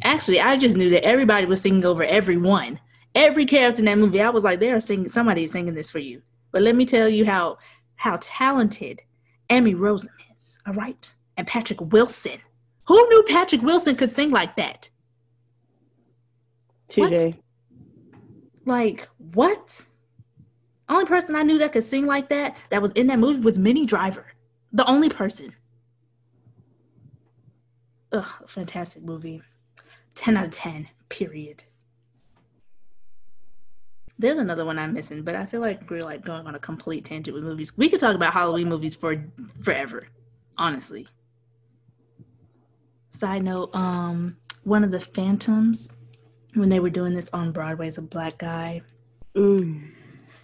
Actually, 0.04 0.40
I 0.40 0.56
just 0.56 0.76
knew 0.76 0.90
that 0.90 1.04
everybody 1.04 1.46
was 1.46 1.60
singing 1.60 1.84
over 1.84 2.04
everyone. 2.04 2.80
Every 3.14 3.44
character 3.44 3.80
in 3.80 3.86
that 3.86 3.98
movie, 3.98 4.22
I 4.22 4.30
was 4.30 4.44
like, 4.44 4.60
they 4.60 4.72
are 4.72 4.80
singing. 4.80 5.08
Somebody 5.08 5.44
is 5.44 5.52
singing 5.52 5.74
this 5.74 5.90
for 5.90 5.98
you. 5.98 6.22
But 6.50 6.62
let 6.62 6.76
me 6.76 6.86
tell 6.86 7.08
you 7.08 7.26
how 7.26 7.58
how 7.96 8.18
talented 8.20 9.02
Emmy 9.50 9.74
Rossum 9.74 10.08
is. 10.34 10.58
All 10.66 10.74
right, 10.74 11.14
and 11.36 11.46
Patrick 11.46 11.80
Wilson. 11.92 12.38
Who 12.86 13.08
knew 13.08 13.24
Patrick 13.28 13.62
Wilson 13.62 13.96
could 13.96 14.10
sing 14.10 14.30
like 14.30 14.56
that? 14.56 14.90
TJ. 16.88 17.38
Like 18.64 19.08
what? 19.18 19.86
Only 20.88 21.04
person 21.06 21.36
I 21.36 21.42
knew 21.42 21.58
that 21.58 21.72
could 21.72 21.84
sing 21.84 22.06
like 22.06 22.28
that 22.28 22.56
that 22.70 22.82
was 22.82 22.92
in 22.92 23.06
that 23.06 23.18
movie 23.18 23.40
was 23.40 23.58
Minnie 23.58 23.86
Driver. 23.86 24.26
The 24.72 24.84
only 24.86 25.08
person. 25.08 25.54
Ugh, 28.12 28.28
fantastic 28.46 29.02
movie. 29.02 29.42
10 30.14 30.36
out 30.36 30.44
of 30.46 30.50
10, 30.50 30.88
period. 31.08 31.64
There's 34.18 34.38
another 34.38 34.64
one 34.64 34.78
I'm 34.78 34.92
missing, 34.92 35.22
but 35.22 35.34
I 35.34 35.46
feel 35.46 35.60
like 35.60 35.88
we're 35.90 36.04
like 36.04 36.24
going 36.24 36.46
on 36.46 36.54
a 36.54 36.58
complete 36.58 37.04
tangent 37.04 37.34
with 37.34 37.42
movies. 37.42 37.76
We 37.76 37.88
could 37.88 37.98
talk 37.98 38.14
about 38.14 38.32
Halloween 38.34 38.68
movies 38.68 38.94
for 38.94 39.16
forever, 39.62 40.06
honestly. 40.58 41.08
Side 43.12 43.42
note, 43.42 43.70
um, 43.74 44.36
one 44.64 44.84
of 44.84 44.90
the 44.90 45.00
Phantoms, 45.00 45.90
when 46.54 46.68
they 46.70 46.80
were 46.80 46.88
doing 46.90 47.12
this 47.12 47.28
on 47.34 47.52
Broadway 47.52 47.86
as 47.86 47.98
a 47.98 48.02
black 48.02 48.38
guy, 48.38 48.80
Mm. 49.34 49.90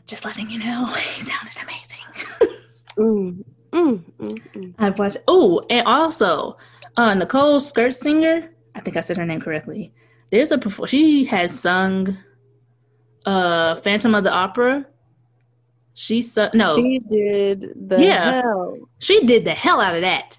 just 0.06 0.24
letting 0.24 0.48
you 0.50 0.58
know, 0.58 0.84
he 0.96 1.20
sounded 1.22 1.56
amazing. 1.62 2.54
Mm. 2.98 3.44
Mm. 3.70 4.02
Mm. 4.18 4.42
Mm. 4.54 4.74
I've 4.76 4.98
watched. 4.98 5.18
Oh, 5.28 5.62
and 5.70 5.86
also, 5.86 6.56
uh, 6.96 7.14
Nicole 7.14 7.60
Scherzinger. 7.60 8.48
I 8.74 8.80
think 8.80 8.96
I 8.96 9.02
said 9.02 9.16
her 9.18 9.24
name 9.24 9.40
correctly. 9.40 9.92
There's 10.32 10.50
a 10.50 10.58
perfor- 10.58 10.88
she 10.88 11.24
has 11.26 11.56
sung, 11.56 12.16
uh, 13.24 13.76
Phantom 13.76 14.16
of 14.16 14.24
the 14.24 14.32
Opera. 14.32 14.84
She 15.94 16.22
sung 16.22 16.50
no, 16.54 16.74
She 16.76 16.98
did 17.08 17.72
the 17.88 18.02
Yeah. 18.02 18.40
hell 18.42 18.78
she 18.98 19.24
did 19.24 19.44
the 19.44 19.54
hell 19.54 19.80
out 19.80 19.94
of 19.94 20.00
that. 20.02 20.38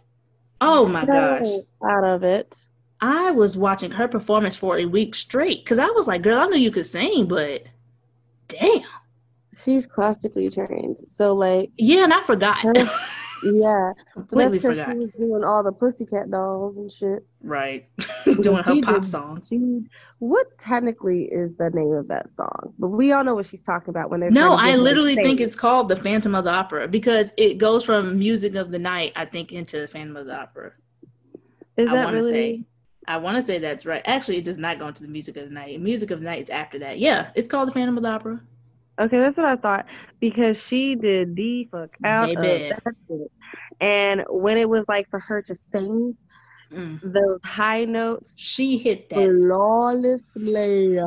Oh 0.61 0.85
my 0.87 1.05
gosh, 1.05 1.47
out 1.85 2.03
of 2.03 2.23
it. 2.23 2.53
I 3.01 3.31
was 3.31 3.55
watching 3.55 3.91
her 3.91 4.07
performance 4.07 4.55
for 4.55 4.77
a 4.77 4.85
week 4.85 5.15
straight 5.15 5.63
because 5.63 5.79
I 5.79 5.87
was 5.87 6.07
like, 6.07 6.21
girl, 6.21 6.39
I 6.39 6.47
knew 6.47 6.57
you 6.57 6.71
could 6.71 6.85
sing, 6.85 7.27
but 7.27 7.63
damn, 8.49 8.83
She's 9.63 9.85
classically 9.85 10.49
trained, 10.49 10.99
so 11.07 11.33
like, 11.33 11.71
yeah, 11.75 12.03
and 12.03 12.13
I 12.13 12.21
forgot. 12.21 12.57
Her- 12.59 12.73
yeah, 13.43 13.91
that's 13.95 14.13
Completely 14.13 14.57
she 14.59 14.61
forgot. 14.61 14.95
was 14.97 15.11
doing 15.11 15.43
all 15.43 15.63
the 15.63 15.71
Pussycat 15.71 16.29
dolls 16.31 16.77
and 16.77 16.91
shit. 16.91 17.25
Right, 17.41 17.85
doing 18.41 18.63
her 18.63 18.81
pop 18.81 19.01
did- 19.01 19.07
songs. 19.07 19.47
She, 19.47 19.81
what 20.19 20.57
technically 20.57 21.23
is 21.31 21.55
the 21.55 21.69
name 21.69 21.91
of 21.93 22.07
that 22.09 22.29
song? 22.29 22.73
But 22.77 22.89
we 22.89 23.11
all 23.13 23.23
know 23.23 23.35
what 23.35 23.45
she's 23.45 23.61
talking 23.63 23.89
about 23.89 24.09
when 24.09 24.19
they're 24.19 24.31
No, 24.31 24.53
I 24.53 24.65
get 24.67 24.71
her 24.71 24.77
to 24.77 24.83
literally 24.83 25.15
think 25.15 25.39
it's 25.39 25.55
called 25.55 25.87
the 25.89 25.95
Phantom 25.95 26.35
of 26.35 26.43
the 26.43 26.51
Opera 26.51 26.87
because 26.87 27.31
it 27.37 27.57
goes 27.57 27.83
from 27.83 28.19
Music 28.19 28.55
of 28.55 28.71
the 28.71 28.79
Night, 28.79 29.13
I 29.15 29.25
think, 29.25 29.51
into 29.53 29.79
the 29.79 29.87
Phantom 29.87 30.17
of 30.17 30.25
the 30.25 30.35
Opera. 30.35 30.73
Is 31.77 31.87
I 31.89 31.95
that 31.95 32.03
want 32.05 32.17
to 32.17 32.23
really? 32.23 32.31
say, 32.31 32.63
I 33.07 33.17
want 33.17 33.37
to 33.37 33.41
say 33.41 33.57
that's 33.59 33.85
right. 33.85 34.01
Actually, 34.05 34.37
it 34.37 34.45
does 34.45 34.57
not 34.57 34.77
go 34.79 34.87
into 34.87 35.01
the 35.01 35.07
Music 35.07 35.37
of 35.37 35.45
the 35.45 35.53
Night. 35.53 35.79
Music 35.79 36.11
of 36.11 36.19
the 36.19 36.25
Night 36.25 36.43
is 36.43 36.49
after 36.49 36.77
that. 36.79 36.99
Yeah, 36.99 37.29
it's 37.35 37.47
called 37.47 37.69
the 37.69 37.73
Phantom 37.73 37.95
of 37.95 38.03
the 38.03 38.09
Opera. 38.09 38.41
Okay, 38.99 39.17
that's 39.17 39.37
what 39.37 39.45
I 39.45 39.55
thought 39.55 39.85
because 40.19 40.61
she 40.61 40.95
did 40.95 41.35
the 41.35 41.65
fuck 41.71 41.95
out 42.03 42.27
Baby. 42.27 42.63
of 42.65 42.69
that 42.69 42.95
shit. 43.07 43.31
And 43.79 44.25
when 44.29 44.57
it 44.57 44.69
was 44.69 44.85
like 44.89 45.09
for 45.09 45.19
her 45.19 45.41
to 45.43 45.55
sing 45.55 46.17
Mm. 46.71 46.99
those 47.01 47.41
high 47.43 47.83
notes 47.85 48.35
She 48.37 48.77
hit 48.77 49.09
that 49.09 49.15
flawlessly, 49.15 50.99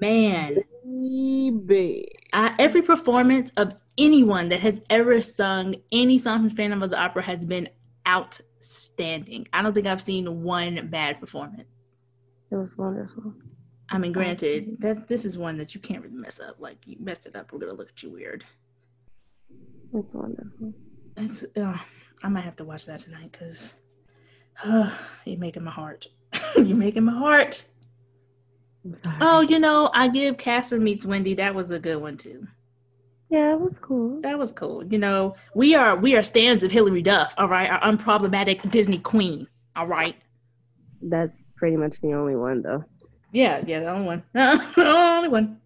man. 0.00 0.56
baby. 0.82 2.08
I, 2.32 2.54
every 2.58 2.80
performance 2.80 3.50
of 3.58 3.76
anyone 3.98 4.48
that 4.48 4.60
has 4.60 4.80
ever 4.88 5.20
sung 5.20 5.74
any 5.92 6.16
song 6.16 6.48
from 6.48 6.56
Phantom 6.56 6.82
of 6.82 6.88
the 6.88 6.98
Opera 6.98 7.22
has 7.22 7.44
been 7.44 7.68
outstanding. 8.08 9.46
I 9.52 9.60
don't 9.60 9.74
think 9.74 9.86
I've 9.86 10.00
seen 10.00 10.42
one 10.42 10.88
bad 10.90 11.20
performance. 11.20 11.68
It 12.50 12.56
was 12.56 12.78
wonderful. 12.78 13.34
I 13.90 13.98
mean, 13.98 14.12
granted, 14.12 14.76
that 14.80 15.08
this 15.08 15.24
is 15.24 15.36
one 15.36 15.56
that 15.58 15.74
you 15.74 15.80
can't 15.80 16.02
really 16.02 16.16
mess 16.16 16.38
up. 16.40 16.56
Like 16.60 16.78
you 16.86 16.96
messed 17.00 17.26
it 17.26 17.34
up, 17.34 17.52
we're 17.52 17.58
gonna 17.58 17.74
look 17.74 17.88
at 17.88 18.02
you 18.02 18.10
weird. 18.10 18.44
That's 19.92 20.14
wonderful. 20.14 20.72
That's. 21.16 21.44
uh, 21.56 21.76
I 22.22 22.28
might 22.28 22.44
have 22.44 22.56
to 22.56 22.64
watch 22.64 22.86
that 22.86 23.00
tonight 23.00 23.32
because 23.32 23.74
you're 25.24 25.38
making 25.38 25.64
my 25.64 25.70
heart. 25.70 26.06
you're 26.56 26.76
making 26.76 27.04
my 27.04 27.18
heart. 27.18 27.64
I'm 28.84 28.94
sorry. 28.94 29.16
Oh, 29.20 29.40
you 29.40 29.58
know, 29.58 29.90
I 29.92 30.08
give 30.08 30.38
Casper 30.38 30.78
meets 30.78 31.04
Wendy. 31.04 31.34
That 31.34 31.54
was 31.54 31.70
a 31.70 31.78
good 31.78 31.96
one 31.96 32.16
too. 32.16 32.46
yeah, 33.28 33.52
it 33.54 33.60
was 33.60 33.78
cool. 33.78 34.20
That 34.20 34.38
was 34.38 34.52
cool. 34.52 34.84
You 34.86 34.98
know, 34.98 35.34
we 35.54 35.74
are 35.74 35.96
we 35.96 36.14
are 36.16 36.22
stands 36.22 36.62
of 36.62 36.70
Hilary 36.70 37.02
Duff. 37.02 37.34
All 37.38 37.48
right, 37.48 37.68
our 37.70 37.80
unproblematic 37.80 38.70
Disney 38.70 38.98
queen. 38.98 39.48
All 39.76 39.86
right. 39.86 40.16
That's 41.02 41.50
pretty 41.56 41.76
much 41.76 42.00
the 42.00 42.12
only 42.12 42.36
one, 42.36 42.60
though. 42.62 42.84
Yeah, 43.32 43.62
yeah, 43.66 43.80
the 43.80 43.90
only 43.90 44.06
one. 44.06 44.22
the 44.32 44.62
only 44.76 45.28
one. 45.28 45.60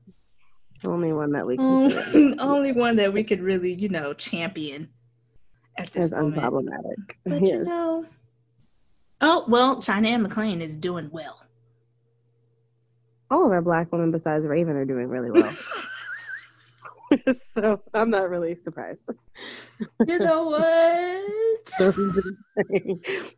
The 0.82 0.90
only 0.90 1.12
one 1.12 1.32
that 1.32 1.46
we 1.46 1.56
consider 1.56 2.18
Only, 2.18 2.36
oh, 2.38 2.42
only 2.56 2.72
one 2.72 2.96
that 2.96 3.12
we 3.12 3.24
could 3.24 3.40
really, 3.40 3.72
you 3.72 3.88
know, 3.88 4.12
champion 4.12 4.88
at 5.78 5.86
this 5.88 6.06
as 6.06 6.12
moment. 6.12 6.36
unproblematic. 6.36 7.14
But 7.24 7.42
you 7.42 7.64
know, 7.64 8.04
oh 9.20 9.44
well, 9.48 9.80
China 9.80 10.08
Anne 10.08 10.26
McClain 10.26 10.60
is 10.60 10.76
doing 10.76 11.08
well. 11.10 11.40
All 13.30 13.46
of 13.46 13.52
our 13.52 13.62
black 13.62 13.90
women 13.92 14.10
besides 14.10 14.46
Raven 14.46 14.76
are 14.76 14.84
doing 14.84 15.08
really 15.08 15.30
well. 15.30 15.52
so 17.54 17.80
I'm 17.94 18.10
not 18.10 18.28
really 18.28 18.56
surprised. 18.62 19.08
you 20.06 20.18
know 20.18 20.44
what? 20.44 21.22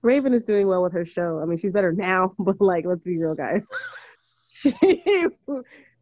Raven 0.02 0.34
is 0.34 0.44
doing 0.44 0.66
well 0.66 0.82
with 0.82 0.92
her 0.92 1.04
show. 1.04 1.40
I 1.40 1.44
mean, 1.46 1.58
she's 1.58 1.72
better 1.72 1.92
now, 1.92 2.34
but 2.38 2.60
like, 2.60 2.84
let's 2.84 3.04
be 3.04 3.18
real, 3.18 3.34
guys. 3.34 3.66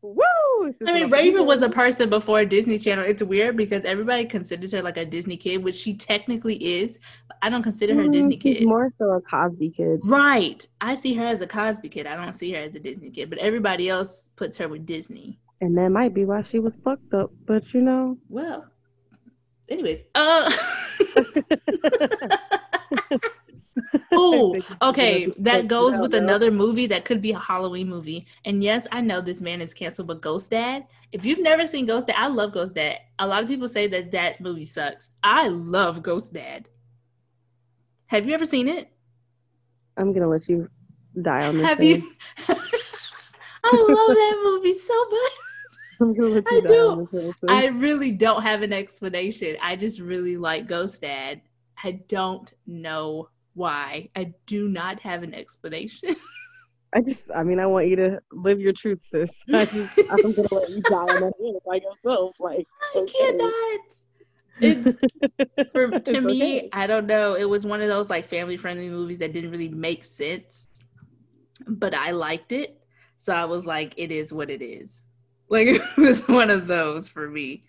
Woo! 0.03 0.23
I 0.87 0.93
mean, 0.93 1.11
Raven 1.11 1.47
was 1.47 1.63
a 1.63 1.69
person 1.71 2.11
before 2.11 2.45
Disney 2.45 2.79
Channel. 2.79 3.05
It's 3.07 3.23
weird 3.23 3.57
because 3.57 3.87
everybody 3.87 4.27
considers 4.27 4.73
her 4.73 4.83
like 4.83 4.99
a 4.99 5.05
Disney 5.07 5.39
kid, 5.39 5.65
which 5.65 5.77
she 5.77 5.95
technically 5.95 6.57
is. 6.57 6.99
But 7.27 7.39
I 7.41 7.49
don't 7.49 7.63
consider 7.63 7.95
her 7.95 8.03
a 8.03 8.09
Mm, 8.09 8.13
Disney 8.13 8.39
She's 8.39 8.59
kid. 8.59 8.67
more 8.69 8.93
so 8.99 9.11
a 9.13 9.23
Cosby 9.23 9.71
kid. 9.71 10.01
Right. 10.05 10.67
I 10.83 10.95
see 10.95 11.15
her 11.15 11.25
as 11.25 11.41
a 11.41 11.47
Cosby 11.47 11.89
kid. 11.89 12.07
I 12.07 12.17
don't 12.17 12.35
see 12.35 12.53
her 12.53 12.59
as 12.61 12.75
a 12.75 12.81
Disney 12.81 13.11
kid, 13.11 13.31
but 13.31 13.39
everybody 13.39 13.89
else 13.89 14.29
puts 14.37 14.59
her 14.59 14.69
with 14.69 14.85
Disney. 14.85 15.39
And 15.63 15.77
that 15.79 15.89
might 15.91 16.13
be 16.13 16.27
why 16.27 16.43
she 16.43 16.59
was 16.59 16.77
fucked 16.85 17.15
up. 17.15 17.31
But 17.47 17.73
you 17.73 17.81
know, 17.81 18.19
Well, 18.29 18.67
anyways, 19.71 20.05
uh 20.15 20.53
Oh, 24.13 24.57
okay. 24.83 25.33
That 25.39 25.67
goes 25.67 25.99
with 25.99 26.15
another 26.15 26.51
movie 26.51 26.87
that 26.87 27.05
could 27.05 27.21
be 27.21 27.33
a 27.33 27.39
Halloween 27.39 27.89
movie. 27.89 28.27
And 28.45 28.63
yes, 28.63 28.87
I 28.93 29.01
know 29.01 29.21
this 29.21 29.41
man 29.41 29.61
is 29.61 29.75
canceled, 29.75 30.09
but 30.09 30.21
Ghost 30.21 30.51
Dad. 30.51 30.87
If 31.13 31.25
you've 31.25 31.41
never 31.41 31.67
seen 31.67 31.87
Ghost 31.87 32.07
Dad, 32.07 32.17
I 32.17 32.29
love 32.29 32.53
Ghost 32.53 32.75
Dad. 32.75 32.99
A 33.19 33.27
lot 33.27 33.43
of 33.43 33.49
people 33.49 33.69
say 33.69 33.87
that 33.89 34.13
that 34.13 34.41
movie 34.41 34.67
sucks. 34.67 35.11
I 35.23 35.49
love 35.49 36.03
Ghost 36.03 36.33
Dad. 36.33 36.69
Have 38.07 38.27
you 38.27 38.35
ever 38.35 38.45
seen 38.45 38.69
it? 38.69 38.91
I'm 39.97 40.13
gonna 40.13 40.29
let 40.29 40.49
you 40.49 40.69
die 41.21 41.47
on 41.47 41.57
this. 41.57 41.67
Have 41.67 41.79
thing. 41.79 42.03
you? 42.03 42.13
I 43.65 43.77
love 43.89 44.17
that 44.17 44.41
movie 44.45 44.75
so 44.75 45.09
much. 45.11 45.33
I'm 46.01 46.15
gonna 46.15 46.35
let 46.35 46.47
I 46.47 46.61
do. 46.61 46.89
on 46.91 46.99
this 47.01 47.11
hill, 47.11 47.33
sis. 47.33 47.49
I 47.49 47.67
really 47.67 48.13
don't 48.13 48.43
have 48.43 48.63
an 48.63 48.73
explanation. 48.73 49.57
I 49.63 49.77
just 49.77 50.01
really 50.01 50.37
like 50.37 50.67
Ghost 50.67 51.01
Dad. 51.01 51.41
I 51.83 51.93
don't 52.09 52.53
know 52.67 53.29
why. 53.55 54.11
I 54.17 54.35
do 54.47 54.69
not 54.69 55.01
have 55.01 55.23
an 55.23 55.35
explanation. 55.35 56.11
I 56.95 57.01
just, 57.01 57.31
I 57.35 57.43
mean, 57.43 57.59
I 57.59 57.67
want 57.67 57.89
you 57.89 57.97
to 57.97 58.21
live 58.33 58.61
your 58.61 58.73
truth, 58.73 59.01
sis. 59.11 59.31
I 59.53 59.65
just, 59.65 60.01
I'm 60.11 60.33
gonna 60.33 60.49
let 60.53 60.69
you 60.71 60.83
die 60.89 60.97
on 60.97 61.21
that 61.21 61.33
hill 61.41 61.61
by 61.67 61.77
yourself. 61.77 62.37
Like, 62.39 62.67
I 62.95 63.01
Okay. 63.01 63.15
cannot. 63.19 63.81
It's 64.61 64.95
for 65.73 65.93
to 66.05 66.21
It's 66.21 66.21
me, 66.21 66.61
okay. 66.61 66.69
I 66.73 66.87
don't 66.87 67.07
know. 67.07 67.35
It 67.35 67.45
was 67.45 67.67
one 67.67 67.81
of 67.83 67.89
those 67.89 68.11
like 68.11 68.29
family 68.29 68.57
friendly 68.57 68.89
movies 68.89 69.19
that 69.21 69.33
didn't 69.33 69.51
really 69.51 69.69
make 69.69 70.05
sense, 70.05 70.69
but 71.67 71.95
I 71.95 72.11
liked 72.13 72.53
it. 72.53 72.85
So 73.17 73.35
I 73.35 73.45
was 73.47 73.67
like, 73.67 73.95
it 73.97 74.13
is 74.13 74.33
what 74.33 74.51
it 74.51 74.63
is. 74.63 75.05
Like 75.49 75.69
it 75.69 75.83
was 75.97 76.27
one 76.29 76.51
of 76.51 76.67
those 76.67 77.09
for 77.09 77.29
me. 77.29 77.65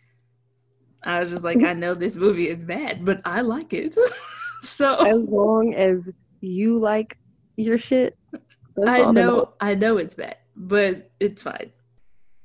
I 1.04 1.20
was 1.20 1.30
just 1.30 1.44
like, 1.44 1.64
I 1.64 1.74
know 1.74 1.94
this 1.94 2.16
movie 2.16 2.50
is 2.50 2.64
bad, 2.66 3.06
but 3.06 3.22
I 3.26 3.42
like 3.42 3.74
it. 3.74 3.96
So 4.68 4.96
as 4.96 5.18
long 5.30 5.74
as 5.74 6.10
you 6.42 6.80
like 6.80 7.18
your 7.56 7.78
shit, 7.78 8.18
I 8.86 9.12
know. 9.12 9.54
I 9.60 9.76
know 9.76 9.98
it's 9.98 10.16
bad, 10.16 10.38
but 10.56 11.10
it's 11.20 11.44
fine. 11.44 11.72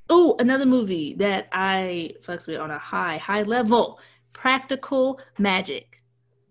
Oh, 0.09 0.37
another 0.39 0.67
movie 0.67 1.15
that 1.15 1.49
I 1.53 2.15
fucks 2.23 2.47
with 2.49 2.59
on 2.59 2.71
a 2.71 2.79
high, 2.79 3.17
high 3.19 3.43
level. 3.43 4.01
Practical 4.33 5.21
Magic. 5.39 6.03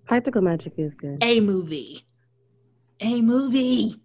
Practical 0.06 0.42
Magic 0.42 0.74
is 0.78 0.94
good. 0.94 1.18
A 1.22 1.40
movie. 1.40 2.06
A 3.02 3.22
movie. 3.22 3.96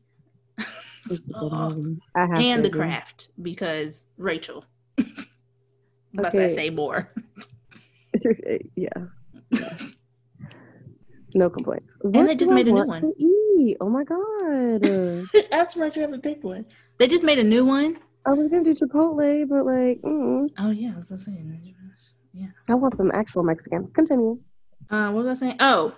It's 0.59 1.19
a 1.19 1.23
good 1.23 1.35
Oh. 1.35 1.71
movie. 1.77 2.01
I 2.17 2.21
have 2.27 2.41
and 2.41 2.65
the 2.65 2.71
craft 2.71 3.29
because 3.43 4.07
Rachel. 4.17 4.65
Must 6.15 6.37
I 6.37 6.49
say 6.49 6.71
more? 6.71 7.13
yeah. 8.77 8.89
yeah. 9.51 9.79
No 11.35 11.51
complaints. 11.51 11.97
And 12.03 12.29
they 12.29 12.37
just 12.37 12.53
made 12.53 12.69
a 12.69 12.71
new 12.71 12.77
want 12.77 12.89
one. 12.89 13.03
to 13.03 13.15
eat? 13.19 13.77
Oh 13.81 13.89
my 13.89 14.05
god. 14.05 14.85
I'm 15.53 15.67
surprised 15.67 15.97
you 15.97 16.03
have 16.03 16.13
a 16.13 16.19
big 16.19 16.43
one. 16.43 16.65
They 16.99 17.09
just 17.09 17.25
made 17.25 17.39
a 17.41 17.45
new 17.45 17.65
one. 17.65 17.99
I 18.25 18.33
was 18.33 18.49
gonna 18.49 18.65
do 18.65 18.73
Chipotle, 18.73 19.49
but 19.49 19.67
like, 19.67 20.01
mm, 20.03 20.49
Oh 20.59 20.71
yeah, 20.71 20.93
I 20.95 20.97
was 20.97 21.05
gonna 21.05 21.19
say. 21.19 21.33
Yeah. 22.33 22.49
I 22.69 22.75
want 22.75 22.97
some 22.97 23.11
actual 23.13 23.45
Mexican. 23.45 23.89
Continue. 23.95 24.41
Uh, 24.91 25.11
what 25.11 25.25
was 25.25 25.39
I 25.39 25.47
saying? 25.47 25.57
Oh, 25.61 25.95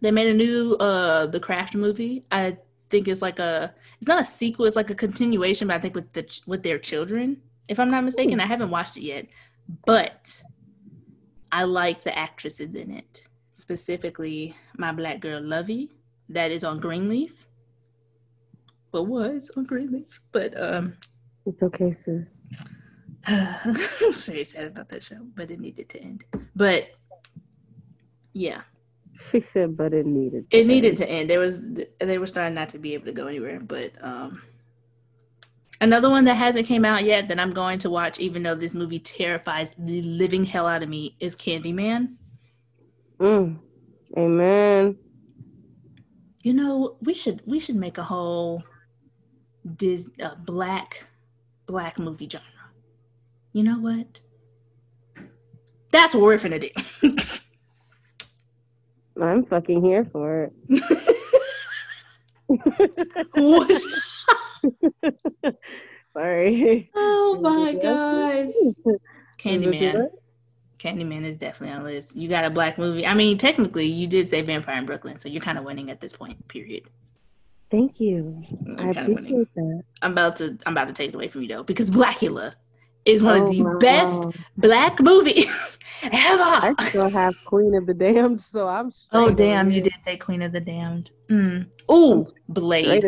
they 0.00 0.10
made 0.10 0.28
a 0.28 0.34
new 0.34 0.74
uh 0.74 1.26
the 1.26 1.40
Craft 1.40 1.74
movie. 1.74 2.24
I 2.30 2.58
think 2.90 3.08
it's 3.08 3.22
like 3.22 3.38
a. 3.38 3.74
It's 3.98 4.08
not 4.08 4.20
a 4.20 4.24
sequel. 4.24 4.66
It's 4.66 4.76
like 4.76 4.90
a 4.90 4.94
continuation, 4.94 5.68
but 5.68 5.74
I 5.74 5.78
think 5.80 5.94
with 5.94 6.12
the 6.12 6.24
ch- 6.24 6.42
with 6.46 6.62
their 6.62 6.78
children. 6.78 7.40
If 7.68 7.78
I'm 7.78 7.90
not 7.90 8.04
mistaken, 8.04 8.40
I 8.40 8.46
haven't 8.46 8.70
watched 8.70 8.96
it 8.96 9.02
yet, 9.02 9.26
but 9.86 10.42
I 11.52 11.64
like 11.64 12.02
the 12.04 12.16
actresses 12.16 12.74
in 12.74 12.90
it. 12.90 13.24
Specifically, 13.60 14.54
my 14.78 14.90
black 14.90 15.20
girl 15.20 15.42
Lovie, 15.42 15.90
that 16.30 16.50
is 16.50 16.64
on 16.64 16.80
Greenleaf. 16.80 17.46
But 18.90 19.04
was 19.04 19.50
on 19.56 19.64
Greenleaf, 19.64 20.20
but 20.32 20.58
um, 20.60 20.96
It's 21.46 21.62
okay, 21.62 21.92
sis. 21.92 22.48
I'm 23.26 23.74
very 24.14 24.44
sad 24.44 24.64
about 24.64 24.88
that 24.88 25.02
show, 25.02 25.18
but 25.34 25.50
it 25.50 25.60
needed 25.60 25.88
to 25.90 26.00
end. 26.02 26.24
But 26.56 26.88
yeah, 28.32 28.62
She 29.30 29.40
said, 29.40 29.76
but 29.76 29.92
it 29.92 30.06
needed. 30.06 30.46
it 30.50 30.66
needed 30.66 30.96
to 30.96 31.08
end. 31.08 31.28
There 31.28 31.38
was 31.40 31.60
they 32.00 32.18
were 32.18 32.26
starting 32.26 32.54
not 32.54 32.70
to 32.70 32.78
be 32.78 32.94
able 32.94 33.04
to 33.06 33.12
go 33.12 33.26
anywhere. 33.26 33.60
But 33.60 33.92
um, 34.00 34.40
another 35.82 36.08
one 36.08 36.24
that 36.24 36.34
hasn't 36.34 36.66
came 36.66 36.84
out 36.84 37.04
yet 37.04 37.28
that 37.28 37.38
I'm 37.38 37.52
going 37.52 37.78
to 37.80 37.90
watch, 37.90 38.18
even 38.18 38.42
though 38.42 38.54
this 38.54 38.74
movie 38.74 39.00
terrifies 39.00 39.74
the 39.78 40.00
living 40.02 40.44
hell 40.46 40.66
out 40.66 40.82
of 40.82 40.88
me, 40.88 41.14
is 41.20 41.36
Candyman. 41.36 42.14
Mm. 43.20 43.58
Amen. 44.16 44.96
You 46.42 46.54
know, 46.54 46.96
we 47.02 47.12
should 47.12 47.42
we 47.46 47.60
should 47.60 47.76
make 47.76 47.98
a 47.98 48.02
whole 48.02 48.62
Dis 49.76 50.08
uh, 50.22 50.36
black 50.36 51.06
black 51.66 51.98
movie 51.98 52.28
genre. 52.28 52.46
You 53.52 53.62
know 53.62 53.78
what? 53.78 54.20
That's 55.90 56.14
what 56.14 56.22
we're 56.22 56.38
finna 56.38 56.60
do. 56.60 56.70
I'm 59.22 59.44
fucking 59.44 59.84
here 59.84 60.06
for 60.06 60.44
it. 60.44 60.52
Sorry. 66.14 66.90
Oh 66.94 67.38
my 67.40 67.74
gosh. 67.74 68.52
Candyman. 69.38 70.08
Candyman 70.80 71.24
is 71.24 71.36
definitely 71.36 71.76
on 71.76 71.82
the 71.84 71.90
list. 71.90 72.16
You 72.16 72.28
got 72.28 72.44
a 72.44 72.50
black 72.50 72.78
movie. 72.78 73.06
I 73.06 73.12
mean, 73.14 73.36
technically, 73.36 73.86
you 73.86 74.06
did 74.06 74.30
say 74.30 74.40
Vampire 74.40 74.78
in 74.78 74.86
Brooklyn, 74.86 75.18
so 75.18 75.28
you're 75.28 75.42
kind 75.42 75.58
of 75.58 75.64
winning 75.64 75.90
at 75.90 76.00
this 76.00 76.14
point. 76.14 76.48
Period. 76.48 76.84
Thank 77.70 78.00
you. 78.00 78.42
You're 78.64 78.80
I 78.80 78.82
kinda 78.84 79.00
winning. 79.02 79.12
appreciate 79.18 79.54
that. 79.54 79.82
I'm 80.02 80.12
about 80.12 80.36
to. 80.36 80.58
I'm 80.66 80.72
about 80.72 80.88
to 80.88 80.94
take 80.94 81.10
it 81.10 81.14
away 81.14 81.28
from 81.28 81.42
you 81.42 81.48
though, 81.48 81.62
because 81.62 81.90
Blacula 81.90 82.54
is 83.04 83.22
one 83.22 83.40
Oh, 83.42 83.46
of 83.46 83.56
the 83.56 83.76
best 83.78 84.20
black 84.56 84.98
movies 85.00 85.78
ever. 86.02 86.14
I 86.78 86.88
still 86.88 87.10
have 87.10 87.34
Queen 87.44 87.74
of 87.74 87.86
the 87.86 87.94
Damned, 87.94 88.40
so 88.40 88.66
I'm 88.66 88.90
oh 89.12 89.30
damn! 89.30 89.70
You 89.70 89.82
did 89.82 89.92
say 90.04 90.16
Queen 90.16 90.40
of 90.42 90.52
the 90.52 90.60
Damned. 90.60 91.10
Mm. 91.28 91.66
Oh, 91.88 92.26
Blade. 92.48 93.04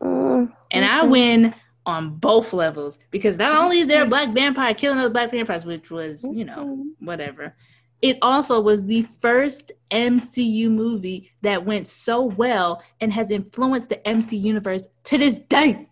Uh, 0.00 0.46
and 0.70 0.84
I 0.84 1.04
win 1.04 1.54
on 1.90 2.16
both 2.16 2.52
levels 2.52 2.98
because 3.10 3.36
not 3.36 3.56
only 3.56 3.80
is 3.80 3.88
there 3.88 3.98
a 3.98 4.02
mm-hmm. 4.02 4.10
black 4.10 4.30
vampire 4.32 4.74
killing 4.74 4.98
other 4.98 5.10
black 5.10 5.30
vampires, 5.30 5.66
which 5.66 5.90
was 5.90 6.24
you 6.32 6.44
know 6.44 6.64
mm-hmm. 6.64 7.06
whatever. 7.06 7.54
It 8.02 8.16
also 8.22 8.60
was 8.60 8.84
the 8.84 9.06
first 9.20 9.72
MCU 9.90 10.70
movie 10.70 11.30
that 11.42 11.66
went 11.66 11.86
so 11.86 12.22
well 12.22 12.82
and 13.00 13.12
has 13.12 13.30
influenced 13.30 13.90
the 13.90 14.06
MC 14.08 14.36
universe 14.36 14.86
to 15.04 15.18
this 15.18 15.38
day. 15.38 15.86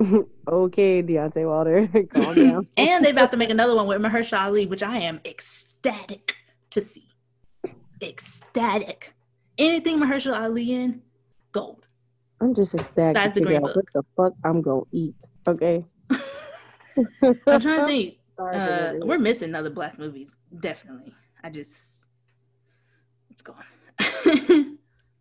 okay, 0.48 1.02
Deontay 1.02 1.48
Wilder, 1.48 1.86
calm 2.14 2.34
down. 2.34 2.68
and 2.76 3.04
they're 3.04 3.12
about 3.12 3.30
to 3.30 3.36
make 3.36 3.50
another 3.50 3.76
one 3.76 3.86
with 3.86 4.00
Mahershala 4.00 4.46
Ali, 4.46 4.66
which 4.66 4.82
I 4.82 4.98
am 4.98 5.20
ecstatic 5.24 6.36
to 6.70 6.80
see. 6.80 7.08
Ecstatic. 8.02 9.14
Anything 9.56 10.00
Mahershala 10.00 10.40
Ali 10.40 10.72
in, 10.72 11.02
gold. 11.52 11.86
I'm 12.44 12.54
just 12.54 12.74
ecstatic 12.74 13.22
to 13.22 13.40
the 13.40 13.40
Green 13.40 13.56
out 13.56 13.74
what 13.74 13.86
the 13.94 14.02
fuck 14.14 14.34
I'm 14.44 14.60
gonna 14.60 14.82
eat. 14.92 15.16
Okay. 15.48 15.82
I'm 16.10 17.60
trying 17.60 17.62
to 17.62 17.86
think. 17.86 18.14
Uh, 18.36 18.94
we're 19.02 19.16
missing 19.16 19.54
other 19.54 19.70
black 19.70 19.96
movies, 19.96 20.38
definitely. 20.58 21.14
I 21.44 21.50
just, 21.50 22.08
it's 23.30 23.42
gone. 23.42 23.62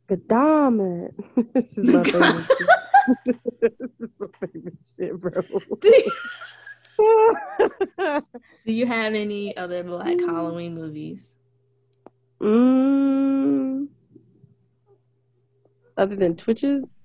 God 0.10 0.22
damn 0.28 0.80
it. 0.80 1.54
this 1.54 1.78
is 1.78 1.84
my 1.84 2.04
favorite 2.10 2.48
shit. 2.58 2.68
this 3.62 3.92
is 4.00 4.10
my 4.18 4.28
favorite 4.42 4.84
shit, 4.98 5.20
bro. 5.20 5.44
Do 8.66 8.74
you 8.74 8.88
have 8.88 9.14
any 9.14 9.56
other 9.56 9.84
black 9.84 10.20
Halloween 10.22 10.74
movies? 10.74 11.38
mm, 12.42 13.88
other 15.98 16.16
than 16.16 16.36
Twitches? 16.36 17.03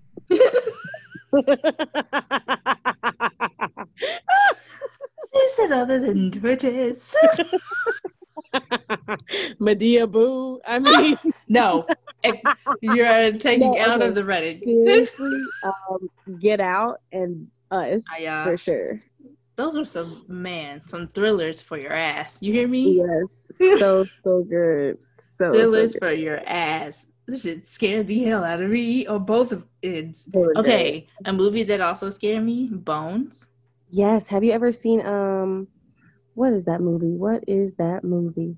She 5.34 5.48
said 5.56 5.72
other 5.72 5.98
than 6.00 6.30
Twitches. 6.32 7.14
Madea 9.60 10.10
Boo. 10.10 10.60
I 10.66 10.78
mean, 10.78 11.18
no, 11.48 11.86
you're 12.80 13.32
taking 13.38 13.72
No, 13.72 13.78
out 13.78 13.98
okay. 14.00 14.08
of 14.08 14.14
the 14.14 14.22
Reddit. 14.22 14.64
seriously, 14.64 15.42
um, 15.62 16.10
Get 16.40 16.60
Out 16.60 17.00
and 17.12 17.48
Us 17.70 18.02
I, 18.10 18.24
uh, 18.26 18.44
for 18.44 18.56
sure. 18.56 19.02
Those 19.56 19.76
are 19.76 19.84
some 19.84 20.24
man, 20.28 20.80
some 20.86 21.08
thrillers 21.08 21.60
for 21.60 21.76
your 21.78 21.92
ass. 21.92 22.38
You 22.40 22.52
hear 22.52 22.68
me? 22.68 23.02
Yes, 23.02 23.26
so 23.80 24.04
so 24.24 24.42
good, 24.44 24.98
so, 25.18 25.50
so 25.50 25.52
thrillers 25.52 25.92
good. 25.92 25.98
for 26.00 26.12
your 26.12 26.40
ass. 26.48 27.06
This 27.28 27.42
shit 27.42 27.66
scared 27.66 28.06
the 28.06 28.24
hell 28.24 28.42
out 28.42 28.62
of 28.62 28.70
me, 28.70 29.06
or 29.06 29.20
both 29.20 29.52
of 29.52 29.66
its. 29.82 30.24
They 30.24 30.38
were 30.40 30.54
good. 30.54 30.64
Okay, 30.64 31.06
a 31.26 31.32
movie 31.32 31.62
that 31.64 31.82
also 31.82 32.08
scared 32.08 32.42
me, 32.42 32.68
Bones. 32.72 33.48
Yes. 33.90 34.26
Have 34.28 34.42
you 34.42 34.52
ever 34.52 34.72
seen 34.72 35.04
um 35.06 35.68
what 36.34 36.52
is 36.54 36.64
that 36.64 36.80
movie? 36.80 37.12
What 37.12 37.44
is 37.46 37.74
that 37.74 38.02
movie? 38.02 38.56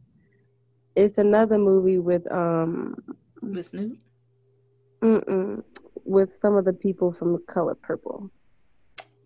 It's 0.95 1.19
another 1.19 1.59
movie 1.59 1.99
with 1.99 2.31
um 2.31 2.95
with 3.43 3.67
Snoop. 3.67 3.99
mm-mm, 5.03 5.65
with 6.05 6.37
some 6.37 6.57
of 6.57 6.65
the 6.65 6.73
people 6.73 7.11
from 7.11 7.33
the 7.33 7.39
color 7.41 7.75
purple. 7.75 8.31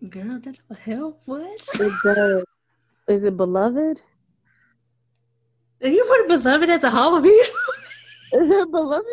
Girl, 0.09 0.39
that 0.39 0.57
the 0.69 0.75
hell 0.75 1.19
what? 1.25 1.59
It 1.79 1.93
does. 2.03 2.43
Is 3.07 3.23
it 3.23 3.37
Beloved? 3.37 4.01
Have 5.81 5.93
you 5.97 6.03
put 6.07 6.27
Beloved 6.27 6.69
as 6.69 6.83
a 6.83 6.89
Halloween? 6.89 7.43
Is 8.35 8.49
it 8.51 8.71
Beloved? 8.71 9.05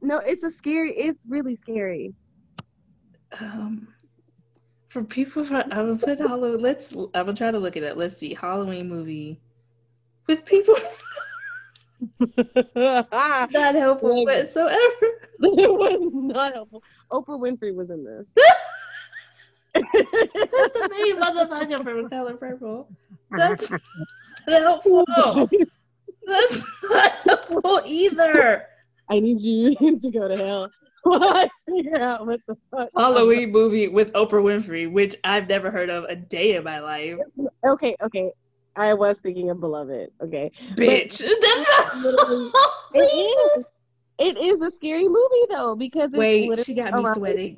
No, 0.00 0.18
it's 0.18 0.42
a 0.44 0.50
scary. 0.50 0.92
It's 0.96 1.22
really 1.28 1.56
scary. 1.56 2.14
um, 3.40 3.88
for 4.88 5.02
people, 5.02 5.44
for 5.44 5.64
I 5.70 5.82
will 5.82 5.98
put 5.98 6.18
Halloween. 6.18 6.62
Let's. 6.62 6.94
I'm 6.94 7.08
gonna 7.12 7.34
try 7.34 7.50
to 7.50 7.58
look 7.58 7.76
at 7.76 7.82
it 7.82 7.92
up. 7.92 7.96
Let's 7.96 8.16
see, 8.16 8.34
Halloween 8.34 8.88
movie 8.88 9.40
with 10.26 10.44
people 10.44 10.74
not 12.76 13.74
helpful 13.74 14.24
Like- 14.24 14.36
whatsoever. 14.38 15.06
It 15.40 15.70
was 15.70 16.10
not 16.12 16.54
helpful. 16.54 16.82
Oprah 17.10 17.38
Winfrey 17.40 17.74
was 17.74 17.90
in 17.90 18.04
this. 18.04 18.26
That's 19.74 19.92
the 19.92 20.88
main 20.90 21.16
motherfucker 21.16 21.82
from 21.82 22.08
Color 22.08 22.34
Purple. 22.34 22.88
That's 23.32 23.72
helpful. 24.46 25.04
That's 26.26 26.64
helpful 27.54 27.82
either. 27.86 28.66
I 29.10 29.20
need 29.20 29.40
you 29.40 29.74
to 30.00 30.10
go 30.10 30.28
to 30.28 30.36
hell. 30.36 30.70
I 31.06 31.48
figure 31.68 32.00
out 32.00 32.26
what 32.26 32.40
the 32.48 32.56
fuck. 32.70 32.88
Halloween 32.96 33.52
movie 33.52 33.88
with 33.88 34.12
Oprah 34.12 34.42
Winfrey, 34.42 34.90
which 34.90 35.16
I've 35.22 35.48
never 35.48 35.70
heard 35.70 35.90
of 35.90 36.04
a 36.04 36.16
day 36.16 36.56
in 36.56 36.64
my 36.64 36.80
life. 36.80 37.18
Okay, 37.66 37.94
okay. 38.02 38.32
I 38.76 38.94
was 38.94 39.18
thinking 39.18 39.50
of 39.50 39.60
Beloved. 39.60 40.10
Okay. 40.20 40.50
Bitch, 40.74 41.18
that's 41.18 42.02
not. 42.02 42.52
It 42.94 43.58
is. 43.58 43.64
It 44.16 44.38
is 44.38 44.60
a 44.62 44.70
scary 44.70 45.08
movie 45.08 45.46
though 45.50 45.74
because 45.74 46.10
it's 46.10 46.18
Wait, 46.18 46.48
literally 46.48 46.64
she 46.64 46.74
got 46.74 46.94
me 46.94 47.04
sweating. 47.14 47.56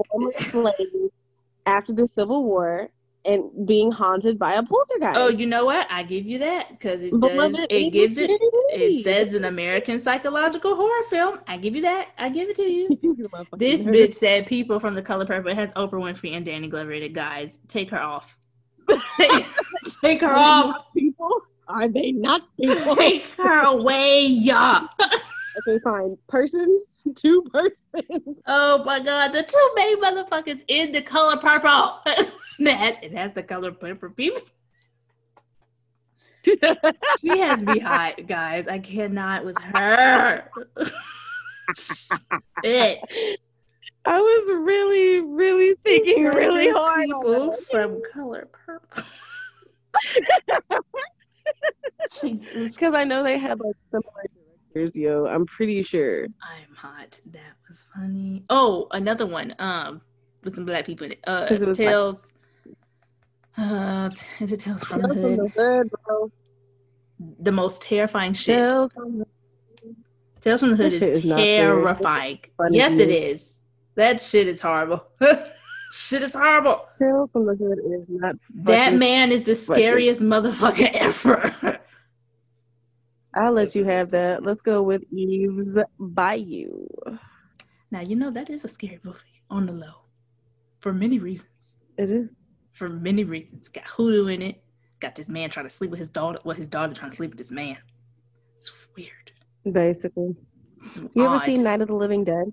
after 1.67 1.93
the 1.93 2.07
Civil 2.07 2.45
War, 2.45 2.89
and 3.27 3.67
being 3.67 3.91
haunted 3.91 4.39
by 4.39 4.55
a 4.55 4.63
poltergeist. 4.63 5.17
Oh, 5.19 5.29
you 5.29 5.47
know 5.47 5.65
what? 5.65 5.87
I 5.91 6.03
give 6.03 6.27
you 6.27 6.39
that 6.39 6.71
because 6.71 7.03
it 7.03 7.11
Beloved 7.11 7.57
does. 7.57 7.67
It 7.71 7.93
gives 7.93 8.19
it. 8.19 8.31
It 8.31 9.05
says 9.05 9.35
an 9.35 9.45
American 9.45 9.99
psychological 9.99 10.77
horror 10.77 11.03
film. 11.11 11.41
I 11.49 11.57
give 11.57 11.75
you 11.75 11.83
that. 11.83 12.09
I 12.19 12.29
give 12.29 12.49
it 12.49 12.57
to 12.57 12.63
you. 12.65 12.89
This 13.57 13.81
nerd. 13.81 13.95
bitch 13.95 14.15
said 14.15 14.47
people 14.47 14.79
from 14.79 14.95
the 14.95 15.03
color 15.03 15.27
purple. 15.27 15.51
It 15.51 15.57
has 15.57 15.73
Oprah 15.73 15.93
Winfrey 15.93 16.37
and 16.37 16.45
Danny 16.45 16.69
Glover 16.69 16.93
in 16.93 17.03
it. 17.03 17.13
Guys, 17.13 17.59
take 17.69 17.91
her 17.91 18.01
off. 18.01 18.37
take 20.01 20.21
her 20.21 20.35
off. 20.35 20.87
people? 20.95 21.43
Are 21.69 21.89
they 21.89 22.13
not 22.13 22.43
people? 22.61 22.97
Take 22.97 23.25
her 23.37 23.63
away. 23.65 24.27
Yeah. 24.27 24.87
Okay, 25.59 25.79
fine. 25.83 26.17
Persons, 26.29 26.97
two 27.17 27.43
persons. 27.53 28.39
Oh 28.47 28.83
my 28.85 29.01
god, 29.01 29.33
the 29.33 29.43
two 29.43 29.71
main 29.75 30.01
motherfuckers 30.03 30.63
in 30.69 30.93
the 30.93 31.03
color 31.03 31.37
purple. 31.37 32.01
that 32.61 33.03
it 33.03 33.13
has 33.13 33.33
the 33.33 33.43
color 33.43 33.73
purple 33.73 34.11
people. 34.11 34.43
She 36.45 37.39
has 37.41 37.61
me 37.61 37.81
hot, 37.81 38.27
guys. 38.27 38.69
I 38.69 38.79
cannot 38.79 39.45
with 39.45 39.59
her. 39.59 40.49
it. 42.63 43.41
I 44.05 44.21
was 44.21 44.51
really, 44.65 45.21
really 45.21 45.75
thinking 45.85 46.27
really 46.27 46.71
hard. 46.71 47.07
People 47.07 47.57
from 47.69 48.01
color 48.13 48.49
purple. 48.53 49.03
Jesus, 52.21 52.75
Because 52.77 52.95
I 52.95 53.03
know 53.03 53.25
they 53.25 53.39
had 53.39 53.59
like 53.59 53.75
similar 53.91 54.25
yo. 54.85 55.27
I'm 55.27 55.47
pretty 55.47 55.83
sure. 55.83 56.25
I'm 56.25 56.75
hot. 56.75 57.21
That 57.33 57.55
was 57.69 57.87
funny. 57.95 58.45
Oh, 58.51 58.89
another 58.91 59.27
one. 59.27 59.55
Um, 59.59 60.01
with 60.45 60.55
some 60.57 60.65
black 60.65 60.87
people 60.87 61.07
in 61.07 61.13
it. 61.13 61.21
Uh, 61.27 61.47
it 61.51 61.61
was. 61.61 61.77
Tales. 61.77 62.33
Uh, 63.57 64.11
is 64.41 64.53
it 64.53 64.61
Tales 64.61 64.85
from 64.85 65.03
Tales 65.03 65.15
the 65.15 65.21
from 65.21 65.31
Hood? 65.49 65.91
the 65.91 66.13
hood. 66.13 66.33
The 67.41 67.53
most 67.53 67.83
terrifying 67.83 68.35
shit. 68.35 68.71
Tales 68.71 68.93
from 68.93 69.19
the 69.19 69.27
Tales 70.41 70.61
from 70.61 70.71
the 70.71 70.77
Hood 70.77 70.93
is 70.93 71.03
is 71.03 71.23
terrifying. 71.23 72.41
Yes, 72.71 72.99
it 72.99 73.11
is. 73.11 73.61
That 73.97 74.21
shit 74.21 74.47
is 74.47 74.61
horrible. 74.61 75.05
shit 75.93 76.23
is 76.23 76.35
horrible. 76.35 76.87
Tales 76.99 77.31
from 77.31 77.47
the 77.47 77.55
hood 77.55 77.79
is 77.79 78.05
not. 78.09 78.37
That 78.55 78.95
man 78.95 79.33
is 79.33 79.43
the 79.43 79.55
scariest 79.55 80.21
motherfucker 80.21 80.91
ever. 80.95 81.81
I'll 83.37 83.53
let 83.53 83.75
you 83.75 83.85
have 83.85 84.11
that. 84.13 84.43
Let's 84.43 84.63
go 84.63 84.83
with 84.83 85.03
Eve's 85.13 85.79
Bayou. 85.99 86.87
now 87.91 88.01
you 88.01 88.17
know 88.17 88.31
that 88.31 88.49
is 88.51 88.65
a 88.65 88.69
scary 88.69 88.99
movie 89.05 89.43
on 89.51 89.67
the 89.67 89.73
low, 89.75 90.05
for 90.81 90.93
many 90.93 91.19
reasons. 91.19 91.77
It 91.99 92.11
is. 92.11 92.35
For 92.73 92.89
many 92.89 93.25
reasons, 93.25 93.69
got 93.69 93.85
hoodoo 93.85 94.29
in 94.29 94.43
it. 94.43 94.63
Got 95.01 95.15
this 95.15 95.29
man 95.29 95.51
trying 95.51 95.67
to 95.67 95.71
sleep 95.71 95.91
with 95.91 95.99
his 95.99 96.09
daughter. 96.09 96.39
Well, 96.45 96.57
his 96.57 96.69
daughter 96.69 96.95
trying 96.95 97.11
to 97.11 97.17
sleep 97.17 97.31
with 97.31 97.39
this 97.39 97.51
man. 97.51 97.77
It's 98.57 98.73
weird. 98.97 99.33
Basically. 99.71 100.35
It's 100.79 101.01
You 101.15 101.27
ever 101.27 101.39
seen 101.39 101.63
Night 101.63 101.83
of 101.83 101.89
the 101.89 101.95
Living 101.95 102.25
Dead? 102.25 102.53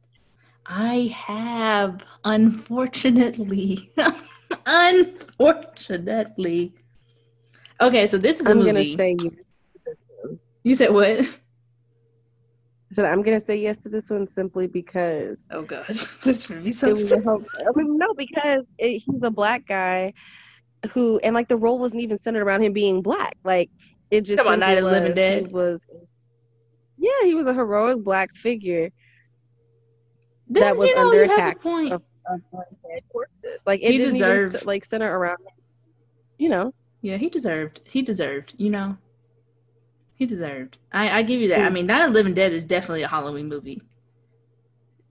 I 0.66 1.14
have, 1.16 2.06
unfortunately. 2.26 3.92
unfortunately. 4.66 6.74
Okay, 7.82 8.08
so 8.08 8.18
this 8.18 8.40
is 8.40 8.46
a 8.46 8.50
I'm 8.52 8.58
movie. 8.60 8.72
gonna 8.72 8.86
say 8.98 9.16
yes. 9.22 9.34
You 10.64 10.74
said 10.74 10.92
what? 10.92 11.20
I 11.20 12.96
said 12.96 13.06
I'm 13.06 13.22
gonna 13.24 13.42
say 13.42 13.58
yes 13.58 13.80
to 13.80 13.90
this 13.90 14.10
one 14.10 14.28
simply 14.28 14.68
because 14.68 15.48
Oh 15.52 15.64
gosh, 15.64 15.88
this 16.24 16.46
for 16.46 16.56
me 16.56 16.72
so 16.72 16.88
it 16.88 16.92
was 16.92 17.12
a 17.12 17.22
hoax. 17.22 17.48
I 17.60 17.72
mean, 17.76 17.98
no, 17.98 18.14
because 18.14 18.64
it, 18.78 19.00
he's 19.00 19.24
a 19.24 19.32
black 19.32 19.66
guy 19.68 20.14
who, 20.92 21.18
and 21.24 21.34
like 21.34 21.48
the 21.48 21.58
role 21.58 21.80
wasn't 21.80 22.02
even 22.04 22.18
centered 22.18 22.44
around 22.44 22.62
him 22.62 22.74
being 22.74 23.02
black. 23.02 23.36
Like 23.44 23.70
it 24.12 24.22
just 24.22 24.40
about 24.42 24.52
simply 24.54 24.68
Night 24.68 24.78
of 24.78 24.84
the 24.86 24.92
Living 24.92 25.08
was- 25.10 25.16
Dead? 25.16 25.52
Was, 25.52 25.82
yeah, 26.98 27.24
he 27.26 27.36
was 27.36 27.48
a 27.48 27.54
heroic 27.54 28.04
black 28.04 28.34
figure 28.36 28.90
Then, 30.48 30.62
that 30.62 30.78
was 30.78 30.90
under 30.96 31.24
you 31.24 31.30
have 31.30 31.32
a 31.32 31.34
attack 31.34 31.62
point. 31.62 31.94
of, 31.94 32.02
of 32.28 32.42
corpses. 33.12 33.64
Like 33.66 33.82
it 33.82 33.92
He 33.92 33.98
didn't 33.98 34.14
deserved- 34.14 34.56
even 34.56 34.68
like 34.68 34.86
center 34.86 35.18
around, 35.18 35.40
you 36.38 36.50
know. 36.50 36.74
Yeah, 37.02 37.18
he 37.18 37.28
deserved. 37.30 37.82
He 37.86 38.02
deserved. 38.02 38.54
You 38.58 38.70
know, 38.70 38.98
he 40.24 40.28
deserved. 40.28 40.78
I, 40.92 41.20
I 41.20 41.22
give 41.24 41.40
you 41.42 41.50
that. 41.50 41.62
I 41.62 41.70
mean, 41.70 41.86
Night 41.86 42.06
of 42.06 42.14
the 42.14 42.20
Living 42.20 42.34
Dead 42.34 42.52
is 42.54 42.64
definitely 42.66 43.04
a 43.04 43.08
Halloween 43.08 43.48
movie. 43.48 43.82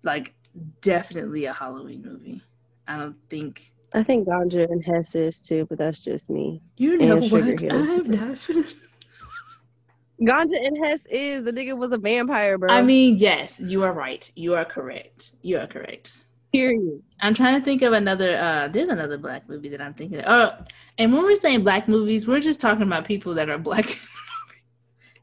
Like, 0.02 0.34
definitely 0.80 1.44
a 1.44 1.52
Halloween 1.52 2.02
movie. 2.04 2.42
I 2.88 2.98
don't 2.98 3.16
think 3.30 3.72
I 3.94 4.02
think 4.02 4.26
Ganja 4.26 4.64
and 4.70 4.82
Hess 4.84 5.14
is 5.14 5.40
too, 5.40 5.66
but 5.68 5.78
that's 5.78 6.00
just 6.00 6.28
me. 6.30 6.60
you 6.78 6.96
know 6.98 7.16
And 7.18 7.30
what. 7.30 7.60
Hill. 7.60 7.76
I'm 7.92 8.10
not. 8.10 8.38
Ganja 10.22 10.66
and 10.66 10.78
Hess 10.84 11.04
is 11.10 11.44
the 11.44 11.52
nigga 11.52 11.76
was 11.76 11.92
a 11.92 11.98
vampire, 11.98 12.56
bro. 12.58 12.70
I 12.72 12.82
mean, 12.82 13.16
yes, 13.16 13.60
you 13.60 13.82
are 13.82 13.92
right. 13.92 14.30
You 14.36 14.54
are 14.54 14.64
correct. 14.64 15.32
You 15.42 15.58
are 15.58 15.66
correct. 15.66 16.16
period. 16.52 17.02
I'm 17.20 17.34
trying 17.34 17.58
to 17.58 17.64
think 17.64 17.82
of 17.82 17.92
another. 17.92 18.36
uh 18.38 18.68
There's 18.68 18.88
another 18.88 19.18
black 19.18 19.48
movie 19.48 19.68
that 19.70 19.80
I'm 19.80 19.94
thinking. 19.94 20.20
Of. 20.20 20.24
Oh, 20.28 20.64
and 20.98 21.12
when 21.12 21.22
we're 21.22 21.34
saying 21.36 21.62
black 21.64 21.88
movies, 21.88 22.26
we're 22.26 22.40
just 22.40 22.60
talking 22.60 22.82
about 22.82 23.04
people 23.04 23.34
that 23.34 23.48
are 23.48 23.58
black, 23.58 23.86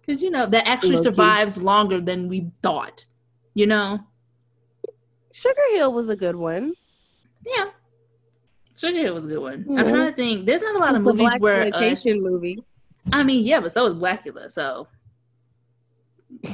because 0.10 0.24
you 0.24 0.32
know 0.32 0.48
that 0.48 0.68
actually 0.68 0.98
survives 0.98 1.58
longer 1.58 2.02
than 2.02 2.28
we 2.28 2.50
thought. 2.64 3.06
You 3.54 3.68
know. 3.68 4.00
Sugar 5.32 5.62
Hill 5.74 5.94
was 5.94 6.10
a 6.10 6.16
good 6.16 6.36
one. 6.36 6.74
Yeah. 7.46 7.66
Sugar 8.76 8.98
Hill 8.98 9.14
was 9.14 9.26
a 9.26 9.28
good 9.28 9.40
one. 9.40 9.66
Yeah. 9.70 9.82
I'm 9.82 9.88
trying 9.88 10.08
to 10.08 10.16
think. 10.16 10.48
There's 10.48 10.64
not 10.64 10.76
a 10.76 10.80
lot 10.80 10.96
of 10.96 11.04
movies 11.04 11.32
where 11.38 11.62
uh, 11.62 11.68
us, 11.68 11.72
blaxploitation 11.72 12.24
movie. 12.24 12.64
I 13.14 13.24
mean, 13.24 13.46
yeah, 13.46 13.60
but 13.60 13.72
so 13.72 13.86
is 13.86 13.94
Blacula. 13.94 14.50
So 14.50 14.88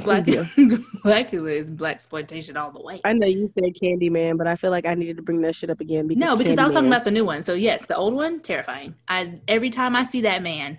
Black 0.03 0.27
Yeah. 0.27 0.43
Blacula 1.03 1.53
is 1.53 1.71
blaxploitation 1.71 2.57
all 2.57 2.71
the 2.71 2.81
way. 2.81 2.99
I 3.05 3.13
know 3.13 3.27
you 3.27 3.47
said 3.47 3.73
Candyman, 3.81 4.37
but 4.37 4.47
I 4.47 4.57
feel 4.57 4.71
like 4.71 4.85
I 4.85 4.95
needed 4.95 5.15
to 5.17 5.23
bring 5.23 5.41
that 5.41 5.55
shit 5.55 5.69
up 5.69 5.79
again 5.79 6.07
because 6.07 6.21
no, 6.21 6.35
because 6.35 6.57
I 6.59 6.63
was 6.65 6.73
talking 6.73 6.87
about 6.87 7.05
the 7.05 7.11
new 7.11 7.23
one. 7.23 7.41
So 7.41 7.53
yes, 7.53 7.85
the 7.85 7.95
old 7.95 8.13
one, 8.13 8.41
terrifying. 8.41 8.95
I 9.07 9.39
every 9.47 9.69
time 9.69 9.95
I 9.95 10.03
see 10.03 10.21
that 10.21 10.43
man, 10.43 10.77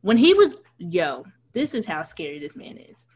when 0.00 0.16
he 0.16 0.34
was 0.34 0.56
yo, 0.78 1.24
this 1.52 1.74
is 1.74 1.86
how 1.86 2.02
scary 2.02 2.38
this 2.38 2.56
man 2.56 2.76
is. 2.76 3.06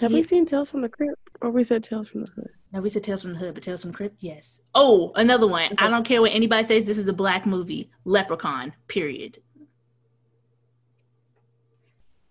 Have 0.00 0.10
he- 0.10 0.16
we 0.18 0.22
seen 0.22 0.46
Tales 0.46 0.70
from 0.70 0.80
the 0.80 0.88
Crypt, 0.88 1.14
or 1.40 1.50
we 1.50 1.62
said 1.64 1.82
Tales 1.84 2.08
from 2.08 2.24
the 2.24 2.30
Hood? 2.32 2.48
No, 2.72 2.80
we 2.80 2.88
said 2.88 3.04
Tales 3.04 3.22
from 3.22 3.32
the 3.32 3.38
Hood, 3.38 3.54
but 3.54 3.62
Tales 3.62 3.82
from 3.82 3.92
the 3.92 3.96
Crypt, 3.96 4.16
yes. 4.20 4.60
Oh, 4.74 5.12
another 5.14 5.46
one. 5.46 5.70
I 5.78 5.88
don't 5.88 6.04
care 6.04 6.20
what 6.20 6.32
anybody 6.32 6.64
says. 6.64 6.84
This 6.84 6.98
is 6.98 7.06
a 7.08 7.12
black 7.12 7.46
movie. 7.46 7.90
Leprechaun. 8.04 8.72
Period. 8.88 9.38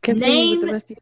Continue 0.03 0.59
with 0.59 0.59
the 0.61 0.65
Name- 0.65 0.73
rest 0.73 0.91
of 0.91 0.97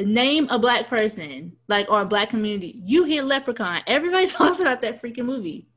name 0.00 0.48
a 0.50 0.58
black 0.58 0.88
person 0.88 1.52
like 1.68 1.88
or 1.88 2.00
a 2.02 2.04
black 2.04 2.28
community 2.28 2.82
you 2.84 3.04
hear 3.04 3.22
leprechaun 3.22 3.80
everybody 3.86 4.26
talks 4.40 4.58
about 4.58 4.80
that 4.82 5.00
freaking 5.00 5.24
movie 5.24 5.68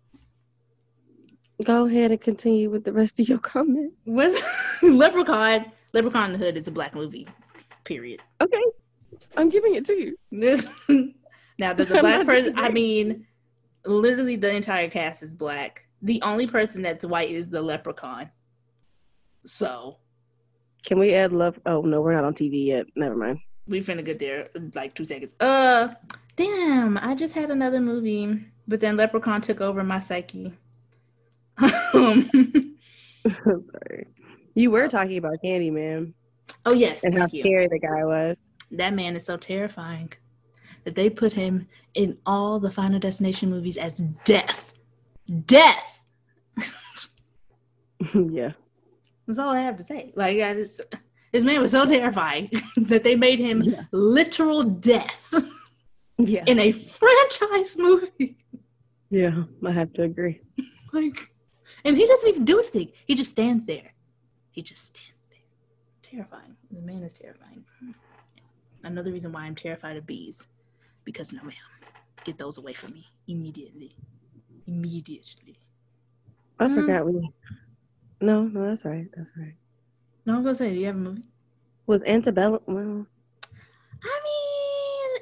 Go 1.63 1.85
ahead 1.85 2.09
and 2.11 2.19
continue 2.19 2.69
with 2.71 2.83
the 2.83 2.91
rest 2.93 3.19
of 3.19 3.29
your 3.29 3.37
comment. 3.37 3.93
what's 4.05 4.81
leprechaun 4.83 5.71
leprechaun 5.93 6.25
in 6.33 6.39
the 6.39 6.45
hood 6.45 6.57
is 6.57 6.67
a 6.67 6.71
black 6.71 6.93
movie 6.95 7.27
period 7.83 8.21
Okay, 8.41 8.61
I'm 9.38 9.49
giving 9.49 9.75
it 9.75 9.85
to 9.85 9.95
you. 9.97 10.17
now 11.59 11.73
does 11.73 11.88
the 11.88 11.95
I'm 11.97 12.01
black 12.01 12.25
person 12.25 12.57
i 12.59 12.69
mean 12.69 13.25
literally 13.85 14.35
the 14.35 14.53
entire 14.53 14.89
cast 14.89 15.23
is 15.23 15.33
black 15.33 15.88
the 16.01 16.21
only 16.21 16.45
person 16.47 16.81
that's 16.81 17.05
white 17.05 17.31
is 17.31 17.49
the 17.49 17.61
leprechaun 17.61 18.29
so 19.45 19.97
Can 20.83 20.99
we 20.99 21.13
add 21.13 21.31
love? 21.33 21.59
Oh 21.65 21.81
no, 21.81 22.01
we're 22.01 22.13
not 22.13 22.23
on 22.25 22.33
TV 22.33 22.65
yet. 22.67 22.85
Never 22.95 23.15
mind. 23.15 23.39
we 23.67 23.81
finna 23.81 24.03
get 24.03 24.19
there 24.19 24.49
in 24.55 24.71
like 24.75 24.93
two 24.93 25.05
seconds 25.05 25.35
uh 25.39 25.88
damn 26.35 26.97
i 26.99 27.15
just 27.15 27.33
had 27.33 27.49
another 27.49 27.79
movie 27.81 28.45
but 28.67 28.79
then 28.81 28.95
leprechaun 28.97 29.41
took 29.41 29.59
over 29.61 29.83
my 29.83 29.99
psyche 29.99 30.53
um, 31.93 32.29
Sorry. 33.25 34.07
You 34.58 34.72
were 34.72 34.88
talking 34.88 35.18
about 35.18 35.38
Candyman 35.43 36.14
Oh 36.66 36.74
yes, 36.74 37.03
and 37.03 37.14
how 37.14 37.22
thank 37.22 37.34
you. 37.34 37.43
scary 37.43 37.68
the 37.68 37.78
guy 37.78 38.03
was. 38.03 38.58
That 38.72 38.95
man 38.95 39.16
is 39.16 39.24
so 39.24 39.38
terrifying 39.38 40.12
that 40.84 40.95
they 40.95 41.12
put 41.12 41.32
him 41.34 41.68
in 41.93 42.18
all 42.26 42.60
the 42.60 42.72
Final 42.72 42.97
Destination 42.99 43.51
movies 43.51 43.78
as 43.78 43.99
death. 44.26 44.74
Death. 45.45 46.03
yeah. 48.16 48.53
That's 49.28 49.38
all 49.38 49.49
I 49.49 49.60
have 49.62 49.78
to 49.78 49.84
say. 49.84 50.12
Like 50.16 50.41
I 50.41 50.55
just, 50.55 50.82
this 51.32 51.43
man 51.43 51.62
was 51.62 51.72
so 51.72 51.86
terrifying 51.86 52.49
that 52.78 53.03
they 53.03 53.16
made 53.16 53.38
him 53.38 53.62
Yeah. 53.62 53.84
literal 53.91 54.64
death 54.64 55.34
Yeah. 56.18 56.43
in 56.47 56.58
a 56.60 56.72
franchise 56.72 57.78
movie. 57.78 58.38
Yeah. 59.12 59.43
I 59.64 59.72
have 59.72 59.93
to 59.93 60.01
agree. 60.03 60.41
Like, 60.93 61.30
and 61.86 61.95
he 61.95 62.05
doesn't 62.08 62.30
even 62.30 62.45
do 62.45 62.58
anything. 62.60 62.91
He 63.05 63.14
just 63.14 63.30
stands 63.32 63.66
there. 63.66 63.93
He 64.58 64.64
just 64.64 64.88
stands 64.88 65.12
there. 65.30 65.38
Terrifying. 66.01 66.58
The 66.72 66.82
man 66.82 67.03
is 67.03 67.14
terrifying. 67.14 67.64
Another 68.84 69.12
reason 69.12 69.32
why 69.32 69.41
I'm 69.41 69.53
terrified 69.53 69.97
of 69.97 70.08
bees, 70.08 70.47
because 71.03 71.32
no, 71.32 71.43
ma'am, 71.43 71.53
get 72.24 72.39
those 72.39 72.58
away 72.58 72.74
from 72.74 72.93
me 72.93 73.05
immediately. 73.28 73.91
Immediately. 74.66 75.60
I 76.60 76.70
Mm. 76.70 76.74
forgot 76.74 77.05
we 77.05 77.30
No, 78.20 78.45
no, 78.45 78.68
that's 78.68 78.84
right. 78.84 79.08
That's 79.16 79.32
right. 79.38 79.53
No, 80.26 80.38
I'm 80.38 80.41
gonna 80.41 80.55
say, 80.55 80.72
do 80.74 80.80
you 80.80 80.88
have 80.88 80.95
a 80.95 80.99
movie? 80.99 81.24
Was 81.86 82.03
Antebellum? 82.03 82.62
Well, 82.66 83.05
I 84.03 84.20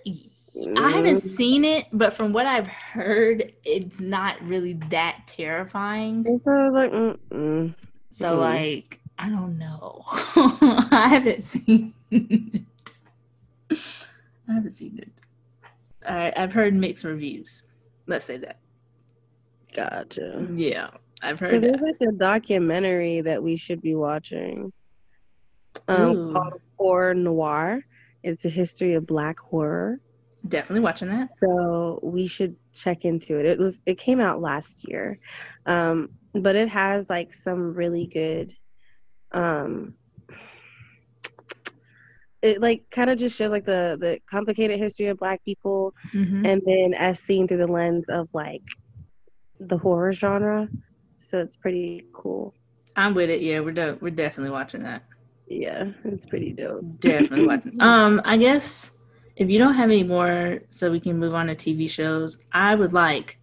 mean, 0.06 0.32
I 0.78 0.92
haven't 0.92 1.18
mm, 1.18 1.22
seen 1.22 1.66
it, 1.66 1.88
but 1.92 2.14
from 2.14 2.32
what 2.32 2.46
I've 2.46 2.68
heard, 2.68 3.52
it's 3.66 4.00
not 4.00 4.42
really 4.48 4.80
that 4.92 5.24
terrifying. 5.28 6.24
So 6.38 6.52
I 6.52 6.68
was 6.68 6.76
like, 6.76 6.92
mm-mm. 6.94 7.76
So 8.12 8.30
Mhm. 8.32 8.40
like, 8.40 9.02
I 9.18 9.30
don't 9.30 9.58
know. 9.58 10.04
I 10.08 11.08
haven't 11.10 11.44
seen 11.44 11.94
it. 12.12 12.64
I 13.72 14.54
haven't 14.54 14.76
seen 14.76 15.00
it. 15.00 15.12
I, 16.08 16.34
I've 16.36 16.54
heard 16.54 16.74
mixed 16.74 17.04
reviews. 17.04 17.64
Let's 18.08 18.26
say 18.26 18.38
that. 18.38 18.60
gotcha. 19.74 20.48
Yeah, 20.54 20.90
I've 21.22 21.40
heard. 21.40 21.50
So 21.50 21.60
there's 21.60 21.80
that. 21.80 21.96
like 22.00 22.10
a 22.10 22.12
documentary 22.12 23.22
that 23.22 23.42
we 23.42 23.56
should 23.56 23.82
be 23.82 23.96
watching 23.96 24.72
um, 25.88 26.12
Ooh. 26.12 26.34
called 26.34 26.62
Horror 26.78 27.14
Noir. 27.14 27.82
It's 28.24 28.46
a 28.46 28.50
history 28.50 28.94
of 28.94 29.06
Black 29.06 29.40
horror. 29.40 30.00
Definitely 30.48 30.82
watching 30.82 31.08
that. 31.08 31.30
So 31.38 32.00
we 32.04 32.28
should 32.28 32.56
check 32.74 33.06
into 33.06 33.40
it. 33.40 33.46
It 33.46 33.58
was 33.58 33.82
it 33.86 33.98
came 33.98 34.20
out 34.20 34.42
last 34.42 34.88
year, 34.88 35.20
um, 35.66 36.10
but 36.34 36.56
it 36.56 36.70
has 36.70 37.10
like 37.10 37.34
some 37.34 37.74
really 37.74 38.06
good. 38.08 38.54
Um, 39.36 39.96
it 42.42 42.62
like 42.62 42.84
kind 42.92 43.10
of 43.10 43.18
just 43.18 43.38
shows 43.38 43.52
like 43.52 43.66
the 43.66 43.98
the 44.00 44.20
complicated 44.30 44.80
history 44.80 45.08
of 45.08 45.18
Black 45.18 45.44
people, 45.44 45.94
hmm 46.12 46.46
and 46.46 46.62
then 46.66 46.94
as 46.98 47.20
seen 47.20 47.48
through 47.48 47.58
the 47.58 47.68
lens 47.72 48.06
of 48.10 48.30
like 48.34 48.64
the 49.60 49.78
horror 49.78 50.14
genre. 50.14 50.70
So 51.20 51.40
it's 51.40 51.56
pretty 51.56 52.06
cool. 52.14 52.54
I'm 52.96 53.14
with 53.14 53.30
it. 53.30 53.42
Yeah, 53.42 53.60
we're 53.60 53.72
de- 53.74 53.98
we're 54.00 54.12
definitely 54.12 54.52
watching 54.52 54.84
that. 54.84 55.04
Yeah, 55.48 55.92
it's 56.06 56.26
pretty 56.26 56.54
dope. 56.54 56.84
Definitely 57.00 57.48
watching. 57.48 57.82
Um, 57.82 58.22
I 58.24 58.38
guess 58.38 58.92
if 59.36 59.50
you 59.50 59.60
don't 59.60 59.74
have 59.74 59.90
any 59.90 60.04
more, 60.04 60.60
so 60.70 60.92
we 60.92 61.00
can 61.00 61.18
move 61.20 61.34
on 61.34 61.48
to 61.48 61.56
TV 61.56 61.90
shows. 61.90 62.40
I 62.54 62.76
would 62.76 62.94
like 62.94 63.38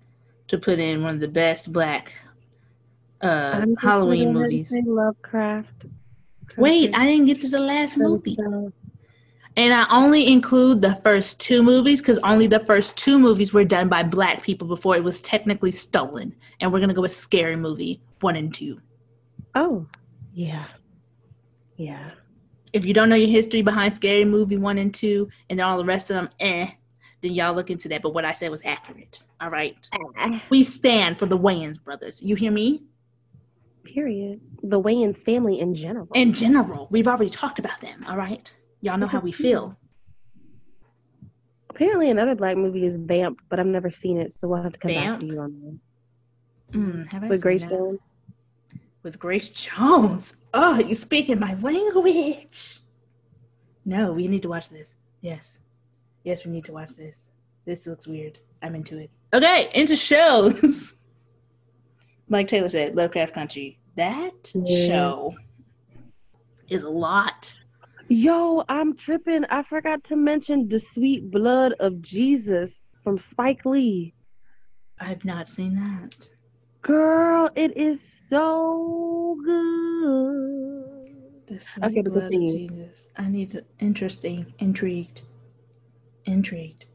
to 0.48 0.58
put 0.58 0.78
in 0.78 1.02
one 1.02 1.14
of 1.14 1.20
the 1.20 1.28
best 1.28 1.72
black 1.72 2.24
uh 3.22 3.64
Halloween 3.78 3.78
gonna 3.78 3.98
go 4.00 4.10
ahead 4.10 4.26
and 4.26 4.34
movies. 4.34 4.72
Lovecraft. 4.86 5.86
Wait, 6.56 6.94
I 6.94 7.06
didn't 7.06 7.26
get 7.26 7.40
to 7.42 7.48
the 7.48 7.58
last 7.58 7.96
movie. 7.96 8.36
And 9.54 9.74
I 9.74 9.86
only 9.90 10.28
include 10.28 10.80
the 10.80 10.96
first 10.96 11.38
two 11.38 11.62
movies 11.62 12.00
because 12.00 12.18
only 12.20 12.46
the 12.46 12.60
first 12.60 12.96
two 12.96 13.18
movies 13.18 13.52
were 13.52 13.64
done 13.64 13.88
by 13.88 14.02
black 14.02 14.42
people 14.42 14.66
before 14.66 14.96
it 14.96 15.04
was 15.04 15.20
technically 15.20 15.70
stolen. 15.70 16.34
And 16.60 16.72
we're 16.72 16.80
gonna 16.80 16.94
go 16.94 17.02
with 17.02 17.12
Scary 17.12 17.56
Movie 17.56 18.00
one 18.20 18.36
and 18.36 18.52
two. 18.52 18.80
Oh, 19.54 19.86
yeah, 20.32 20.66
yeah. 21.76 22.10
If 22.72 22.86
you 22.86 22.94
don't 22.94 23.10
know 23.10 23.16
your 23.16 23.28
history 23.28 23.60
behind 23.60 23.92
Scary 23.92 24.24
Movie 24.24 24.56
one 24.56 24.78
and 24.78 24.94
two, 24.94 25.28
and 25.50 25.58
then 25.58 25.66
all 25.66 25.76
the 25.76 25.84
rest 25.84 26.10
of 26.10 26.14
them, 26.14 26.30
eh, 26.40 26.70
then 27.20 27.32
y'all 27.32 27.54
look 27.54 27.68
into 27.68 27.88
that. 27.90 28.00
But 28.00 28.14
what 28.14 28.24
I 28.24 28.32
said 28.32 28.50
was 28.50 28.62
accurate. 28.64 29.24
All 29.40 29.50
right. 29.50 29.76
We 30.48 30.62
stand 30.62 31.18
for 31.18 31.26
the 31.26 31.36
Wayans 31.36 31.82
brothers. 31.82 32.22
You 32.22 32.36
hear 32.36 32.50
me? 32.50 32.82
Period. 33.84 34.40
The 34.62 34.80
Wayans 34.80 35.18
family 35.18 35.58
in 35.60 35.74
general. 35.74 36.08
In 36.14 36.32
general, 36.34 36.88
we've 36.90 37.08
already 37.08 37.28
talked 37.30 37.58
about 37.58 37.80
them. 37.80 38.04
All 38.08 38.16
right. 38.16 38.54
Y'all 38.80 38.98
know 38.98 39.06
how 39.06 39.20
we 39.20 39.32
feel. 39.32 39.76
Apparently, 41.70 42.10
another 42.10 42.34
black 42.34 42.56
movie 42.56 42.84
is 42.84 42.96
Vamp, 42.96 43.40
but 43.48 43.58
I've 43.58 43.66
never 43.66 43.90
seen 43.90 44.18
it, 44.18 44.32
so 44.32 44.46
we'll 44.48 44.62
have 44.62 44.72
to 44.72 44.78
come 44.78 44.90
Vamp? 44.92 45.20
back 45.20 45.20
to 45.20 45.26
you 45.34 45.40
on 45.40 45.80
Mm, 46.72 47.12
have 47.12 47.22
I 47.24 47.26
that. 47.26 47.30
With 47.30 47.42
Grace 47.42 47.62
that? 47.66 47.70
Jones. 47.70 48.14
with 49.02 49.18
Grace 49.18 49.48
Jones. 49.50 50.36
Oh, 50.54 50.78
you 50.78 50.94
speaking 50.94 51.38
my 51.38 51.54
language. 51.60 52.80
No, 53.84 54.12
we 54.12 54.26
need 54.28 54.42
to 54.42 54.48
watch 54.48 54.68
this. 54.70 54.94
Yes. 55.20 55.60
Yes, 56.24 56.44
we 56.46 56.52
need 56.52 56.64
to 56.66 56.72
watch 56.72 56.90
this. 56.96 57.30
This 57.66 57.86
looks 57.86 58.06
weird. 58.06 58.38
I'm 58.62 58.74
into 58.74 58.96
it. 58.98 59.10
Okay, 59.34 59.70
into 59.74 59.96
shows. 59.96 60.94
like 62.32 62.48
Taylor 62.48 62.68
said, 62.68 62.96
Lovecraft 62.96 63.34
Country. 63.34 63.78
That 63.96 64.50
Yeah. 64.54 64.86
show 64.86 65.34
is 66.68 66.82
a 66.82 66.88
lot. 66.88 67.56
Yo, 68.08 68.64
I'm 68.68 68.96
tripping. 68.96 69.44
I 69.46 69.62
forgot 69.62 70.04
to 70.04 70.16
mention 70.16 70.68
The 70.68 70.80
Sweet 70.80 71.30
Blood 71.30 71.74
of 71.78 72.00
Jesus 72.02 72.82
from 73.04 73.18
Spike 73.18 73.64
Lee. 73.64 74.14
I've 75.00 75.24
not 75.24 75.48
seen 75.48 75.74
that. 75.76 76.28
Girl, 76.82 77.50
it 77.54 77.76
is 77.76 78.02
so 78.28 79.36
good. 79.44 81.46
The 81.46 81.60
sweet 81.60 81.86
Okay, 81.88 82.02
blood 82.02 82.34
of. 82.34 82.48
Jesus. 82.48 83.08
I 83.16 83.28
need 83.28 83.50
to 83.50 83.64
interesting, 83.78 84.52
intrigued, 84.58 85.22
intrigued. 86.24 86.86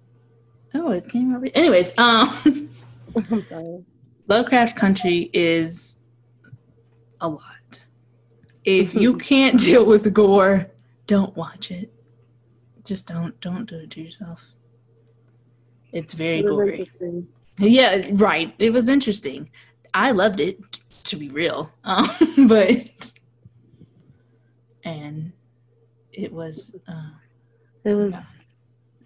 Oh, 0.74 0.92
it 0.92 1.08
came 1.10 1.34
over. 1.36 1.48
Anyways, 1.54 1.98
um, 1.98 2.30
I'm 3.32 3.44
sorry. 3.46 3.84
Lovecraft 4.28 4.76
Country 4.76 5.30
is 5.34 5.98
a 7.22 7.28
lot. 7.30 7.80
If 8.66 8.94
you 8.94 9.18
can't 9.32 9.60
deal 9.60 9.86
with 9.86 10.14
gore, 10.14 10.68
don't 11.08 11.36
watch 11.36 11.72
it. 11.72 11.94
Just 12.84 13.08
don't 13.08 13.40
don't 13.42 13.66
do 13.66 13.76
it 13.78 13.92
to 13.92 14.02
yourself. 14.02 14.44
It's 15.92 16.14
very 16.14 16.40
It 16.40 16.46
gory. 16.46 16.88
Yeah, 17.58 18.06
right. 18.12 18.54
It 18.60 18.72
was 18.72 18.88
interesting. 18.90 19.50
I 19.94 20.12
loved 20.12 20.40
it, 20.40 20.60
to 21.06 21.16
be 21.16 21.30
real. 21.30 21.72
Um, 21.84 22.08
but 22.48 23.14
and 24.84 25.32
it 26.12 26.32
was 26.32 26.76
uh, 26.88 27.12
It 27.84 27.94
was 27.94 28.12
Yeah. 28.12 28.24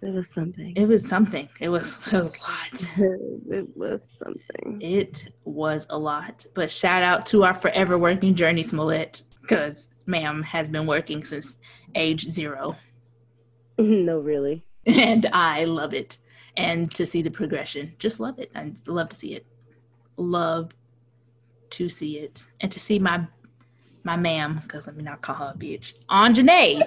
It 0.02 0.12
was 0.12 0.28
something. 0.28 0.74
it 0.76 0.86
was 0.86 1.08
something. 1.08 1.48
It 1.60 1.68
was 1.68 2.06
it 2.12 2.12
was 2.12 2.26
a 2.26 2.40
lot. 2.40 2.86
it 3.50 3.76
was 3.76 4.10
something. 4.18 4.80
It 4.82 5.32
was 5.44 5.86
a 5.90 5.98
lot. 5.98 6.44
But 6.54 6.70
shout 6.70 7.04
out 7.04 7.24
to 7.26 7.44
our 7.44 7.54
forever 7.54 7.96
working 7.96 8.34
Jurnee 8.34 8.64
Smollett, 8.64 9.22
because 9.40 9.90
ma'am 10.06 10.42
has 10.42 10.68
been 10.68 10.86
working 10.86 11.22
since 11.22 11.56
age 11.94 12.22
zero. 12.28 12.74
no, 13.78 14.18
really. 14.18 14.64
And 14.86 15.26
I 15.32 15.64
love 15.66 15.94
it. 15.94 16.18
And 16.56 16.90
to 16.96 17.06
see 17.06 17.22
the 17.22 17.30
progression, 17.30 17.94
just 17.98 18.18
love 18.18 18.38
it. 18.40 18.50
I 18.56 18.72
love 18.86 19.08
to 19.10 19.16
see 19.16 19.34
it. 19.34 19.46
Love 20.16 20.72
to 21.70 21.88
see 21.88 22.18
it. 22.18 22.46
And 22.60 22.72
to 22.72 22.80
see 22.80 22.98
my 22.98 23.26
my 24.02 24.16
ma'am, 24.16 24.58
because 24.62 24.88
let 24.88 24.96
me 24.96 25.04
not 25.04 25.22
call 25.22 25.36
her 25.36 25.52
a 25.54 25.58
bitch, 25.58 25.94
Aunjanue. 26.10 26.82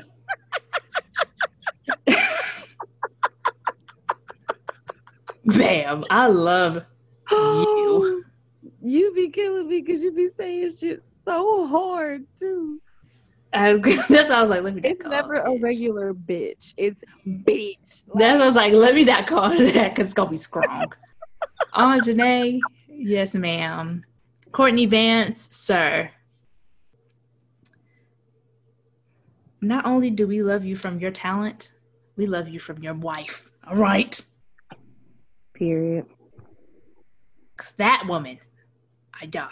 Bam. 5.46 6.04
I 6.10 6.28
love 6.28 6.84
You. 7.32 8.24
you 8.82 9.14
be 9.14 9.30
killing 9.30 9.68
me 9.68 9.82
because 9.82 10.02
you 10.02 10.12
be 10.12 10.28
saying 10.38 10.72
shit 10.80 11.02
so 11.28 11.68
hard 11.68 12.24
too. 12.40 12.82
I, 13.54 13.74
that's 14.10 14.30
why 14.30 14.36
I 14.36 14.42
was 14.42 14.50
like, 14.50 14.64
let 14.64 14.76
me 14.76 14.82
It's 14.84 15.02
never 15.02 15.36
a 15.36 15.50
bitch. 15.50 15.62
regular 15.64 16.14
bitch. 16.14 16.74
It's 16.78 17.04
bitch. 17.28 18.04
That's 18.16 18.38
why 18.38 18.44
I 18.44 18.46
was 18.46 18.56
like, 18.56 18.74
let 18.74 18.96
me 18.96 19.06
not 19.06 19.28
call 19.28 19.50
her 19.50 19.66
that 19.72 19.90
because 19.96 20.06
it's 20.08 20.14
gonna 20.14 20.30
be 20.32 20.38
strong. 20.38 20.92
Ah, 21.74 21.96
Aunjanue, 22.00 22.60
yes, 22.88 23.34
ma'am. 23.36 24.04
Courtney 24.52 24.86
Vance, 24.88 25.50
sir. 25.56 26.10
Not 29.62 29.86
only 29.86 30.10
do 30.12 30.28
we 30.28 30.44
love 30.44 30.64
you 30.66 30.76
from 30.76 31.00
your 31.00 31.12
talent, 31.12 31.72
we 32.18 32.28
love 32.28 32.48
you 32.48 32.60
from 32.60 32.84
your 32.84 32.94
wife. 32.94 33.52
All 33.68 33.76
right, 33.76 34.24
Period. 35.56 36.06
cause 37.58 37.72
that 37.74 38.04
woman, 38.08 38.38
I 39.20 39.26
die. 39.26 39.48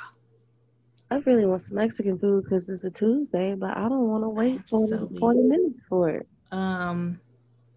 I 1.10 1.16
really 1.26 1.46
want 1.46 1.62
some 1.62 1.76
Mexican 1.76 2.18
food 2.20 2.44
because 2.44 2.70
it's 2.70 2.84
a 2.84 2.92
Tuesday, 2.92 3.56
but 3.56 3.78
I 3.78 3.88
don't 3.88 4.10
want 4.10 4.24
to 4.24 4.30
wait 4.30 4.62
for 4.70 4.88
So 4.88 5.10
40 5.20 5.40
minutes 5.42 5.80
for 5.88 6.10
it. 6.10 6.28
Um. 6.52 7.20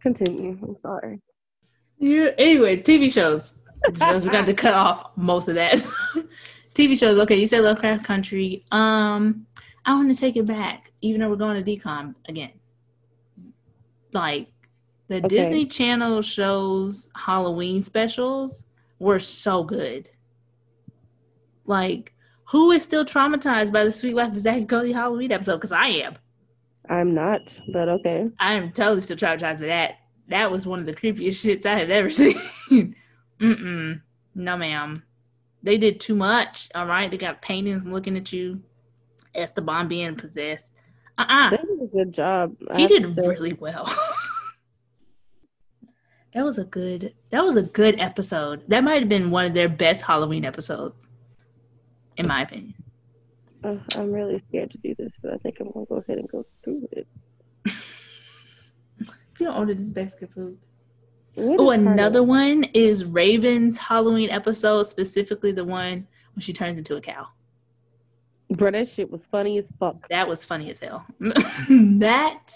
Continue. 0.00 0.58
I'm 0.62 0.76
sorry. 0.76 1.20
Yeah. 1.98 2.30
Anyway, 2.38 2.78
TV 2.78 3.12
shows. 3.12 3.54
Shows 3.98 4.24
we 4.24 4.30
got 4.30 4.46
to 4.46 4.54
cut 4.54 4.74
off 4.74 5.10
most 5.16 5.48
of 5.48 5.54
that. 5.54 5.74
TV 6.74 6.98
shows. 6.98 7.18
Okay, 7.20 7.36
you 7.36 7.46
said 7.46 7.60
Lovecraft 7.60 8.04
Country. 8.04 8.64
Um, 8.70 9.46
I 9.84 9.94
want 9.94 10.14
to 10.14 10.20
take 10.20 10.36
it 10.36 10.46
back, 10.46 10.92
even 11.00 11.20
though 11.20 11.28
we're 11.30 11.36
going 11.36 11.62
to 11.62 11.76
DCOM 11.76 12.14
again. 12.28 12.52
Like 14.12 14.48
the 15.08 15.16
Okay. 15.16 15.28
Disney 15.28 15.66
Channel 15.66 16.22
shows 16.22 17.10
Halloween 17.16 17.82
specials 17.82 18.64
were 18.98 19.18
so 19.18 19.62
good. 19.62 20.10
Like, 21.64 22.12
who 22.44 22.70
is 22.70 22.82
still 22.82 23.04
traumatized 23.04 23.72
by 23.72 23.84
the 23.84 23.92
Suite 23.92 24.14
Life 24.14 24.32
of 24.32 24.40
Zack 24.40 24.56
and 24.56 24.68
Cody 24.68 24.92
Halloween 24.92 25.32
episode? 25.32 25.56
Because 25.56 25.72
I 25.72 25.86
am. 25.88 26.16
I'm 26.88 27.14
not, 27.14 27.56
but 27.72 27.88
okay. 27.88 28.30
I 28.38 28.54
am 28.54 28.72
totally 28.72 29.00
still 29.00 29.16
traumatized 29.16 29.60
by 29.60 29.66
that. 29.66 29.94
That 30.28 30.50
was 30.50 30.66
one 30.66 30.78
of 30.80 30.86
the 30.86 30.94
creepiest 30.94 31.44
shits 31.44 31.66
I 31.66 31.76
had 31.78 31.90
ever 31.90 32.10
seen. 32.10 32.94
Mm-mm. 33.40 34.00
No, 34.34 34.56
ma'am. 34.56 34.94
They 35.62 35.78
did 35.78 35.98
too 35.98 36.14
much. 36.14 36.68
All 36.74 36.86
right. 36.86 37.10
They 37.10 37.16
got 37.16 37.42
paintings 37.42 37.84
looking 37.84 38.16
at 38.16 38.32
you. 38.32 38.62
Esteban 39.34 39.88
being 39.88 40.14
possessed. 40.14 40.70
Uh-uh. 41.18 41.50
They 41.50 41.56
did 41.56 41.82
a 41.82 41.86
good 41.86 42.12
job. 42.12 42.54
I 42.70 42.76
He 42.78 42.86
did 42.86 43.16
really 43.16 43.54
well. 43.54 43.92
that 46.36 46.44
was 46.44 46.58
a 46.58 46.64
good 46.64 47.14
that 47.30 47.42
was 47.42 47.56
a 47.56 47.62
good 47.62 47.98
episode. 47.98 48.62
That 48.68 48.84
might 48.84 49.00
have 49.00 49.08
been 49.08 49.30
one 49.30 49.46
of 49.46 49.54
their 49.54 49.70
best 49.70 50.02
Halloween 50.02 50.44
episodes, 50.44 51.06
in 52.18 52.28
my 52.28 52.42
opinion. 52.42 52.74
Ugh, 53.64 53.80
I'm 53.94 54.12
really 54.12 54.42
scared 54.46 54.70
to 54.72 54.78
do 54.78 54.94
this, 54.98 55.14
but 55.22 55.32
I 55.32 55.38
think 55.38 55.56
I'm 55.60 55.70
gonna 55.70 55.86
go 55.86 55.96
ahead 55.96 56.18
and 56.18 56.28
go 56.28 56.44
through 56.62 56.88
it. 56.92 57.06
If 57.64 58.20
you 59.40 59.46
don't 59.46 59.56
order 59.56 59.72
this 59.72 59.94
Mexican 59.94 60.28
food. 60.28 60.58
Oh, 61.38 61.56
part 61.56 61.78
of 61.78 61.86
another 61.86 62.22
one 62.22 62.64
is 62.74 63.06
Raven's 63.06 63.78
Halloween 63.78 64.28
episode, 64.28 64.82
specifically 64.82 65.52
the 65.52 65.64
one 65.64 66.06
when 66.34 66.42
she 66.42 66.52
turns 66.52 66.76
into 66.76 66.96
a 66.96 67.00
cow. 67.00 67.28
Bro, 68.50 68.72
that 68.72 68.90
shit 68.90 69.10
was 69.10 69.22
funny 69.30 69.56
as 69.56 69.72
fuck. 69.80 70.06
That 70.10 70.28
was 70.28 70.44
funny 70.44 70.70
as 70.70 70.80
hell. 70.80 71.06
that 71.18 72.52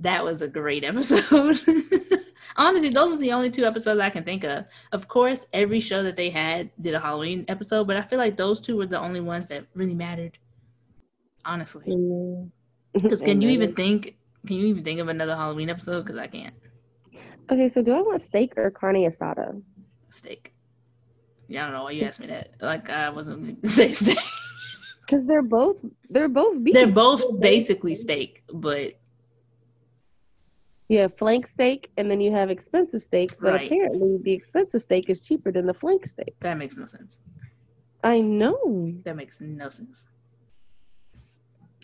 that 0.00 0.24
was 0.24 0.42
a 0.42 0.48
great 0.48 0.82
episode. 0.82 1.60
Honestly, 2.56 2.88
those 2.88 3.12
are 3.12 3.18
the 3.18 3.32
only 3.32 3.50
two 3.50 3.64
episodes 3.64 4.00
I 4.00 4.10
can 4.10 4.24
think 4.24 4.44
of. 4.44 4.66
Of 4.92 5.08
course, 5.08 5.46
every 5.52 5.80
show 5.80 6.02
that 6.02 6.16
they 6.16 6.30
had 6.30 6.70
did 6.80 6.94
a 6.94 7.00
Halloween 7.00 7.44
episode, 7.48 7.86
but 7.86 7.96
I 7.96 8.02
feel 8.02 8.18
like 8.18 8.36
those 8.36 8.60
two 8.60 8.76
were 8.76 8.86
the 8.86 9.00
only 9.00 9.20
ones 9.20 9.46
that 9.48 9.66
really 9.74 9.94
mattered. 9.94 10.38
Honestly, 11.44 11.84
Mm. 11.86 12.50
because 12.94 13.20
can 13.22 13.42
you 13.42 13.50
even 13.50 13.74
think? 13.74 14.16
Can 14.46 14.56
you 14.56 14.66
even 14.66 14.82
think 14.84 15.00
of 15.00 15.08
another 15.08 15.36
Halloween 15.36 15.68
episode? 15.68 16.02
Because 16.04 16.18
I 16.18 16.26
can't. 16.26 16.54
Okay, 17.50 17.68
so 17.68 17.82
do 17.82 17.92
I 17.92 18.00
want 18.00 18.22
steak 18.22 18.54
or 18.56 18.70
carne 18.70 18.96
asada? 18.96 19.60
Steak. 20.10 20.54
Yeah, 21.48 21.62
I 21.62 21.64
don't 21.66 21.74
know 21.74 21.84
why 21.84 21.90
you 21.90 22.04
asked 22.04 22.20
me 22.20 22.28
that. 22.28 22.52
Like 22.60 22.88
I 22.88 23.10
wasn't 23.10 23.62
to 23.62 23.68
say 23.78 23.90
steak. 23.90 24.18
Because 25.06 25.26
they're 25.26 25.42
both 25.42 25.76
they're 26.08 26.30
both 26.30 26.64
beef. 26.64 26.72
They're 26.72 26.86
both 26.86 27.38
basically 27.38 27.94
steak, 27.94 28.42
but 28.50 28.94
You 30.88 30.98
have 30.98 31.16
flank 31.16 31.46
steak, 31.46 31.90
and 31.96 32.10
then 32.10 32.20
you 32.20 32.30
have 32.32 32.50
expensive 32.50 33.02
steak. 33.02 33.30
But 33.40 33.54
Right. 33.54 33.66
apparently, 33.72 34.18
the 34.22 34.32
expensive 34.32 34.82
steak 34.82 35.08
is 35.08 35.20
cheaper 35.20 35.50
than 35.50 35.66
the 35.66 35.74
flank 35.74 36.06
steak. 36.06 36.34
that 36.40 36.58
makes 36.58 36.76
no 36.76 36.84
sense. 36.84 37.20
I 38.02 38.20
know. 38.20 38.92
That 39.04 39.16
makes 39.16 39.40
no 39.40 39.70
sense. 39.70 40.08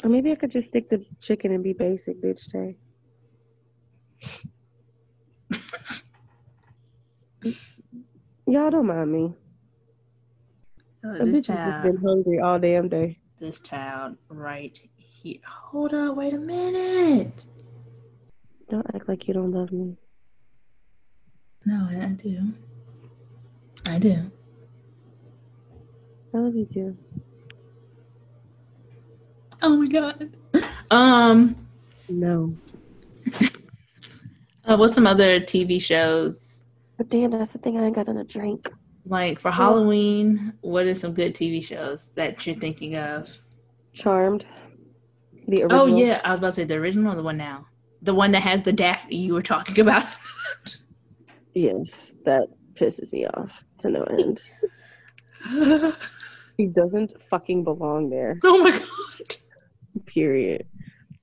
Or 0.05 0.11
maybe 0.11 0.30
I 0.32 0.34
could 0.34 0.51
just 0.51 0.68
stick 0.68 0.90
to 0.90 1.05
chicken 1.20 1.53
and 1.53 1.62
be 1.64 1.72
basic, 1.72 2.20
bitch. 2.22 2.46
Tay. 2.51 2.76
Y'all 8.46 8.70
don't 8.70 8.86
mind 8.86 9.12
me. 9.12 9.34
Oh, 11.05 11.24
this 11.24 11.40
bitch 11.40 11.57
has 11.57 11.82
been 11.82 11.96
hungry 11.96 12.40
all 12.40 12.59
damn 12.59 12.88
day. 12.88 13.18
this 13.38 13.61
child 13.61 14.18
right 14.28 14.78
here. 14.96 15.38
Hold 15.46 15.94
up, 15.94 16.16
wait 16.16 16.34
a 16.34 16.38
minute. 16.38 17.44
Don't 18.70 18.86
act 18.94 19.08
like 19.08 19.26
you 19.26 19.34
don't 19.34 19.50
love 19.50 19.72
me. 19.72 19.96
No, 21.66 21.88
I, 21.90 22.04
I 22.04 22.08
do. 22.10 22.52
I 23.86 23.98
do. 23.98 24.30
I 26.32 26.38
love 26.38 26.54
you 26.54 26.64
too. 26.64 26.96
Oh 29.62 29.76
my 29.76 29.86
god. 29.86 30.30
Um, 30.92 31.56
No. 32.08 32.54
uh, 34.64 34.76
what's 34.76 34.94
some 34.94 35.06
other 35.06 35.40
TV 35.40 35.80
shows 35.80 36.62
But 36.96 37.08
damn, 37.10 37.32
that's 37.32 37.52
the 37.52 37.58
thing. 37.58 37.78
I 37.78 37.84
ain't 37.86 37.94
got 37.96 38.06
nothing 38.06 38.24
to 38.26 38.32
drink. 38.32 38.70
like 39.04 39.38
for 39.40 39.50
Halloween? 39.50 40.52
What 40.60 40.86
are 40.86 40.94
some 40.94 41.12
good 41.12 41.34
TV 41.34 41.62
shows 41.62 42.10
that 42.14 42.46
you're 42.46 42.56
thinking 42.56 42.96
of? 42.96 43.36
Charmed. 43.92 44.44
The 45.48 45.62
original. 45.64 45.82
Oh 45.82 45.86
yeah, 45.98 46.20
I 46.24 46.30
was 46.30 46.38
about 46.38 46.48
to 46.48 46.52
say 46.52 46.64
the 46.64 46.76
original 46.76 47.12
or 47.12 47.16
the 47.16 47.22
one 47.22 47.36
now. 47.36 47.66
The 48.03 48.14
one 48.14 48.32
that 48.32 48.42
has 48.42 48.62
the 48.62 48.72
Daphne 48.72 49.16
you 49.16 49.34
were 49.34 49.42
talking 49.42 49.80
about. 49.86 50.07
Yes, 51.55 52.16
that 52.24 52.48
pisses 52.74 53.12
me 53.12 53.26
off 53.26 53.64
to 53.78 53.90
no 53.90 54.03
end. 54.05 54.42
He 56.61 56.66
doesn't 56.66 57.14
fucking 57.30 57.64
belong 57.64 58.11
there. 58.11 58.38
oh 58.44 58.62
my 58.62 58.70
god. 58.70 59.36
Period. 60.05 60.66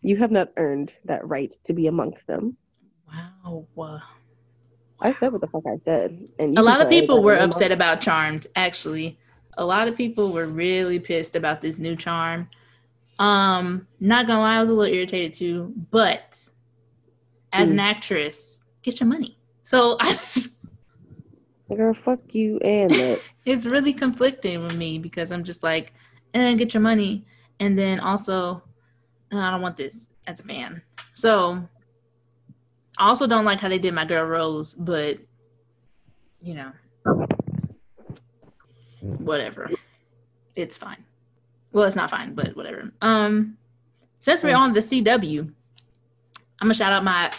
You 0.02 0.18
have 0.18 0.32
not 0.32 0.50
earned 0.58 0.94
that 1.06 1.28
right 1.28 1.54
to 1.66 1.74
be 1.74 1.86
amongst 1.86 2.26
them. 2.26 2.58
Wow. 3.46 3.68
uh, 3.78 4.00
I 5.00 5.12
said 5.12 5.32
what 5.32 5.42
the 5.42 5.48
fuck 5.48 5.62
I 5.72 5.76
said, 5.76 6.28
and 6.40 6.58
a 6.58 6.64
lot 6.64 6.82
of 6.82 6.90
people 6.90 7.22
were 7.22 7.36
upset 7.36 7.72
about 7.72 8.02
Charmed, 8.02 8.48
actually. 8.56 9.20
A 9.60 9.64
lot 9.64 9.88
of 9.88 9.96
people 9.96 10.32
were 10.32 10.48
really 10.48 10.98
pissed 10.98 11.36
about 11.36 11.62
this 11.62 11.78
new 11.78 11.96
charm. 11.96 12.50
Um, 13.20 13.86
not 14.00 14.26
gonna 14.26 14.40
lie, 14.40 14.58
I 14.58 14.60
was 14.60 14.70
a 14.70 14.74
little 14.74 14.92
irritated 14.92 15.34
too, 15.34 15.72
but 15.92 16.50
as 17.58 17.72
an 17.72 17.80
actress, 17.80 18.66
get 18.82 19.00
your 19.00 19.10
money. 19.10 19.38
So 19.64 19.98
I, 20.00 20.18
Girl, 21.76 21.94
fuck 21.94 22.34
you 22.34 22.60
and 22.60 22.92
that. 22.92 23.32
it's 23.46 23.66
really 23.66 23.94
conflicting 23.94 24.64
with 24.64 24.76
me 24.76 25.00
because 25.00 25.32
I'm 25.32 25.44
just 25.44 25.64
like, 25.64 25.94
eh, 26.34 26.54
get 26.54 26.74
your 26.74 26.82
money. 26.82 27.26
And 27.60 27.78
then 27.78 28.00
also, 28.00 28.64
"Uh, 29.34 29.40
I 29.40 29.52
don't 29.52 29.62
want 29.62 29.76
this 29.76 30.12
as 30.28 30.40
a 30.40 30.44
fan. 30.44 30.82
So 31.14 31.68
I 32.98 33.08
also 33.10 33.28
don't 33.28 33.46
like 33.46 33.60
how 33.60 33.70
they 33.70 33.80
did 33.80 33.94
my 33.94 34.06
girl 34.06 34.26
Rose, 34.26 34.74
but 34.74 35.18
you 36.42 36.54
know, 36.54 36.72
whatever. 39.02 39.70
It's 40.56 40.78
fine. 40.78 41.04
Well, 41.72 41.86
it's 41.86 41.96
not 41.96 42.10
fine, 42.10 42.34
but 42.34 42.56
whatever. 42.56 42.92
Um, 43.02 43.58
since 44.20 44.44
we're 44.44 44.56
on 44.56 44.74
the 44.74 44.80
CW, 44.80 45.52
I'm 46.60 46.68
gonna 46.68 46.74
shout 46.74 46.94
out 46.94 47.04
my 47.04 47.32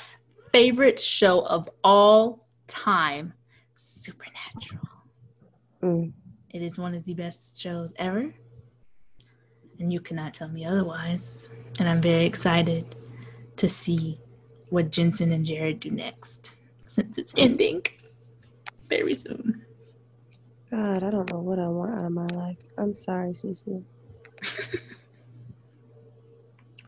favorite 0.53 0.99
show 0.99 1.41
of 1.41 1.69
all 1.83 2.47
time, 2.67 3.35
Supernatural. 3.75 4.89
Mm. 5.83 6.13
It 6.51 6.63
is 6.63 6.79
one 6.79 6.95
of 6.95 7.05
the 7.05 7.15
best 7.15 7.61
shows 7.61 7.93
ever. 7.99 8.33
And 9.79 9.93
you 9.93 10.01
cannot 10.01 10.35
tell 10.35 10.49
me 10.49 10.65
otherwise. 10.65 11.51
And 11.79 11.89
I'm 11.89 12.01
very 12.01 12.27
excited 12.27 12.97
to 13.57 13.69
see 13.69 14.21
what 14.71 14.91
Jensen 14.91 15.31
and 15.33 15.45
Jared 15.45 15.81
do 15.81 15.91
next 15.91 16.55
since 16.87 17.19
it's 17.19 17.33
ending 17.37 17.83
very 18.89 19.15
soon. 19.15 19.65
God, 20.71 21.03
I 21.03 21.11
don't 21.11 21.31
know 21.31 21.39
what 21.39 21.59
I 21.59 21.69
want 21.69 21.99
out 21.99 22.05
of 22.05 22.13
my 22.13 22.27
life. 22.27 22.59
I'm 22.77 22.95
sorry, 22.95 23.31
Cece. 23.31 23.85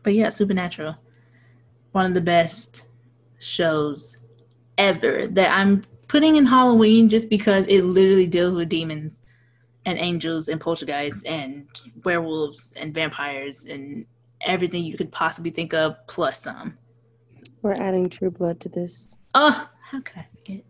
But 0.03 0.15
yeah, 0.15 0.29
Supernatural. 0.29 0.95
One 1.91 2.05
of 2.05 2.13
the 2.13 2.21
best 2.21 2.87
shows 3.39 4.25
ever 4.77 5.27
that 5.27 5.51
I'm 5.51 5.83
putting 6.07 6.35
in 6.35 6.45
Halloween 6.45 7.09
just 7.09 7.29
because 7.29 7.67
it 7.67 7.83
literally 7.83 8.27
deals 8.27 8.55
with 8.55 8.69
demons 8.69 9.21
and 9.85 9.97
angels 9.97 10.47
and 10.47 10.59
poltergeists 10.59 11.23
and 11.23 11.67
werewolves 12.03 12.73
and 12.75 12.93
vampires 12.93 13.65
and 13.65 14.05
everything 14.41 14.83
you 14.83 14.97
could 14.97 15.11
possibly 15.11 15.51
think 15.51 15.73
of 15.73 15.95
plus 16.07 16.41
some. 16.41 16.77
We're 17.61 17.73
adding 17.73 18.09
True 18.09 18.31
Blood 18.31 18.59
to 18.61 18.69
this. 18.69 19.15
Oh, 19.35 19.69
how 19.81 20.01
could 20.01 20.17
I 20.17 20.27
forget? 20.35 20.63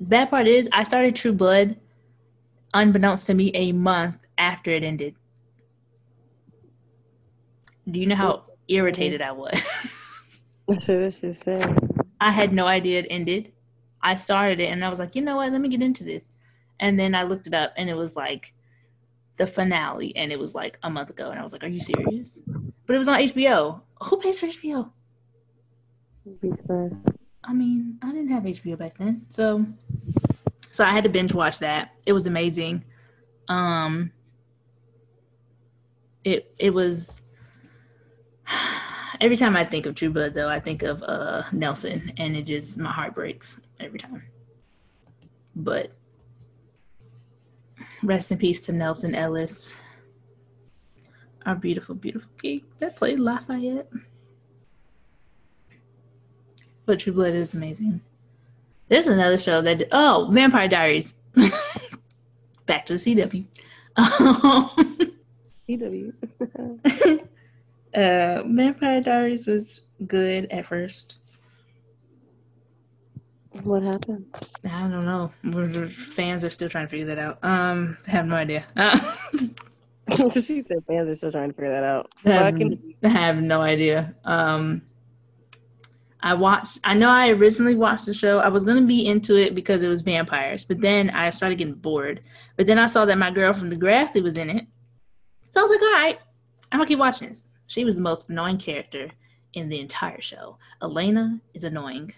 Bad 0.00 0.30
part 0.30 0.46
is 0.46 0.68
I 0.72 0.84
started 0.84 1.14
True 1.14 1.32
Blood 1.32 1.76
unbeknownst 2.74 3.26
to 3.26 3.34
me 3.34 3.50
a 3.54 3.72
month 3.72 4.16
after 4.38 4.70
it 4.70 4.82
ended. 4.82 5.14
Do 7.90 8.00
you 8.00 8.06
know 8.06 8.16
how 8.16 8.44
irritated 8.68 9.20
I 9.20 9.32
was? 9.32 9.98
So 10.80 10.98
this 10.98 11.20
just 11.20 11.42
said. 11.42 11.78
I 12.20 12.30
had 12.30 12.52
no 12.52 12.66
idea 12.66 13.00
it 13.00 13.06
ended. 13.10 13.52
I 14.00 14.14
started 14.14 14.60
it 14.60 14.66
and 14.66 14.84
I 14.84 14.88
was 14.88 14.98
like, 14.98 15.14
you 15.14 15.22
know 15.22 15.36
what? 15.36 15.52
Let 15.52 15.60
me 15.60 15.68
get 15.68 15.82
into 15.82 16.04
this. 16.04 16.24
And 16.80 16.98
then 16.98 17.14
I 17.14 17.22
looked 17.24 17.46
it 17.46 17.54
up 17.54 17.72
and 17.76 17.88
it 17.88 17.94
was 17.94 18.16
like 18.16 18.52
the 19.36 19.46
finale 19.46 20.14
and 20.16 20.32
it 20.32 20.38
was 20.38 20.54
like 20.54 20.78
a 20.82 20.90
month 20.90 21.10
ago. 21.10 21.30
And 21.30 21.38
I 21.38 21.42
was 21.42 21.52
like, 21.52 21.64
are 21.64 21.68
you 21.68 21.80
serious? 21.80 22.40
But 22.86 22.96
it 22.96 22.98
was 22.98 23.08
on 23.08 23.18
HBO. 23.20 23.80
Who 24.04 24.16
pays 24.18 24.40
for 24.40 24.46
HBO? 24.46 24.90
I 27.44 27.52
mean, 27.52 27.98
I 28.02 28.12
didn't 28.12 28.28
have 28.28 28.44
HBO 28.44 28.78
back 28.78 28.98
then. 28.98 29.26
So 29.30 29.66
so 30.70 30.84
I 30.84 30.90
had 30.90 31.04
to 31.04 31.10
binge 31.10 31.34
watch 31.34 31.58
that. 31.58 31.90
It 32.06 32.12
was 32.12 32.26
amazing. 32.26 32.84
Um 33.48 34.12
it 36.24 36.54
it 36.58 36.70
was 36.70 37.22
every 39.22 39.36
time 39.36 39.56
I 39.56 39.64
think 39.64 39.86
of 39.86 39.94
True 39.94 40.10
Blood 40.10 40.34
though, 40.34 40.48
I 40.48 40.58
think 40.58 40.82
of 40.82 41.02
uh 41.04 41.44
Nelsan 41.52 42.12
and 42.18 42.36
it 42.36 42.42
just 42.42 42.76
my 42.76 42.90
heart 42.90 43.14
breaks 43.14 43.60
every 43.78 44.00
time. 44.00 44.24
But 45.54 45.92
rest 48.02 48.32
in 48.32 48.38
peace 48.38 48.60
to 48.62 48.72
Nelsan 48.72 49.14
Ellis. 49.14 49.76
Our 51.46 51.54
beautiful, 51.54 51.94
beautiful 51.94 52.30
king 52.40 52.62
that 52.78 52.96
played 52.96 53.20
Lafayette. 53.20 53.88
But 56.84 56.98
True 56.98 57.12
Blood 57.12 57.34
is 57.34 57.54
amazing. 57.54 58.00
There's 58.88 59.06
another 59.06 59.38
show 59.38 59.62
that 59.62 59.84
oh 59.92 60.28
Vampire 60.32 60.68
Diaries. 60.68 61.14
Back 62.66 62.86
to 62.86 62.98
the 62.98 62.98
CW. 62.98 63.44
CW. 65.68 66.12
uh, 67.94 68.42
Vampire 68.46 69.00
Diaries 69.00 69.46
was 69.46 69.82
good 70.06 70.46
at 70.50 70.66
first. 70.66 71.16
what 73.64 73.82
happened? 73.82 74.26
I 74.64 74.80
don't 74.80 75.04
know. 75.04 75.30
We're, 75.44 75.86
fans 75.86 76.44
are 76.44 76.50
still 76.50 76.68
trying 76.68 76.86
to 76.86 76.90
figure 76.90 77.06
that 77.06 77.18
out. 77.18 77.38
Um, 77.42 77.98
I 78.08 78.10
have 78.12 78.26
no 78.26 78.34
idea. 78.34 78.64
Uh, 78.76 78.98
she 80.30 80.60
said 80.60 80.78
fans 80.86 81.08
are 81.10 81.14
still 81.14 81.30
trying 81.32 81.50
to 81.50 81.54
figure 81.54 81.70
that 81.70 81.84
out. 81.84 82.10
I 82.24 82.30
have, 82.30 82.78
I 83.04 83.08
have 83.08 83.36
no 83.36 83.60
idea. 83.60 84.14
Um, 84.24 84.82
I 86.22 86.34
watched. 86.34 86.78
I 86.84 86.94
know 86.94 87.08
I 87.08 87.30
originally 87.30 87.74
watched 87.74 88.06
the 88.06 88.14
show. 88.14 88.38
I 88.38 88.48
was 88.48 88.64
gonna 88.64 88.82
be 88.82 89.06
into 89.06 89.36
it 89.36 89.54
because 89.54 89.82
it 89.82 89.88
was 89.88 90.02
vampires, 90.02 90.64
but 90.64 90.80
then 90.80 91.10
I 91.10 91.30
started 91.30 91.58
getting 91.58 91.74
bored. 91.74 92.20
But 92.56 92.66
then 92.66 92.78
I 92.78 92.86
saw 92.86 93.04
that 93.06 93.18
my 93.18 93.30
girl 93.30 93.52
from 93.52 93.70
the 93.70 93.76
Degrassi 93.76 94.22
was 94.22 94.36
in 94.36 94.48
it, 94.48 94.66
so 95.50 95.60
I 95.60 95.62
was 95.64 95.70
like, 95.72 95.82
"All 95.82 95.92
right, 95.92 96.18
I'm 96.70 96.78
gonna 96.78 96.86
keep 96.86 97.00
watching 97.00 97.28
this." 97.28 97.44
She 97.66 97.84
was 97.84 97.96
the 97.96 98.02
most 98.02 98.28
annoying 98.28 98.58
character 98.58 99.10
in 99.54 99.68
the 99.68 99.80
entire 99.80 100.20
show. 100.20 100.58
Elena 100.82 101.40
is 101.54 101.64
annoying 101.64 102.12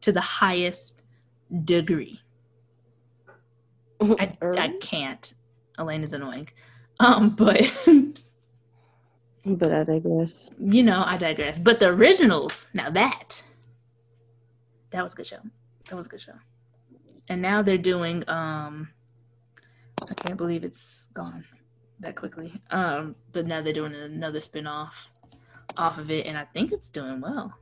to 0.00 0.12
the 0.12 0.20
highest 0.20 1.02
degree. 1.64 2.20
I, 4.00 4.32
I 4.42 4.74
can't. 4.80 5.32
Elena's 5.78 6.12
annoying. 6.12 6.48
Um, 7.00 7.30
but 7.30 7.88
but 9.44 9.72
I 9.72 9.84
digress. 9.84 10.50
you 10.58 10.82
know, 10.82 11.02
I 11.06 11.16
digress. 11.16 11.58
But 11.58 11.80
the 11.80 11.88
originals, 11.88 12.68
now 12.74 12.90
that 12.90 13.42
that 14.90 15.02
was 15.02 15.14
a 15.14 15.16
good 15.16 15.26
show. 15.26 15.40
That 15.88 15.96
was 15.96 16.06
a 16.06 16.08
good 16.08 16.20
show. 16.20 16.34
And 17.28 17.42
now 17.42 17.62
they're 17.62 17.78
doing 17.78 18.28
um 18.28 18.90
I 20.08 20.14
can't 20.14 20.36
believe 20.36 20.64
it's 20.64 21.08
gone 21.14 21.44
that 22.04 22.16
quickly. 22.16 22.52
Um, 22.70 23.16
but 23.32 23.46
now 23.46 23.60
they're 23.62 23.72
doing 23.72 23.94
another 23.94 24.40
spin-off 24.40 25.10
off 25.76 25.98
of 25.98 26.10
it, 26.10 26.26
and 26.26 26.38
I 26.38 26.44
think 26.44 26.70
it's 26.70 26.90
doing 26.90 27.20
well. 27.20 27.52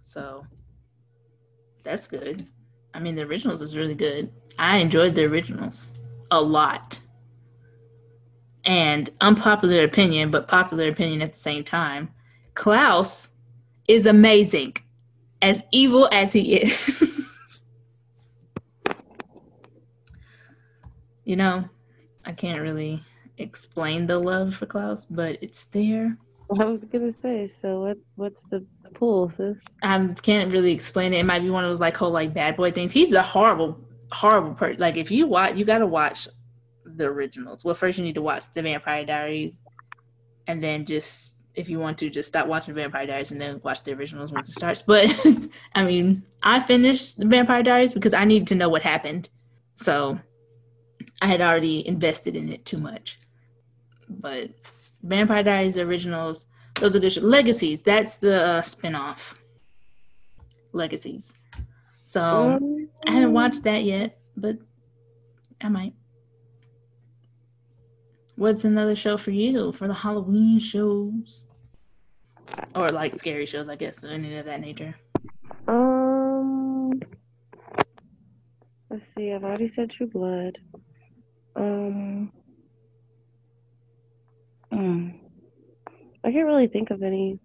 So 0.00 0.46
that's 1.82 2.06
good. 2.06 2.46
I 2.94 3.00
mean 3.00 3.14
the 3.14 3.22
originals 3.22 3.62
is 3.62 3.76
really 3.76 3.94
good. 3.94 4.32
I 4.58 4.78
enjoyed 4.78 5.14
the 5.14 5.24
originals 5.24 5.88
a 6.30 6.40
lot. 6.40 7.00
And 8.64 9.10
unpopular 9.20 9.82
opinion, 9.82 10.30
but 10.30 10.46
popular 10.48 10.88
opinion 10.88 11.20
at 11.22 11.32
the 11.32 11.38
same 11.38 11.64
time. 11.64 12.10
Klaus 12.54 13.30
is 13.88 14.06
amazing, 14.06 14.76
as 15.40 15.64
evil 15.72 16.08
as 16.12 16.32
he 16.32 16.54
is. 16.54 17.64
you 21.24 21.34
know, 21.34 21.64
I 22.24 22.32
can't 22.32 22.60
really 22.60 23.02
explain 23.42 24.06
the 24.06 24.18
love 24.18 24.54
for 24.54 24.66
Klaus, 24.66 25.04
but 25.04 25.38
it's 25.40 25.66
there. 25.66 26.16
I 26.60 26.64
was 26.64 26.84
gonna 26.84 27.12
say. 27.12 27.46
So 27.46 27.82
what? 27.82 27.98
What's 28.16 28.42
the, 28.50 28.64
the 28.82 28.90
pull, 28.90 29.28
sis? 29.28 29.58
I 29.82 30.14
can't 30.22 30.52
really 30.52 30.72
explain 30.72 31.12
it. 31.12 31.20
It 31.20 31.26
might 31.26 31.40
be 31.40 31.50
one 31.50 31.64
of 31.64 31.70
those 31.70 31.80
like 31.80 31.96
whole 31.96 32.10
like 32.10 32.34
bad 32.34 32.56
boy 32.56 32.72
things. 32.72 32.92
He's 32.92 33.12
a 33.12 33.22
horrible, 33.22 33.78
horrible 34.10 34.54
person. 34.54 34.80
Like 34.80 34.96
if 34.96 35.10
you 35.10 35.26
watch, 35.26 35.56
you 35.56 35.64
gotta 35.64 35.86
watch 35.86 36.28
the 36.84 37.04
originals. 37.04 37.64
Well, 37.64 37.74
first 37.74 37.98
you 37.98 38.04
need 38.04 38.16
to 38.16 38.22
watch 38.22 38.52
the 38.52 38.62
Vampire 38.62 39.04
Diaries, 39.04 39.58
and 40.46 40.62
then 40.62 40.84
just 40.84 41.38
if 41.54 41.68
you 41.68 41.78
want 41.78 41.98
to, 41.98 42.08
just 42.08 42.28
stop 42.28 42.46
watching 42.46 42.74
Vampire 42.74 43.06
Diaries 43.06 43.30
and 43.30 43.40
then 43.40 43.60
watch 43.62 43.82
the 43.84 43.92
originals 43.92 44.32
once 44.32 44.48
it 44.48 44.54
starts. 44.54 44.82
But 44.82 45.14
I 45.74 45.84
mean, 45.84 46.22
I 46.42 46.60
finished 46.60 47.18
the 47.18 47.26
Vampire 47.26 47.62
Diaries 47.62 47.92
because 47.92 48.14
I 48.14 48.24
needed 48.24 48.48
to 48.48 48.54
know 48.54 48.68
what 48.68 48.82
happened, 48.82 49.28
so 49.76 50.18
I 51.20 51.26
had 51.26 51.40
already 51.40 51.86
invested 51.86 52.36
in 52.36 52.52
it 52.52 52.64
too 52.64 52.78
much. 52.78 53.18
But 54.20 54.50
Vampire 55.02 55.42
Diaries 55.42 55.78
originals, 55.78 56.46
those 56.80 56.96
are 56.96 57.00
good. 57.00 57.16
Legacies, 57.22 57.82
that's 57.82 58.16
the 58.16 58.42
uh, 58.42 58.62
spinoff. 58.62 59.34
Legacies. 60.72 61.34
So 62.04 62.22
Um, 62.22 62.88
I 63.06 63.12
haven't 63.12 63.32
watched 63.32 63.62
that 63.64 63.84
yet, 63.84 64.18
but 64.36 64.56
I 65.60 65.68
might. 65.68 65.94
What's 68.36 68.64
another 68.64 68.96
show 68.96 69.16
for 69.16 69.30
you 69.30 69.72
for 69.72 69.86
the 69.86 69.94
Halloween 69.94 70.58
shows? 70.58 71.44
Or 72.74 72.88
like 72.88 73.14
scary 73.14 73.46
shows, 73.46 73.68
I 73.68 73.76
guess, 73.76 74.04
or 74.04 74.08
any 74.08 74.36
of 74.36 74.46
that 74.46 74.60
nature. 74.60 74.94
Um, 75.68 77.00
let's 78.90 79.04
see. 79.16 79.32
I've 79.32 79.44
already 79.44 79.68
said 79.68 79.90
True 79.90 80.06
Blood. 80.06 80.58
Um, 81.54 82.32
mm, 84.72 85.14
I 86.24 86.32
can't 86.32 86.46
really 86.46 86.68
think 86.68 86.90
of 86.90 87.02
any. 87.02 87.38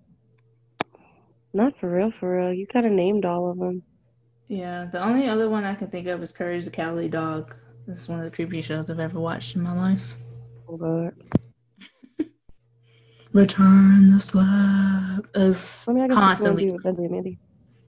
Not 1.53 1.73
for 1.79 1.89
real, 1.89 2.11
for 2.19 2.37
real. 2.37 2.53
You 2.53 2.67
kind 2.67 2.85
of 2.85 2.91
named 2.91 3.25
all 3.25 3.49
of 3.49 3.57
them. 3.57 3.81
Yeah, 4.47 4.85
the 4.91 5.03
only 5.03 5.27
other 5.27 5.49
one 5.49 5.63
I 5.63 5.75
can 5.75 5.87
think 5.87 6.07
of 6.07 6.21
is 6.21 6.31
Courage 6.31 6.65
the 6.65 6.71
Cowardly 6.71 7.09
Dog. 7.09 7.55
This 7.87 8.01
is 8.01 8.09
one 8.09 8.19
of 8.19 8.25
the 8.25 8.31
creepy 8.31 8.61
shows 8.61 8.89
I've 8.89 8.99
ever 8.99 9.19
watched 9.19 9.55
in 9.55 9.61
my 9.61 9.73
life. 9.73 10.15
Oh 10.69 10.77
God. 10.77 11.13
Return 13.33 14.11
the 14.11 14.19
slab. 14.19 15.27
Is 15.35 15.85
I 15.87 15.93
mean, 15.93 16.11
I 16.11 16.13
constantly, 16.13 16.63
if 16.63 16.67
you 16.67 16.71
want 16.73 16.83
Billy 16.83 17.05
and 17.05 17.11
Mandy. 17.11 17.39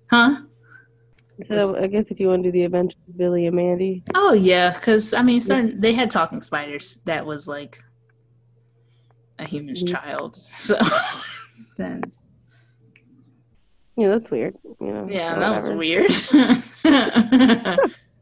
huh? 0.10 0.42
So 1.48 1.78
I 1.78 1.88
guess 1.88 2.08
if 2.10 2.20
you 2.20 2.28
want 2.28 2.44
to 2.44 2.50
do 2.50 2.52
the 2.52 2.64
Adventures 2.66 3.00
of 3.08 3.18
Billy 3.18 3.46
and 3.46 3.56
Mandy. 3.56 4.04
Oh 4.16 4.34
yeah, 4.34 4.72
because 4.72 5.14
I 5.14 5.22
mean, 5.22 5.40
certain 5.40 5.80
they 5.80 5.94
had 5.94 6.10
talking 6.10 6.42
spiders. 6.42 7.00
That 7.06 7.26
was 7.26 7.48
like 7.48 7.80
a 9.40 9.46
human's 9.46 9.84
Mhm. 9.84 9.92
child. 9.92 10.36
So 10.36 10.78
that's 11.78 12.20
Yeah, 13.96 14.10
that's 14.10 14.30
weird. 14.32 14.56
You 14.80 14.88
know. 14.94 15.08
yeah, 15.10 15.38
that 15.40 15.54
was 15.54 15.70
weird. 15.70 16.12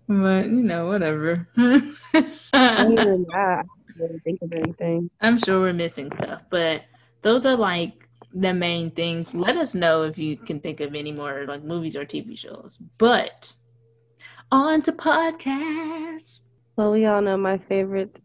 but 0.08 0.46
you 0.46 0.64
know, 0.64 0.88
whatever. 0.88 1.48
Other 1.58 1.80
that, 2.52 3.28
I 3.34 3.64
can't 3.64 3.68
really 4.00 4.20
think 4.24 4.40
of 4.42 4.54
anything. 4.54 5.10
I'm 5.22 5.38
sure 5.38 5.60
we're 5.60 5.74
missing 5.74 6.12
stuff, 6.12 6.44
but 6.50 6.84
those 7.22 7.46
are 7.46 7.56
like 7.56 8.08
the 8.34 8.54
main 8.54 8.92
things. 8.92 9.34
Let 9.36 9.56
us 9.58 9.76
know 9.76 10.04
if 10.04 10.18
you 10.18 10.38
can 10.38 10.60
think 10.60 10.80
of 10.80 10.96
any 10.96 11.12
more 11.12 11.46
like 11.48 11.64
movies 11.64 11.96
or 11.96 12.06
TV 12.06 12.38
shows. 12.38 12.78
But 12.98 13.54
on 14.52 14.82
to 14.84 14.92
podcasts. 14.92 16.44
Well, 16.76 16.92
we 16.92 17.06
all 17.06 17.22
know 17.22 17.38
my 17.38 17.58
favorite 17.58 18.20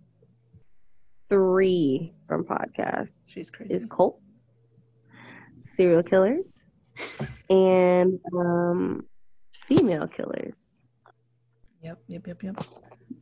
three 1.32 2.12
from 2.28 2.44
podcasts 2.44 3.14
She's 3.26 3.50
crazy. 3.50 3.72
is 3.72 3.86
cults, 3.86 4.20
serial 5.74 6.02
killers, 6.02 6.46
and 7.50 8.20
um, 8.36 9.06
female 9.66 10.06
killers. 10.06 10.58
Yep, 11.82 11.98
yep, 12.08 12.26
yep, 12.26 12.42
yep. 12.42 12.56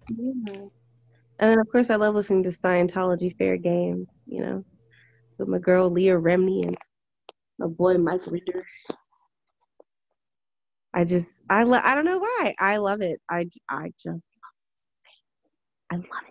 Yeah. 0.08 0.54
And 1.38 1.50
then, 1.52 1.58
of 1.61 1.70
course, 1.70 1.88
I 1.88 1.94
love 1.94 2.16
listening 2.16 2.42
to 2.42 2.50
Scientology 2.50 3.36
Fair 3.38 3.56
Game, 3.56 4.08
you 4.26 4.40
know, 4.42 4.64
with 5.38 5.46
my 5.48 5.58
girl 5.58 5.88
Leah 5.88 6.16
Remini 6.18 6.66
and 6.66 6.76
my 7.61 7.68
boy 7.68 7.96
Mike 7.96 8.22
Rinder. 8.22 8.64
I 10.92 11.04
just, 11.04 11.40
I, 11.48 11.62
lo- 11.62 11.80
I 11.82 11.94
don't 11.94 12.04
know 12.04 12.18
why. 12.18 12.54
I 12.58 12.78
love 12.78 13.02
it. 13.02 13.20
I, 13.30 13.46
I 13.70 13.92
just 14.02 14.06
love 14.06 14.52
it. 14.66 15.92
I 15.92 15.96
love 15.96 16.04
it. 16.28 16.30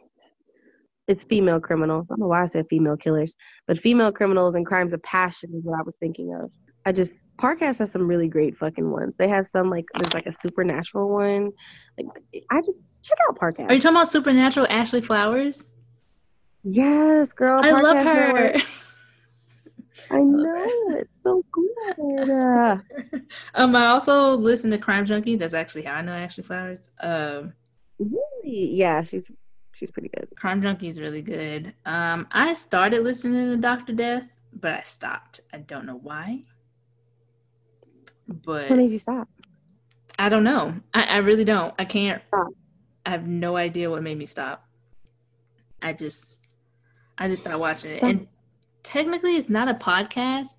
It's 1.09 1.23
female 1.23 1.59
criminals. 1.59 2.05
I 2.07 2.13
don't 2.13 2.19
know 2.19 2.27
why 2.27 2.43
I 2.43 2.45
said 2.45 2.67
female 2.69 2.95
killers, 2.95 3.33
but 3.67 3.79
female 3.79 4.11
criminals 4.11 4.53
and 4.53 4.63
crimes 4.63 4.93
of 4.93 5.01
passion 5.01 5.49
is 5.55 5.63
what 5.63 5.79
I 5.79 5.81
was 5.81 5.95
thinking 5.99 6.35
of. 6.39 6.51
I 6.85 6.91
just, 6.91 7.13
Parcast 7.41 7.79
has 7.79 7.91
some 7.91 8.07
really 8.07 8.27
great 8.27 8.55
fucking 8.55 8.91
ones. 8.91 9.17
They 9.17 9.27
have 9.27 9.47
some, 9.47 9.71
like, 9.71 9.85
there's 9.95 10.13
like 10.13 10.27
a 10.27 10.31
supernatural 10.31 11.09
one. 11.09 11.49
Like, 11.97 12.05
I 12.51 12.61
just, 12.61 13.03
check 13.03 13.17
out 13.27 13.39
Parcast. 13.39 13.69
Are 13.69 13.73
you 13.73 13.79
talking 13.79 13.95
about 13.95 14.07
Supernatural 14.07 14.67
Ashley 14.69 15.01
Flowers? 15.01 15.65
Yes, 16.63 17.33
girl. 17.33 17.59
I 17.63 17.71
love 17.71 17.97
her. 17.97 18.53
Network. 18.53 18.61
I 20.11 20.19
know. 20.19 20.67
It's 20.91 21.23
so 21.23 21.43
good. 21.51 22.29
Uh, 22.29 22.77
um, 23.55 23.75
I 23.75 23.87
also 23.87 24.35
listen 24.35 24.69
to 24.69 24.77
Crime 24.77 25.07
Junkie. 25.07 25.37
That's 25.37 25.55
actually 25.55 25.85
how 25.85 25.95
I 25.95 26.01
know 26.03 26.11
Ashley 26.11 26.43
Flowers. 26.43 26.91
Um, 26.99 27.53
really? 27.97 28.75
Yeah, 28.75 29.01
she's 29.01 29.27
she's 29.79 29.91
pretty 29.91 30.09
good. 30.09 30.27
Crime 30.35 30.61
Junkie 30.61 30.89
is 30.89 30.99
really 30.99 31.21
good. 31.21 31.73
Um, 31.85 32.27
I 32.31 32.53
started 32.53 33.01
listening 33.03 33.49
to 33.49 33.57
Doctor 33.57 33.93
Death, 33.93 34.33
but 34.53 34.71
I 34.71 34.81
stopped. 34.81 35.39
I 35.53 35.59
don't 35.59 35.85
know 35.85 35.99
why. 36.03 36.43
But 38.27 38.69
When 38.69 38.79
did 38.79 38.91
you 38.91 38.99
stop? 38.99 39.29
I 40.19 40.27
don't 40.27 40.43
know. 40.43 40.75
I, 40.93 41.03
I 41.03 41.17
really 41.17 41.45
don't. 41.45 41.73
I 41.79 41.85
can't. 41.85 42.21
Stop. 42.27 42.49
I 43.05 43.11
have 43.11 43.25
no 43.25 43.55
idea 43.55 43.89
what 43.89 44.03
made 44.03 44.17
me 44.17 44.25
stop. 44.25 44.67
I 45.81 45.93
just, 45.93 46.41
I 47.17 47.29
just 47.29 47.43
stopped 47.43 47.57
watching 47.57 47.91
it. 47.91 47.97
Stop. 47.97 48.09
And 48.09 48.27
technically, 48.83 49.37
it's 49.37 49.49
not 49.49 49.69
a 49.69 49.73
podcast, 49.73 50.57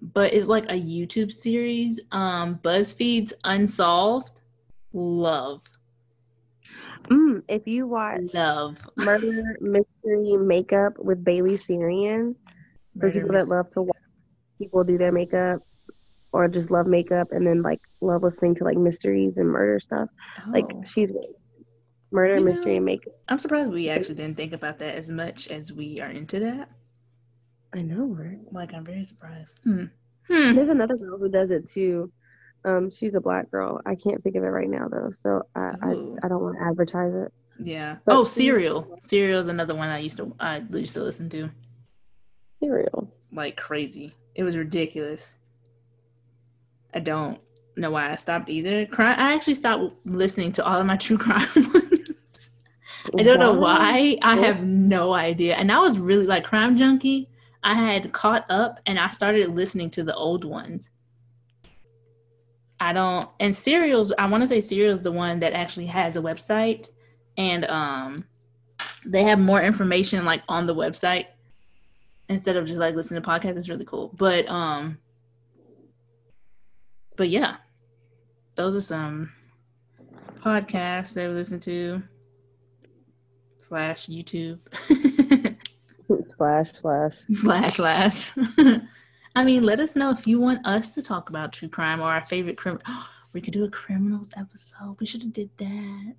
but 0.00 0.32
it's 0.32 0.46
like 0.46 0.66
a 0.66 0.80
YouTube 0.80 1.32
series. 1.32 2.00
Um, 2.12 2.60
BuzzFeed's 2.62 3.34
Unsolved. 3.42 4.40
Love. 4.92 5.62
Mm, 7.10 7.42
if 7.48 7.66
you 7.66 7.86
watch 7.86 8.32
Love. 8.34 8.88
Murder 8.96 9.56
Mystery 9.60 10.36
Makeup 10.36 10.94
with 10.98 11.22
Bailey 11.24 11.56
Sarian, 11.56 12.34
for 12.98 13.06
Murder 13.06 13.12
people 13.20 13.32
that 13.34 13.48
love 13.48 13.68
to 13.70 13.82
watch 13.82 13.96
people 14.58 14.84
do 14.84 14.96
their 14.98 15.12
makeup 15.12 15.60
or 16.32 16.48
just 16.48 16.70
love 16.70 16.86
makeup 16.86 17.28
and 17.32 17.46
then 17.46 17.62
like 17.62 17.80
love 18.00 18.22
listening 18.22 18.54
to 18.56 18.64
like 18.64 18.76
mysteries 18.76 19.38
and 19.38 19.48
murder 19.48 19.78
stuff. 19.80 20.08
Like 20.52 20.64
Oh. 20.72 20.82
she's 20.84 21.12
murder, 22.12 22.38
You 22.38 22.44
mystery, 22.44 22.72
know- 22.72 22.76
and 22.78 22.84
makeup. 22.86 23.12
I'm 23.28 23.38
surprised 23.38 23.70
we 23.70 23.88
actually 23.88 24.14
didn't 24.16 24.36
think 24.36 24.52
about 24.52 24.78
that 24.78 24.94
as 24.96 25.10
much 25.10 25.48
as 25.48 25.72
we 25.72 26.00
are 26.00 26.10
into 26.10 26.40
that. 26.40 26.68
I 27.72 27.82
know, 27.82 28.04
right? 28.06 28.38
Like, 28.52 28.72
I'm 28.72 28.84
very 28.84 29.04
surprised. 29.04 29.52
Hmm. 29.64 29.86
Hmm. 30.28 30.54
There's 30.54 30.68
another 30.68 30.96
girl 30.96 31.18
who 31.18 31.28
does 31.28 31.50
it 31.50 31.68
too. 31.68 32.12
Um, 32.64 32.90
she's 32.90 33.14
a 33.14 33.20
black 33.20 33.50
girl. 33.50 33.80
I 33.84 33.94
can't 33.94 34.22
think 34.22 34.36
of 34.36 34.42
it 34.42 34.48
right 34.48 34.68
now 34.70 34.88
though, 34.88 35.10
so 35.10 35.42
I 35.54 35.74
I, 35.82 35.90
I 36.22 36.28
don't 36.28 36.42
want 36.42 36.56
to 36.58 36.64
advertise 36.64 37.12
it. 37.14 37.32
Yeah. 37.62 37.96
But 38.04 38.16
oh, 38.16 38.24
Serial. 38.24 38.98
Serial 39.00 39.38
is 39.38 39.48
another 39.48 39.74
one 39.74 39.88
I 39.88 39.98
used 39.98 40.16
to 40.16 40.34
I 40.40 40.62
used 40.70 40.94
to 40.94 41.02
listen 41.02 41.28
to 41.30 41.50
Serial. 42.60 43.08
like 43.32 43.56
crazy. 43.56 44.14
It 44.34 44.42
was 44.42 44.56
ridiculous. 44.56 45.36
I 46.92 47.00
don't 47.00 47.38
know 47.76 47.90
why 47.90 48.10
I 48.10 48.14
stopped 48.14 48.48
either. 48.48 48.86
Crime. 48.86 49.18
I 49.18 49.34
actually 49.34 49.54
stopped 49.54 49.94
listening 50.06 50.52
to 50.52 50.64
all 50.64 50.80
of 50.80 50.86
my 50.86 50.96
true 50.96 51.18
crime 51.26 51.46
ones. 51.54 52.50
I 53.18 53.22
don't 53.22 53.38
know 53.40 53.52
why. 53.54 54.18
I 54.22 54.36
What? 54.36 54.44
have 54.44 54.64
no 54.64 55.12
idea. 55.12 55.54
And 55.56 55.70
I 55.70 55.78
was 55.80 55.98
really 55.98 56.26
like 56.26 56.44
crime 56.44 56.76
junkie. 56.76 57.28
I 57.62 57.74
had 57.74 58.12
caught 58.12 58.44
up 58.50 58.78
and 58.86 58.98
I 58.98 59.10
started 59.10 59.50
listening 59.50 59.90
to 59.90 60.04
the 60.04 60.14
old 60.14 60.44
ones. 60.44 60.90
I 62.84 62.92
don't 62.92 63.26
and 63.40 63.56
serials, 63.56 64.12
I 64.18 64.26
want 64.26 64.42
to 64.42 64.46
say 64.46 64.60
serials 64.60 65.00
the 65.00 65.10
one 65.10 65.40
that 65.40 65.54
actually 65.54 65.86
has 65.86 66.16
a 66.16 66.20
website 66.20 66.90
and 67.38 67.64
um 67.64 68.26
they 69.06 69.22
have 69.22 69.38
more 69.38 69.62
information 69.62 70.26
like 70.26 70.42
on 70.50 70.66
the 70.66 70.74
website 70.74 71.28
instead 72.28 72.56
of 72.56 72.66
just 72.66 72.78
like 72.78 72.94
listening 72.94 73.22
to 73.22 73.26
podcasts. 73.26 73.56
It's 73.56 73.70
really 73.70 73.86
cool. 73.86 74.10
But 74.14 74.46
um 74.50 74.98
but 77.16 77.30
yeah. 77.30 77.56
Those 78.54 78.76
are 78.76 78.82
some 78.82 79.32
podcasts 80.42 81.14
that 81.14 81.26
we 81.26 81.34
listen 81.34 81.60
to 81.60 82.02
slash 83.56 84.08
YouTube 84.08 84.58
slash 86.28 86.72
slash. 86.72 87.16
slash 87.32 87.74
slash. 87.76 88.30
I 89.34 89.44
mean, 89.44 89.62
let 89.64 89.80
us 89.80 89.96
know 89.96 90.10
if 90.10 90.26
you 90.26 90.38
want 90.38 90.64
us 90.66 90.94
to 90.94 91.02
talk 91.02 91.28
about 91.28 91.52
true 91.52 91.68
crime 91.68 92.00
or 92.00 92.10
our 92.10 92.22
favorite 92.22 92.56
crime. 92.56 92.78
We 93.32 93.40
could 93.40 93.52
do 93.52 93.64
a 93.64 93.68
criminals 93.68 94.30
episode. 94.36 94.96
We 95.00 95.06
should 95.06 95.22
have 95.22 95.32
did 95.32 95.50
that. 95.58 96.14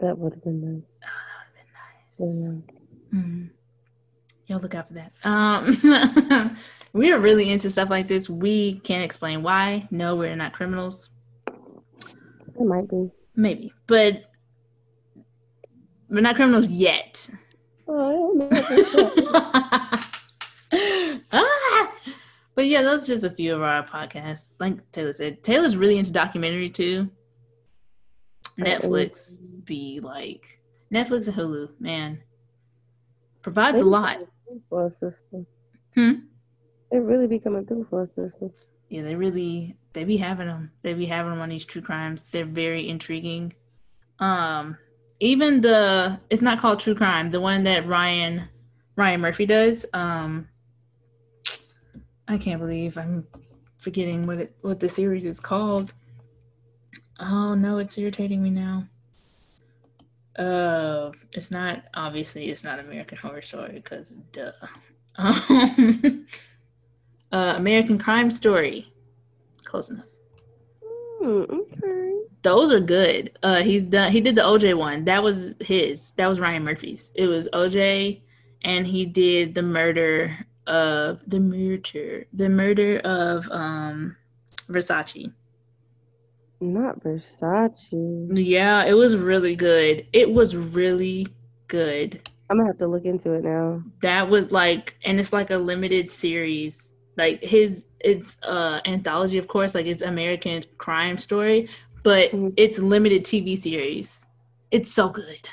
That 0.00 0.16
would 0.16 0.34
have 0.34 0.44
been 0.44 0.76
nice. 0.76 1.00
Oh, 1.04 1.42
that 1.56 2.24
would 2.24 2.28
have 2.28 2.66
been 2.68 2.70
nice. 2.70 2.70
Yeah. 3.12 3.18
Mm. 3.18 3.50
Y'all 4.46 4.60
look 4.60 4.74
out 4.74 4.88
for 4.88 4.94
that. 4.94 5.12
Um, 5.24 6.56
we 6.92 7.12
are 7.12 7.18
really 7.18 7.50
into 7.50 7.70
stuff 7.70 7.90
like 7.90 8.08
this. 8.08 8.28
We 8.28 8.80
can't 8.80 9.04
explain 9.04 9.42
why. 9.42 9.86
No, 9.90 10.16
we're 10.16 10.34
not 10.36 10.52
criminals. 10.52 11.10
It 11.46 12.66
might 12.66 12.88
be. 12.88 13.10
Maybe, 13.36 13.72
but 13.86 14.24
we're 16.08 16.20
not 16.20 16.34
criminals 16.36 16.66
yet. 16.68 17.30
Oh, 17.86 18.48
I 18.52 18.66
don't 18.92 19.16
know. 20.72 21.20
ah! 21.32 21.92
But 22.60 22.66
yeah, 22.66 22.82
those 22.82 23.06
just 23.06 23.24
a 23.24 23.30
few 23.30 23.54
of 23.54 23.62
our 23.62 23.82
podcasts. 23.82 24.50
Like 24.58 24.92
Taylor 24.92 25.14
said, 25.14 25.42
Taylor's 25.42 25.78
really 25.78 25.96
into 25.96 26.12
documentary 26.12 26.68
too. 26.68 27.08
Netflix 28.58 29.64
be 29.64 29.98
like 30.00 30.60
Netflix 30.92 31.26
and 31.26 31.36
Hulu, 31.38 31.70
man, 31.80 32.22
provides 33.40 33.80
a 33.80 33.84
lot. 33.84 34.18
For 34.68 34.84
a 34.84 34.90
system. 34.90 35.46
Hmm? 35.94 36.12
It 36.92 36.98
really 36.98 37.26
be 37.26 37.38
coming 37.38 37.64
through 37.64 37.86
for 37.88 38.02
a 38.02 38.06
system. 38.06 38.52
Yeah, 38.90 39.04
they 39.04 39.14
really 39.14 39.78
they 39.94 40.04
be 40.04 40.18
having 40.18 40.48
them. 40.48 40.70
They 40.82 40.92
be 40.92 41.06
having 41.06 41.30
them 41.30 41.40
on 41.40 41.48
these 41.48 41.64
true 41.64 41.80
crimes. 41.80 42.24
They're 42.24 42.44
very 42.44 42.90
intriguing. 42.90 43.54
Um, 44.18 44.76
even 45.18 45.62
the 45.62 46.20
it's 46.28 46.42
not 46.42 46.60
called 46.60 46.80
true 46.80 46.94
crime. 46.94 47.30
The 47.30 47.40
one 47.40 47.64
that 47.64 47.86
Ryan 47.86 48.50
Ryan 48.96 49.22
Murphy 49.22 49.46
does. 49.46 49.86
Um, 49.94 50.49
I 52.30 52.38
can't 52.38 52.60
believe 52.60 52.96
I'm 52.96 53.26
forgetting 53.82 54.24
what 54.24 54.38
it 54.38 54.56
what 54.60 54.78
the 54.78 54.88
series 54.88 55.24
is 55.24 55.40
called. 55.40 55.92
Oh 57.18 57.54
no, 57.54 57.78
it's 57.78 57.98
irritating 57.98 58.40
me 58.40 58.50
now. 58.50 58.86
Uh, 60.38 61.10
it's 61.32 61.50
not 61.50 61.82
obviously 61.92 62.50
it's 62.50 62.62
not 62.62 62.78
American 62.78 63.18
Horror 63.18 63.42
Story 63.42 63.72
because 63.74 64.14
duh. 64.32 64.52
Um, 65.16 66.26
uh, 67.32 67.54
American 67.56 67.98
Crime 67.98 68.30
Story. 68.30 68.90
Close 69.64 69.90
enough. 69.90 70.06
Hmm, 71.20 71.42
okay. 71.50 72.12
Those 72.42 72.72
are 72.72 72.80
good. 72.80 73.36
Uh, 73.42 73.62
he's 73.62 73.84
done. 73.84 74.12
He 74.12 74.20
did 74.20 74.36
the 74.36 74.42
OJ 74.42 74.78
one. 74.78 75.04
That 75.04 75.22
was 75.22 75.56
his. 75.60 76.12
That 76.12 76.28
was 76.28 76.40
Ryan 76.40 76.62
Murphy's. 76.62 77.10
It 77.16 77.26
was 77.26 77.50
OJ, 77.52 78.22
and 78.62 78.86
he 78.86 79.04
did 79.04 79.54
the 79.54 79.62
murder 79.62 80.38
of 80.70 81.20
the 81.26 81.40
murder, 81.40 82.26
the 82.32 82.48
murder 82.48 82.98
of 83.00 83.48
um, 83.50 84.16
Versace. 84.68 85.32
Not 86.60 87.00
Versace. 87.02 88.28
Yeah, 88.32 88.84
it 88.84 88.92
was 88.92 89.16
really 89.16 89.56
good. 89.56 90.06
It 90.12 90.30
was 90.30 90.54
really 90.56 91.26
good. 91.68 92.20
I'm 92.50 92.58
gonna 92.58 92.68
have 92.68 92.78
to 92.78 92.86
look 92.86 93.04
into 93.04 93.32
it 93.32 93.44
now. 93.44 93.82
That 94.02 94.28
was 94.28 94.50
like, 94.50 94.94
and 95.04 95.18
it's 95.20 95.32
like 95.32 95.50
a 95.50 95.56
limited 95.56 96.10
series. 96.10 96.90
Like 97.16 97.42
his, 97.42 97.84
it's 98.00 98.36
uh 98.42 98.80
anthology, 98.86 99.38
of 99.38 99.48
course. 99.48 99.74
Like 99.74 99.86
it's 99.86 100.02
American 100.02 100.62
Crime 100.78 101.18
Story, 101.18 101.68
but 102.02 102.30
Mhm. 102.32 102.52
it's 102.56 102.78
limited 102.78 103.24
TV 103.24 103.56
series. 103.56 104.24
It's 104.70 104.92
so 104.92 105.08
good. 105.08 105.48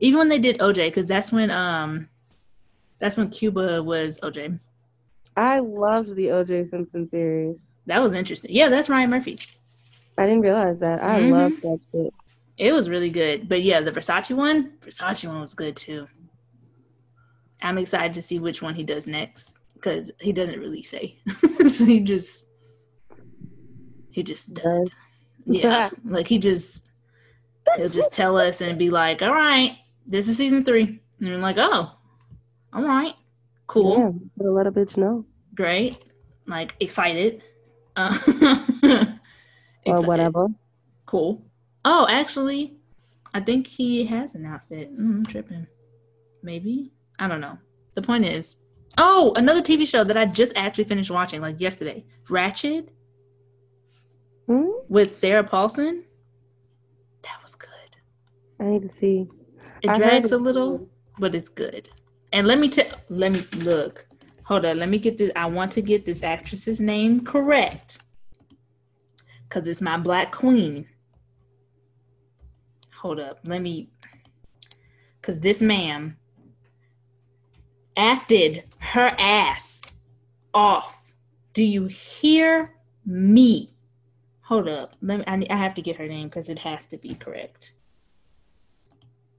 Even 0.00 0.18
when 0.18 0.28
they 0.28 0.38
did 0.38 0.58
OJ, 0.58 0.88
because 0.88 1.06
that's 1.06 1.30
when 1.30 1.50
um, 1.50 2.08
that's 3.02 3.16
when 3.16 3.28
Cuba 3.30 3.82
was 3.82 4.20
OJ. 4.22 4.60
I 5.36 5.58
loved 5.58 6.14
the 6.14 6.30
O.J. 6.30 6.64
Simpson 6.66 7.08
series. 7.10 7.60
That 7.86 8.00
was 8.00 8.14
interesting. 8.14 8.52
Yeah, 8.54 8.68
that's 8.68 8.88
Ryan 8.88 9.10
Murphy. 9.10 9.40
I 10.16 10.26
didn't 10.26 10.42
realize 10.42 10.78
that. 10.78 11.02
I 11.02 11.20
Mhm. 11.22 11.30
loved 11.32 11.62
that 11.62 11.80
shit. 11.90 12.14
It 12.58 12.72
was 12.72 12.88
really 12.88 13.10
good. 13.10 13.48
But 13.48 13.62
yeah, 13.62 13.80
the 13.80 13.90
Versace 13.90 14.36
one, 14.36 14.74
Versace 14.82 15.26
one 15.26 15.40
was 15.40 15.52
good 15.54 15.74
too. 15.74 16.06
I'm 17.60 17.76
excited 17.78 18.14
to 18.14 18.22
see 18.22 18.38
which 18.38 18.62
one 18.62 18.74
he 18.76 18.84
does 18.84 19.08
next 19.08 19.56
because 19.74 20.12
he 20.20 20.32
doesn't 20.32 20.60
really 20.60 20.82
say. 20.82 21.18
so 21.68 21.84
he 21.84 21.98
just 22.00 22.46
he 24.10 24.22
just 24.22 24.54
does 24.54 24.84
it. 24.84 24.90
Yeah. 25.46 25.90
like 26.04 26.28
he 26.28 26.38
just 26.38 26.86
he'll 27.76 27.88
just 27.88 28.12
tell 28.12 28.36
us 28.38 28.60
and 28.60 28.78
be 28.78 28.90
like, 28.90 29.22
All 29.22 29.32
right, 29.34 29.76
this 30.06 30.28
is 30.28 30.36
season 30.36 30.64
three. 30.64 31.00
And 31.20 31.28
I'm 31.28 31.40
like, 31.40 31.56
Oh, 31.58 31.90
all 32.72 32.84
right. 32.84 33.14
Cool. 33.66 33.98
Yeah, 34.36 34.48
let 34.50 34.66
a 34.66 34.72
bitch 34.72 34.96
know 34.96 35.24
Great. 35.54 35.98
Like 36.46 36.74
excited. 36.80 37.42
Uh, 37.94 38.16
or 39.86 40.02
whatever. 40.02 40.48
Cool. 41.06 41.42
Oh, 41.84 42.06
actually, 42.08 42.76
I 43.34 43.40
think 43.40 43.66
he 43.66 44.04
has 44.06 44.34
announced 44.34 44.72
it. 44.72 44.92
Mm, 44.92 45.16
I'm 45.16 45.26
tripping. 45.26 45.66
Maybe. 46.42 46.92
I 47.18 47.28
don't 47.28 47.40
know. 47.40 47.58
The 47.94 48.02
point 48.02 48.24
is, 48.24 48.56
oh, 48.98 49.32
another 49.36 49.60
TV 49.60 49.86
show 49.86 50.04
that 50.04 50.16
I 50.16 50.24
just 50.26 50.52
actually 50.56 50.84
finished 50.84 51.10
watching 51.10 51.40
like 51.40 51.60
yesterday, 51.60 52.04
Ratched 52.28 52.88
Hmm? 54.46 54.70
with 54.88 55.12
Sarah 55.12 55.44
Paulson. 55.44 56.04
That 57.22 57.38
was 57.42 57.54
good. 57.54 57.68
I 58.58 58.64
need 58.64 58.82
to 58.82 58.88
see. 58.88 59.28
It 59.82 59.90
I 59.90 59.98
drags 59.98 60.32
a 60.32 60.38
little, 60.38 60.88
but 61.18 61.34
it's 61.34 61.48
good. 61.48 61.88
And 62.32 62.46
let 62.46 62.58
me 62.58 62.68
tell. 62.68 62.86
Let 63.08 63.32
me 63.32 63.44
look. 63.62 64.06
Hold 64.44 64.64
on. 64.64 64.78
Let 64.78 64.88
me 64.88 64.98
get 64.98 65.18
this. 65.18 65.30
I 65.36 65.46
want 65.46 65.72
to 65.72 65.82
get 65.82 66.04
this 66.04 66.22
actress's 66.22 66.80
name 66.80 67.24
correct 67.24 67.98
because 69.48 69.68
it's 69.68 69.82
my 69.82 69.98
black 69.98 70.32
queen. 70.32 70.86
Hold 73.00 73.20
up. 73.20 73.40
Let 73.44 73.60
me. 73.60 73.90
Because 75.20 75.40
this 75.40 75.60
ma'am 75.60 76.16
acted 77.96 78.64
her 78.78 79.14
ass 79.18 79.82
off. 80.54 81.12
Do 81.52 81.62
you 81.62 81.84
hear 81.86 82.74
me? 83.04 83.74
Hold 84.42 84.68
up. 84.68 84.96
Let 85.02 85.18
me. 85.18 85.24
I, 85.26 85.54
I 85.54 85.56
have 85.56 85.74
to 85.74 85.82
get 85.82 85.96
her 85.96 86.08
name 86.08 86.28
because 86.28 86.48
it 86.48 86.60
has 86.60 86.86
to 86.88 86.96
be 86.96 87.14
correct. 87.14 87.74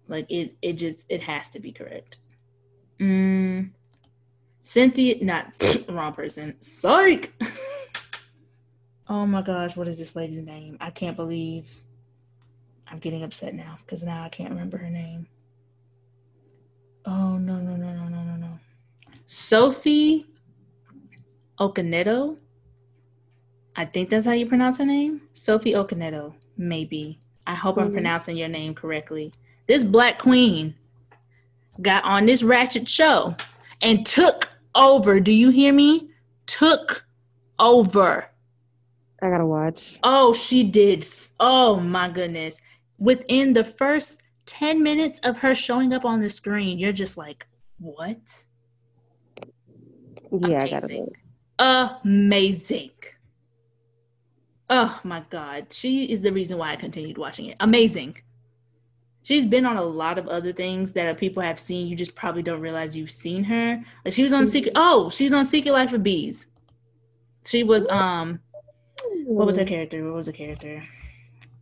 Like 0.07 0.29
it. 0.29 0.55
It 0.61 0.73
just. 0.73 1.07
It 1.09 1.23
has 1.23 1.49
to 1.49 1.59
be 1.59 1.71
correct. 1.71 2.17
Mm, 2.99 3.71
Cynthia. 4.63 5.23
Not 5.23 5.47
wrong 5.89 6.13
person. 6.13 6.55
Psych. 6.61 7.33
oh 9.09 9.25
my 9.25 9.41
gosh. 9.41 9.75
What 9.75 9.87
is 9.87 9.97
this 9.97 10.15
lady's 10.15 10.41
name? 10.43 10.77
I 10.79 10.89
can't 10.91 11.15
believe. 11.15 11.69
I'm 12.87 12.99
getting 12.99 13.23
upset 13.23 13.55
now 13.55 13.77
because 13.81 14.03
now 14.03 14.23
I 14.23 14.29
can't 14.29 14.51
remember 14.51 14.77
her 14.77 14.89
name. 14.89 15.27
Oh 17.05 17.37
no 17.37 17.57
no 17.59 17.75
no 17.75 17.93
no 17.93 18.07
no 18.07 18.23
no 18.23 18.35
no. 18.35 18.59
Sophie 19.27 20.25
Okonedo. 21.59 22.37
I 23.75 23.85
think 23.85 24.09
that's 24.09 24.25
how 24.25 24.33
you 24.33 24.45
pronounce 24.45 24.77
her 24.77 24.85
name. 24.85 25.21
Sophie 25.33 25.73
Okonedo, 25.73 26.33
maybe. 26.57 27.19
I 27.47 27.55
hope 27.55 27.77
I'm 27.77 27.89
Mhm. 27.89 27.93
pronouncing 27.93 28.37
your 28.37 28.47
name 28.47 28.75
correctly. 28.75 29.33
This 29.67 29.83
black 29.83 30.19
queen 30.19 30.75
got 31.81 32.03
on 32.03 32.25
this 32.25 32.43
Ratched 32.43 32.87
show 32.87 33.35
and 33.81 34.05
took 34.05 34.49
over. 34.75 35.19
Do 35.19 35.31
you 35.31 35.49
hear 35.49 35.73
me? 35.73 36.09
Took 36.45 37.05
over. 37.59 38.25
I 39.21 39.29
gotta 39.29 39.45
watch. 39.45 39.99
Oh, 40.03 40.33
she 40.33 40.63
did. 40.63 41.07
Oh 41.39 41.79
my 41.79 42.09
goodness. 42.09 42.59
Within 42.97 43.53
the 43.53 43.63
first 43.63 44.21
10 44.45 44.83
minutes 44.83 45.19
of 45.23 45.37
her 45.39 45.55
showing 45.55 45.93
up 45.93 46.05
on 46.05 46.21
the 46.21 46.29
screen, 46.29 46.77
you're 46.77 46.91
just 46.91 47.17
like, 47.17 47.47
what? 47.79 48.45
Yeah, 50.31 50.63
I 50.63 50.69
gotta 50.69 50.87
Amazing. 50.87 51.07
Amazing. 51.59 52.91
Oh 54.69 54.99
my 55.03 55.23
God. 55.29 55.67
She 55.71 56.05
is 56.05 56.21
the 56.21 56.31
reason 56.31 56.57
why 56.57 56.73
I 56.73 56.75
continued 56.75 57.17
watching 57.17 57.45
it. 57.47 57.57
Amazing. 57.59 58.17
She's 59.23 59.45
been 59.45 59.65
on 59.65 59.77
a 59.77 59.83
lot 59.83 60.17
of 60.17 60.27
other 60.27 60.53
things 60.53 60.93
that 60.93 61.17
people 61.17 61.41
have 61.41 61.59
seen. 61.59 61.87
You 61.87 61.95
just 61.95 62.13
probably 62.13 62.43
don't 62.43 62.59
realize 62.59 62.95
you've 62.95 63.09
seen 63.09 63.43
her. 63.45 63.81
Like 64.03 64.13
she 64.13 64.23
was 64.23 64.33
on 64.33 64.45
Secret. 64.45 64.73
Oh, 64.75 65.09
she 65.09 65.23
was 65.23 65.33
on 65.33 65.45
Secret 65.45 65.71
Life 65.71 65.93
of 65.93 66.03
Bees. 66.03 66.47
She 67.45 67.63
was 67.63 67.87
um 67.87 68.39
what 69.25 69.45
was 69.47 69.57
her 69.57 69.65
character? 69.65 70.03
What 70.05 70.15
was 70.15 70.25
the 70.27 70.33
character? 70.33 70.83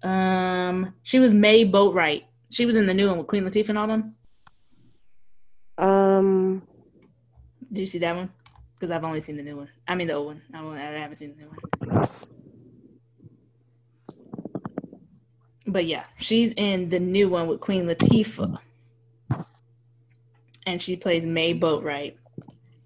Um, 0.03 0.93
she 1.03 1.19
was 1.19 1.33
May 1.33 1.65
Boatwright. 1.65 2.23
She 2.49 2.65
was 2.65 2.75
in 2.75 2.85
the 2.85 2.93
new 2.93 3.07
one 3.07 3.19
with 3.19 3.27
Queen 3.27 3.43
Latifah 3.43 3.69
and 3.69 3.77
all 3.77 3.87
them. 3.87 4.15
Um, 5.77 6.63
Did 7.71 7.81
you 7.81 7.85
see 7.85 7.99
that 7.99 8.15
one? 8.15 8.31
Because 8.75 8.91
I've 8.91 9.03
only 9.03 9.21
seen 9.21 9.37
the 9.37 9.43
new 9.43 9.57
one. 9.57 9.69
I 9.87 9.95
mean 9.95 10.07
the 10.07 10.13
old 10.13 10.27
one. 10.27 10.41
I, 10.53 10.59
I 10.59 10.99
haven't 10.99 11.17
seen 11.17 11.35
the 11.35 11.43
new 11.43 11.49
one. 11.49 12.07
But 15.71 15.85
yeah, 15.85 16.03
she's 16.17 16.53
in 16.57 16.89
the 16.89 16.99
new 16.99 17.29
one 17.29 17.47
with 17.47 17.61
Queen 17.61 17.85
Latifah, 17.85 18.57
and 20.65 20.81
she 20.81 20.97
plays 20.97 21.25
May 21.25 21.57
Boatwright. 21.57 22.15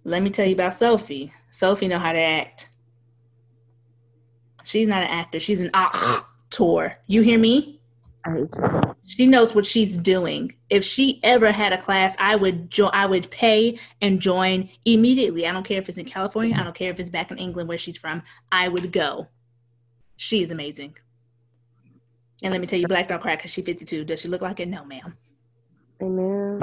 Let 0.04 0.22
me 0.22 0.30
tell 0.30 0.46
you 0.46 0.54
about 0.54 0.76
Sophie. 0.76 1.34
Sophie 1.50 1.88
know 1.88 1.98
how 1.98 2.12
to 2.12 2.20
act. 2.20 2.70
She's 4.64 4.88
not 4.88 5.02
an 5.02 5.10
actor. 5.10 5.40
She's 5.40 5.62
an 5.62 5.72
actor. 5.74 6.98
You 7.08 7.22
hear 7.22 7.40
me? 7.40 7.82
I 8.24 8.32
hate 8.32 8.50
you. 8.56 8.96
She 9.08 9.26
knows 9.26 9.54
what 9.54 9.66
she's 9.66 9.98
doing. 9.98 10.54
If 10.70 10.84
she 10.84 11.20
ever 11.24 11.52
had 11.52 11.74
a 11.74 11.82
class, 11.82 12.16
I 12.20 12.36
would 12.36 12.72
join. 12.72 12.92
I 12.94 13.08
would 13.08 13.30
pay 13.32 13.78
and 14.02 14.22
join 14.22 14.70
immediately. 14.86 15.46
I 15.48 15.52
don't 15.52 15.66
care 15.66 15.80
if 15.80 15.90
it's 15.90 15.98
in 15.98 16.06
California. 16.06 16.56
I 16.58 16.64
don't 16.64 16.76
care 16.76 16.92
if 16.92 17.00
it's 17.00 17.10
back 17.10 17.32
in 17.32 17.40
England 17.40 17.68
where 17.68 17.78
she's 17.78 17.98
from. 17.98 18.24
I 18.52 18.68
would 18.68 18.92
go. 18.92 19.28
She 20.18 20.44
is 20.44 20.52
amazing. 20.52 20.98
And 22.44 22.52
let 22.52 22.60
me 22.60 22.68
tell 22.68 22.80
you, 22.80 22.88
Black 22.88 23.08
don't 23.08 23.22
crack 23.22 23.40
because 23.40 23.52
she's 23.52 23.66
52. 23.66 24.04
Does 24.04 24.22
she 24.22 24.28
look 24.28 24.42
like 24.42 24.60
it? 24.60 24.68
No, 24.68 24.84
ma'am. 24.86 25.16
Amen. 26.02 26.60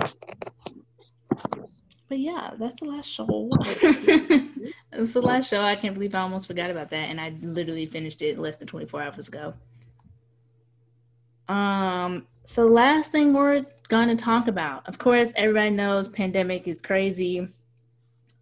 But 2.08 2.18
yeah, 2.18 2.50
that's 2.58 2.74
the 2.74 2.84
last 2.84 3.06
show. 3.06 3.48
that's 4.90 5.14
the 5.14 5.22
last 5.22 5.48
show. 5.48 5.62
I 5.62 5.76
can't 5.76 5.94
believe 5.94 6.14
I 6.14 6.20
almost 6.20 6.46
forgot 6.46 6.70
about 6.70 6.90
that, 6.90 7.08
and 7.08 7.18
I 7.18 7.34
literally 7.40 7.86
finished 7.86 8.20
it 8.20 8.38
less 8.38 8.56
than 8.56 8.68
24 8.68 9.02
hours 9.02 9.28
ago. 9.28 9.54
Um. 11.48 12.26
So 12.44 12.66
last 12.66 13.12
thing 13.12 13.32
we're 13.32 13.64
gonna 13.88 14.16
talk 14.16 14.48
about, 14.48 14.86
of 14.88 14.98
course, 14.98 15.32
everybody 15.36 15.70
knows 15.70 16.08
pandemic 16.08 16.68
is 16.68 16.82
crazy. 16.82 17.48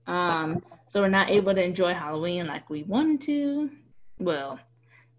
Um. 0.09 0.65
So 0.89 1.03
we're 1.03 1.09
not 1.09 1.31
able 1.31 1.55
to 1.55 1.63
enjoy 1.63 1.95
Halloween 1.95 2.49
like 2.49 2.69
we 2.69 2.83
wanted 2.83 3.21
to. 3.23 3.71
Well, 4.19 4.59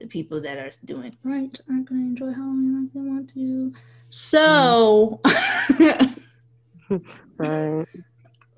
the 0.01 0.07
people 0.07 0.41
that 0.41 0.57
are 0.57 0.71
doing 0.85 1.15
right 1.23 1.59
aren't 1.69 1.87
gonna 1.87 2.01
enjoy 2.01 2.31
Halloween 2.33 2.83
like 2.83 2.93
they 2.93 2.99
want 2.99 3.33
to. 3.33 3.73
So. 4.09 5.21
Right. 7.37 7.87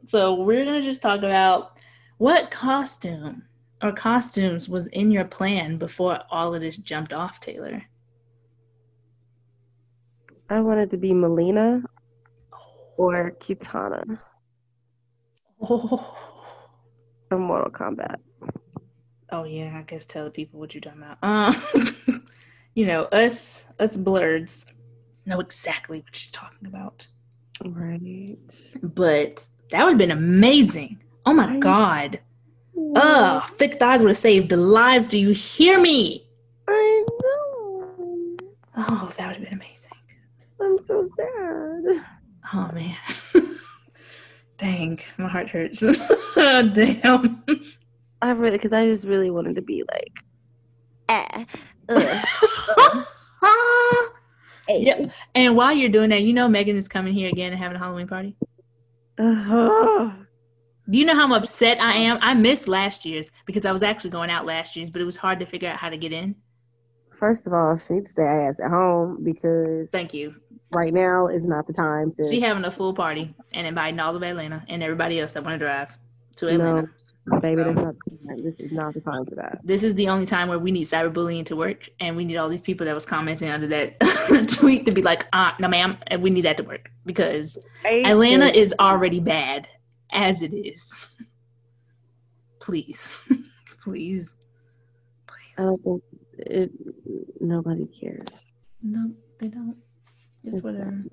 So 0.07 0.33
we're 0.33 0.65
gonna 0.65 0.81
just 0.81 1.01
talk 1.01 1.19
about 1.19 1.77
what 2.17 2.49
costume 2.51 3.43
or 3.81 3.91
costumes 3.91 4.67
was 4.67 4.87
in 4.87 5.11
your 5.11 5.25
plan 5.25 5.77
before 5.77 6.19
all 6.31 6.53
of 6.53 6.61
this 6.61 6.77
jumped 6.77 7.13
off, 7.13 7.39
Taylor. 7.39 7.83
I 10.49 10.59
wanted 10.59 10.89
to 10.91 10.97
be 10.97 11.13
Melina 11.13 11.83
or 12.97 13.31
Kitana 13.39 14.19
Oh, 15.61 16.17
from 17.29 17.41
Mortal 17.41 17.71
Kombat. 17.71 18.17
Oh 19.33 19.45
yeah, 19.45 19.75
I 19.75 19.81
guess 19.81 20.05
tell 20.05 20.25
the 20.25 20.29
people 20.29 20.59
what 20.59 20.75
you're 20.75 20.81
talking 20.81 21.01
about. 21.01 21.17
Um, 21.23 22.23
you 22.75 22.85
know, 22.85 23.05
us 23.05 23.65
us 23.79 23.97
blerds 23.97 24.67
know 25.25 25.39
exactly 25.39 26.01
what 26.01 26.15
she's 26.15 26.29
talking 26.29 26.67
about. 26.67 27.07
Right. 27.65 28.37
But 28.83 29.47
that 29.71 29.83
would 29.83 29.93
have 29.93 29.97
been 29.97 30.11
amazing. 30.11 31.01
Oh 31.25 31.33
my 31.33 31.47
Right. 31.47 31.59
god. 31.59 32.19
Ugh, 32.95 33.43
thick 33.49 33.79
thighs 33.79 34.01
would 34.03 34.09
have 34.09 34.17
saved 34.17 34.49
the 34.49 34.57
lives. 34.57 35.07
Do 35.07 35.17
you 35.17 35.31
hear 35.31 35.79
me? 35.81 36.27
I 36.67 37.05
know. 37.23 38.37
Oh, 38.77 39.11
that 39.17 39.27
would 39.29 39.37
have 39.37 39.45
been 39.45 39.53
amazing. 39.53 39.91
I'm 40.61 40.79
so 40.79 41.09
sad. 41.17 42.05
Oh 42.53 42.71
man. 42.71 42.97
Dang, 44.59 44.99
my 45.17 45.27
heart 45.27 45.49
hurts. 45.49 45.79
Damn. 46.35 47.43
I 48.23 48.31
really, 48.31 48.57
because 48.57 48.71
I 48.71 48.85
just 48.85 49.03
really 49.03 49.29
wanted 49.29 49.55
to 49.55 49.61
be 49.61 49.83
like, 49.91 50.13
ah, 51.09 51.45
ugh, 53.43 54.09
hey. 54.65 54.81
Yep. 54.81 55.11
And 55.35 55.57
while 55.57 55.73
you're 55.73 55.89
doing 55.89 56.09
that, 56.11 56.21
you 56.21 56.31
know 56.31 56.47
Megan 56.47 56.77
is 56.77 56.87
coming 56.87 57.13
here 57.13 57.27
again 57.27 57.51
and 57.51 57.61
having 57.61 57.75
a 57.75 57.79
Halloween 57.79 58.07
party. 58.07 58.37
Uh-huh. 59.19 60.11
Do 60.89 60.97
you 60.97 61.05
know 61.05 61.15
how 61.15 61.33
upset 61.33 61.81
I 61.81 61.97
am? 61.97 62.17
I 62.21 62.33
missed 62.33 62.69
last 62.69 63.03
year's 63.03 63.29
because 63.45 63.65
I 63.65 63.73
was 63.73 63.83
actually 63.83 64.11
going 64.11 64.29
out 64.29 64.45
last 64.45 64.77
year's, 64.77 64.89
but 64.89 65.01
it 65.01 65.05
was 65.05 65.17
hard 65.17 65.39
to 65.41 65.45
figure 65.45 65.67
out 65.67 65.77
how 65.77 65.89
to 65.89 65.97
get 65.97 66.13
in. 66.13 66.33
First 67.11 67.45
of 67.45 67.51
all, 67.51 67.75
she 67.75 67.95
needs 67.95 68.13
to 68.15 68.21
stay 68.21 68.23
ass 68.23 68.61
at 68.61 68.69
home 68.69 69.21
because 69.21 69.89
Thank 69.89 70.13
you. 70.13 70.33
right 70.73 70.93
now 70.93 71.27
is 71.27 71.45
not 71.45 71.67
the 71.67 71.73
time 71.73 72.13
to. 72.13 72.29
She 72.29 72.39
having 72.39 72.63
a 72.63 72.71
full 72.71 72.93
party 72.93 73.35
and 73.53 73.67
inviting 73.67 73.99
all 73.99 74.15
of 74.15 74.23
Atlanta 74.23 74.63
and 74.69 74.81
everybody 74.81 75.19
else 75.19 75.33
that 75.33 75.43
want 75.43 75.55
to 75.55 75.65
drive 75.65 75.97
to 76.37 76.47
Atlanta. 76.47 76.83
no, 76.83 76.87
baby, 77.41 77.63
that's 77.63 77.79
not 77.79 77.95
the 78.05 78.27
time. 78.27 78.43
This 78.43 78.59
is 78.59 78.71
not 78.71 78.93
the 78.93 79.01
time 79.01 79.25
for 79.25 79.35
that. 79.35 79.59
This 79.63 79.83
is 79.83 79.95
the 79.95 80.09
only 80.09 80.25
time 80.25 80.49
where 80.49 80.59
we 80.59 80.71
need 80.71 80.85
cyberbullying 80.85 81.45
to 81.47 81.55
work, 81.55 81.89
and 81.99 82.15
we 82.15 82.25
need 82.25 82.37
all 82.37 82.49
these 82.49 82.61
people 82.61 82.85
that 82.85 82.95
was 82.95 83.05
commenting 83.05 83.49
under 83.49 83.67
that 83.67 83.99
tweet 84.59 84.85
to 84.85 84.91
be 84.91 85.01
like, 85.01 85.27
"Ah, 85.33 85.55
no, 85.59 85.67
ma'am," 85.67 85.97
we 86.19 86.29
need 86.29 86.45
that 86.45 86.57
to 86.57 86.63
work 86.63 86.89
because 87.05 87.57
Atlanta 87.85 88.47
is 88.47 88.73
already 88.79 89.19
bad 89.19 89.67
as 90.11 90.41
it 90.41 90.53
is. 90.53 91.17
Please, 92.59 93.31
please, 93.81 94.37
please. 95.27 95.59
I 95.59 95.63
don't 95.63 95.83
think 95.83 96.03
it. 96.39 96.71
Nobody 97.39 97.87
cares. 97.87 98.47
No, 98.81 99.11
they 99.39 99.47
don't. 99.47 99.77
It's 100.43 100.55
It's 100.55 100.63
whatever. 100.63 101.03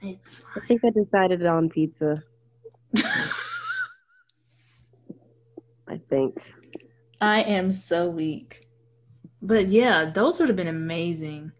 It's 0.00 0.42
I 0.56 0.60
think 0.66 0.82
I 0.84 0.90
decided 0.90 1.44
on 1.44 1.68
pizza. 1.68 2.22
I 5.88 6.00
think. 6.08 6.52
I 7.20 7.42
am 7.42 7.72
so 7.72 8.08
weak. 8.08 8.68
But 9.40 9.68
yeah, 9.68 10.10
those 10.10 10.38
would 10.38 10.48
have 10.48 10.56
been 10.56 10.68
amazing. 10.68 11.52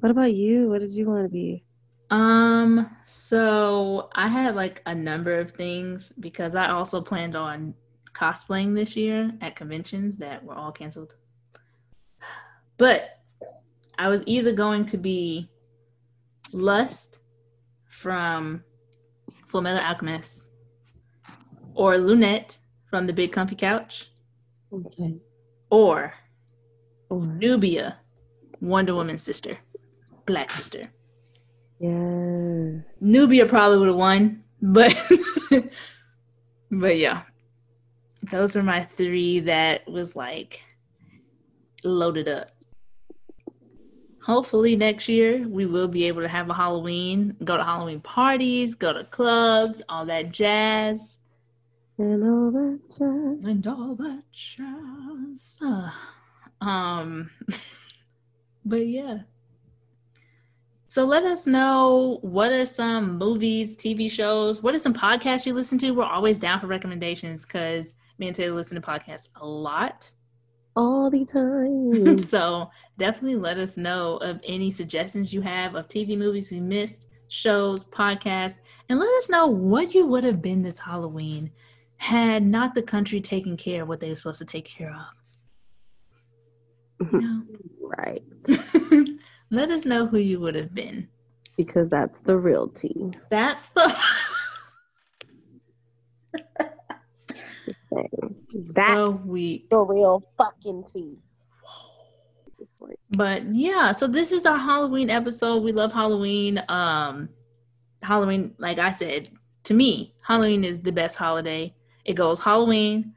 What 0.00 0.10
about 0.10 0.34
you? 0.34 0.68
What 0.68 0.80
did 0.80 0.92
you 0.92 1.06
want 1.06 1.24
to 1.24 1.28
be? 1.28 1.64
Um, 2.10 2.88
so 3.04 4.08
I 4.14 4.28
had 4.28 4.54
like 4.54 4.82
a 4.86 4.94
number 4.94 5.38
of 5.38 5.50
things 5.50 6.12
because 6.20 6.54
I 6.54 6.70
also 6.70 7.00
planned 7.00 7.36
on 7.36 7.74
cosplaying 8.14 8.74
this 8.74 8.96
year 8.96 9.30
at 9.40 9.56
conventions 9.56 10.16
that 10.18 10.42
were 10.42 10.54
all 10.54 10.72
canceled. 10.72 11.16
But 12.76 13.20
I 13.98 14.08
was 14.08 14.22
either 14.26 14.52
going 14.52 14.86
to 14.86 14.96
be 14.96 15.50
Lust 16.52 17.20
from 17.86 18.62
Full 19.46 19.62
Metal 19.62 19.82
Alchemist 19.82 20.50
or 21.74 21.94
Loonette 21.94 22.58
from 22.90 23.06
The 23.06 23.12
Big 23.12 23.32
Comfy 23.32 23.54
Couch 23.56 24.10
Okay. 24.72 25.18
or 25.70 26.14
Or, 27.10 27.22
Nubia, 27.24 27.96
Wonder 28.60 28.94
Woman's 28.94 29.22
sister, 29.22 29.56
Black 30.26 30.50
sister. 30.50 30.90
yes. 31.80 32.96
Nubia 33.00 33.46
probably 33.46 33.78
would 33.78 33.88
have 33.88 33.96
won, 33.96 34.42
but 34.60 34.94
but 36.70 36.96
yeah, 36.98 37.22
those 38.30 38.56
are 38.56 38.62
my 38.62 38.82
three 38.82 39.40
that 39.40 39.88
was 39.88 40.14
like 40.16 40.60
loaded 41.84 42.28
up. 42.28 42.50
hopefully 44.22 44.76
next 44.76 45.08
year 45.08 45.46
we 45.48 45.64
will 45.64 45.88
be 45.88 46.04
able 46.04 46.20
to 46.20 46.28
have 46.28 46.50
a 46.50 46.54
Halloween, 46.54 47.36
go 47.44 47.56
to 47.56 47.64
Halloween 47.64 48.00
parties, 48.00 48.74
go 48.74 48.92
to 48.92 49.04
clubs, 49.04 49.80
all 49.88 50.04
that 50.06 50.32
jazz. 50.32 51.20
And 51.98 52.22
all 52.22 52.50
that 52.52 52.80
jazz. 52.90 53.44
And 53.44 53.66
all 53.66 53.96
that 53.96 54.22
jazz. 54.32 55.58
Uh, 55.60 55.90
um, 56.64 57.30
but 58.64 58.86
yeah. 58.86 59.18
So 60.86 61.04
let 61.04 61.24
us 61.24 61.46
know 61.46 62.18
what 62.22 62.52
are 62.52 62.64
some 62.64 63.18
movies, 63.18 63.76
TV 63.76 64.10
shows, 64.10 64.62
what 64.62 64.74
are 64.74 64.78
some 64.78 64.94
podcasts 64.94 65.44
you 65.44 65.54
listen 65.54 65.76
to? 65.78 65.90
We're 65.90 66.04
always 66.04 66.38
down 66.38 66.60
for 66.60 66.66
recommendations 66.66 67.44
because 67.44 67.94
me 68.18 68.28
and 68.28 68.34
Taylor 68.34 68.54
listen 68.54 68.80
to 68.80 68.86
podcasts 68.86 69.28
a 69.36 69.46
lot. 69.46 70.10
All 70.76 71.10
the 71.10 71.24
time. 71.26 72.18
so 72.18 72.70
definitely 72.96 73.36
let 73.36 73.58
us 73.58 73.76
know 73.76 74.18
of 74.18 74.40
any 74.44 74.70
suggestions 74.70 75.32
you 75.32 75.40
have 75.40 75.74
of 75.74 75.88
TV 75.88 76.16
movies 76.16 76.52
we 76.52 76.60
missed, 76.60 77.06
shows, 77.26 77.84
podcasts, 77.86 78.58
and 78.88 78.98
let 79.00 79.10
us 79.18 79.28
know 79.28 79.48
what 79.48 79.94
you 79.94 80.06
would 80.06 80.24
have 80.24 80.40
been 80.40 80.62
this 80.62 80.78
Halloween 80.78 81.50
had 81.98 82.44
not 82.44 82.74
the 82.74 82.82
country 82.82 83.20
taken 83.20 83.56
care 83.56 83.82
of 83.82 83.88
what 83.88 84.00
they 84.00 84.08
were 84.08 84.14
supposed 84.14 84.38
to 84.38 84.44
take 84.44 84.64
care 84.64 84.90
of. 84.90 85.06
You 87.12 87.20
know? 87.20 87.42
right. 87.80 88.22
let 89.50 89.70
us 89.70 89.84
know 89.84 90.06
who 90.06 90.18
you 90.18 90.40
would 90.40 90.54
have 90.54 90.74
been. 90.74 91.08
Because 91.56 91.88
that's 91.88 92.20
the 92.20 92.36
real 92.36 92.68
tea. 92.68 93.10
That's 93.30 93.68
the 93.70 93.96
Just 97.64 97.88
saying. 97.90 98.36
That's 98.74 99.24
the 99.24 99.86
real 99.86 100.22
fucking 100.38 100.84
tea. 100.92 101.18
But 103.10 103.54
yeah, 103.54 103.92
so 103.92 104.06
this 104.06 104.32
is 104.32 104.46
our 104.46 104.58
Halloween 104.58 105.10
episode. 105.10 105.62
We 105.62 105.72
love 105.72 105.92
Halloween. 105.92 106.62
Um 106.68 107.28
Halloween, 108.02 108.54
like 108.58 108.78
I 108.78 108.92
said, 108.92 109.28
to 109.64 109.74
me, 109.74 110.14
Halloween 110.20 110.62
is 110.62 110.80
the 110.80 110.92
best 110.92 111.16
holiday. 111.16 111.74
It 112.08 112.14
goes 112.14 112.42
Halloween, 112.42 113.12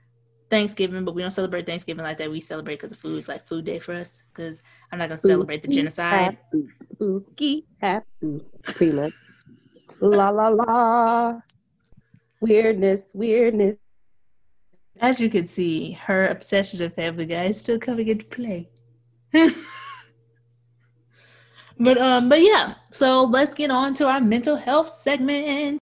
Thanksgiving, 0.50 1.06
but 1.06 1.16
we 1.16 1.22
don't 1.22 1.32
celebrate 1.32 1.66
Thanksgiving 1.66 2.04
like 2.04 2.18
that. 2.18 2.30
We 2.30 2.42
celebrate 2.42 2.76
because 2.76 2.92
of 2.92 2.98
food. 2.98 3.20
It's 3.20 3.30
like 3.30 3.48
food 3.48 3.64
day 3.64 3.80
for 3.80 3.94
us. 3.94 4.26
Because 4.28 4.62
I'm 4.92 5.00
not 5.00 5.08
gonna 5.08 5.18
celebrate 5.18 5.62
the 5.62 5.70
genocide. 5.70 6.38
Happy, 6.52 6.68
spooky, 6.92 7.66
happy, 7.80 8.42
peanut. 8.78 9.14
la 10.02 10.30
la 10.30 10.50
la. 10.50 11.40
Weirdness, 12.42 13.04
weirdness. 13.14 13.78
As 15.00 15.22
you 15.22 15.30
can 15.30 15.48
see, 15.48 15.94
her 15.94 16.28
obsession 16.28 16.82
with 16.82 16.96
Family 16.96 17.28
Guy 17.28 17.46
is 17.46 17.58
still 17.58 17.80
coming 17.80 18.10
into 18.10 18.26
play. 18.26 18.70
but 21.80 21.98
um, 21.98 22.28
but 22.28 22.42
yeah. 22.42 22.76
So 22.92 23.24
let's 23.24 23.54
get 23.54 23.72
on 23.72 23.94
to 23.96 24.08
our 24.10 24.20
mental 24.20 24.58
health 24.58 24.90
segment. 24.90 25.81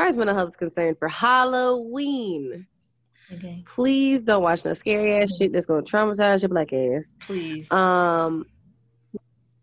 Far 0.00 0.08
as 0.08 0.16
mental 0.16 0.34
health 0.36 0.50
is 0.50 0.56
concerned, 0.56 0.96
for 0.98 1.08
Halloween, 1.08 2.66
Okay, 3.32 3.62
please 3.64 4.24
don't 4.24 4.42
watch 4.42 4.64
no 4.64 4.72
scary 4.74 5.22
ass 5.22 5.36
shit 5.36 5.52
that's 5.52 5.66
gonna 5.66 5.82
traumatize 5.82 6.42
your 6.42 6.48
black 6.48 6.72
ass. 6.72 7.14
please. 7.20 7.70
Um, 7.70 8.44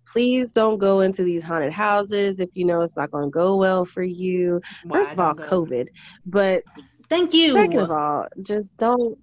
please 0.05 0.53
don't 0.53 0.77
go 0.77 1.01
into 1.01 1.23
these 1.23 1.43
haunted 1.43 1.73
houses 1.73 2.39
if 2.39 2.49
you 2.53 2.63
know 2.65 2.81
it's 2.81 2.95
not 2.95 3.11
gonna 3.11 3.29
go 3.29 3.57
well 3.57 3.83
for 3.83 4.03
you. 4.03 4.61
Why 4.85 4.99
First 4.99 5.11
of 5.13 5.19
all, 5.19 5.33
go? 5.33 5.43
COVID, 5.43 5.87
but 6.25 6.63
Thank 7.09 7.33
you. 7.33 7.53
second 7.53 7.79
of 7.79 7.91
all, 7.91 8.27
just 8.41 8.77
don't 8.77 9.17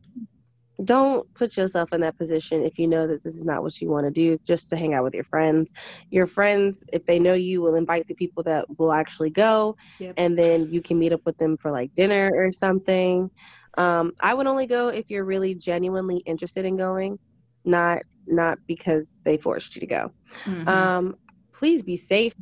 don't 0.84 1.26
put 1.34 1.56
yourself 1.56 1.92
in 1.92 2.00
that 2.02 2.16
position 2.18 2.62
if 2.64 2.78
you 2.78 2.88
know 2.88 3.06
that 3.08 3.22
this 3.24 3.34
is 3.36 3.44
not 3.44 3.62
what 3.62 3.80
you 3.80 3.90
want 3.90 4.04
to 4.06 4.10
do 4.10 4.36
just 4.46 4.68
to 4.70 4.76
hang 4.76 4.94
out 4.94 5.04
with 5.04 5.14
your 5.14 5.24
friends 5.24 5.72
your 6.10 6.26
friends 6.26 6.84
if 6.92 7.04
they 7.06 7.18
know 7.18 7.34
you 7.34 7.60
will 7.62 7.74
invite 7.74 8.06
the 8.08 8.14
people 8.14 8.42
that 8.44 8.66
will 8.78 8.92
actually 8.92 9.30
go 9.30 9.74
Yep. 9.98 10.14
and 10.16 10.38
then 10.38 10.66
you 10.68 10.82
can 10.82 10.98
meet 10.98 11.12
up 11.12 11.20
with 11.26 11.36
them 11.38 11.56
for 11.56 11.70
like 11.70 11.90
dinner 11.94 12.30
or 12.34 12.50
something 12.52 13.30
um, 13.78 14.12
i 14.22 14.34
would 14.34 14.46
only 14.46 14.66
go 14.66 14.88
if 14.88 15.04
you're 15.08 15.24
really 15.24 15.54
genuinely 15.54 16.22
interested 16.26 16.64
in 16.64 16.76
going 16.76 17.18
not 17.64 17.98
not 18.26 18.58
because 18.66 19.18
they 19.24 19.36
forced 19.36 19.76
you 19.76 19.80
to 19.80 19.86
go 19.86 20.10
Mhm. 20.46 20.68
um, 20.68 21.14
please 21.54 21.82
be 21.82 21.96
safe 21.96 22.34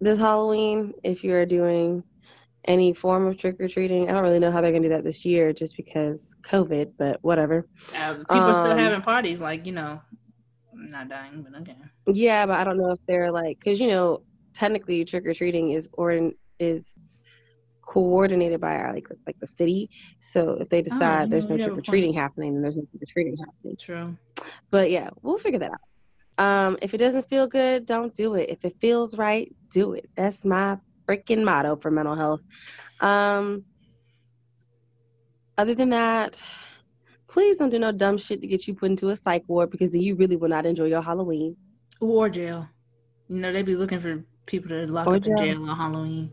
this 0.00 0.18
Halloween 0.18 0.92
if 1.04 1.24
you're 1.24 1.46
doing 1.46 2.04
any 2.66 2.92
form 2.92 3.26
of 3.26 3.36
trick 3.36 3.60
or 3.60 3.68
treating. 3.68 4.08
I 4.08 4.12
don't 4.12 4.22
really 4.22 4.38
know 4.38 4.50
how 4.50 4.60
they're 4.60 4.72
gonna 4.72 4.84
do 4.84 4.88
that 4.90 5.04
this 5.04 5.24
year 5.24 5.52
just 5.52 5.76
because 5.76 6.34
COVID, 6.42 6.92
but 6.98 7.18
whatever. 7.22 7.66
Uh, 7.94 8.14
people 8.14 8.38
are 8.38 8.54
still 8.54 8.72
um, 8.72 8.78
having 8.78 9.02
parties, 9.02 9.40
like 9.40 9.66
you 9.66 9.72
know, 9.72 10.00
I'm 10.72 10.90
not 10.90 11.08
dying, 11.08 11.42
but 11.48 11.60
okay. 11.60 11.76
Yeah, 12.06 12.46
but 12.46 12.56
I 12.58 12.64
don't 12.64 12.78
know 12.78 12.90
if 12.90 13.00
they're 13.06 13.32
like 13.32 13.58
because 13.58 13.80
you 13.80 13.88
know 13.88 14.22
technically 14.54 15.04
trick 15.04 15.26
or 15.26 15.34
treating 15.34 15.70
is 15.70 15.88
or 15.92 16.32
is 16.58 16.88
coordinated 17.82 18.60
by 18.60 18.76
our, 18.76 18.92
like 18.92 19.08
like 19.26 19.38
the 19.40 19.46
city. 19.46 19.90
So 20.20 20.58
if 20.60 20.68
they 20.68 20.82
decide 20.82 21.24
you 21.24 21.30
there's 21.30 21.48
no 21.48 21.56
you 21.56 21.62
have 21.62 21.72
a 21.72 21.74
trick 21.74 21.78
or 21.78 21.90
treating 21.90 22.12
happening, 22.12 22.54
then 22.54 22.62
there's 22.62 22.76
no 22.76 22.82
trick 22.82 23.02
or 23.02 23.06
treating 23.06 23.36
happening. 23.38 23.76
True. 23.80 24.16
But 24.70 24.90
yeah, 24.90 25.10
we'll 25.22 25.38
figure 25.38 25.60
that 25.60 25.70
out. 25.70 25.80
Um, 26.38 26.76
if 26.82 26.92
it 26.92 26.98
doesn't 26.98 27.30
feel 27.30 27.46
good, 27.46 27.86
don't 27.86 28.14
do 28.14 28.34
it. 28.34 28.50
If 28.50 28.64
it 28.64 28.76
feels 28.80 29.16
right, 29.16 29.54
do 29.72 29.94
it. 29.94 30.10
That's 30.16 30.44
my 30.44 30.78
freaking 31.06 31.44
motto 31.44 31.76
for 31.76 31.90
mental 31.90 32.14
health. 32.14 32.40
Um, 33.00 33.64
other 35.58 35.74
than 35.74 35.90
that, 35.90 36.40
please 37.28 37.56
don't 37.56 37.70
do 37.70 37.78
no 37.78 37.92
dumb 37.92 38.18
shit 38.18 38.40
to 38.42 38.46
get 38.46 38.66
you 38.66 38.74
put 38.74 38.90
into 38.90 39.08
a 39.10 39.16
psych 39.16 39.44
ward 39.46 39.70
because 39.70 39.90
then 39.92 40.00
you 40.02 40.14
really 40.14 40.36
will 40.36 40.48
not 40.48 40.66
enjoy 40.66 40.84
your 40.86 41.02
Halloween. 41.02 41.56
Or 42.00 42.28
jail. 42.28 42.68
You 43.28 43.38
know, 43.38 43.52
they 43.52 43.62
be 43.62 43.74
looking 43.76 44.00
for 44.00 44.24
people 44.46 44.68
to 44.70 44.86
lock 44.86 45.06
Or 45.06 45.16
up 45.16 45.26
in 45.26 45.36
jail. 45.36 45.46
jail 45.54 45.68
on 45.70 45.76
Halloween, 45.76 46.30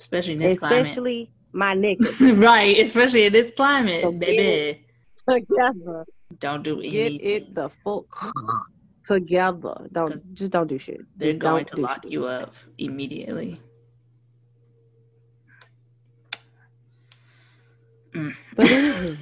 especially 0.00 0.34
in 0.34 0.38
this 0.38 0.58
climate. 0.58 0.82
Especially 0.82 1.32
my 1.52 1.74
niggas 1.74 2.40
right, 2.46 2.78
especially 2.78 3.24
in 3.26 3.32
this 3.32 3.50
climate, 3.56 4.02
So 4.02 4.12
baby. 4.12 4.86
together. 5.28 6.04
Don't 6.38 6.62
do 6.62 6.80
Get 6.82 7.12
it 7.20 7.54
the 7.54 7.68
fuck 7.84 8.06
together. 9.02 9.88
Don't 9.92 10.34
just 10.34 10.52
don't 10.52 10.68
do 10.68 10.78
shit. 10.78 11.00
They're 11.16 11.30
Just 11.30 11.40
going 11.40 11.64
to 11.66 11.76
lock 11.76 12.02
shit. 12.04 12.12
you 12.12 12.26
up 12.26 12.54
immediately. 12.78 13.60
Mm. 18.14 18.34
But 18.56 19.18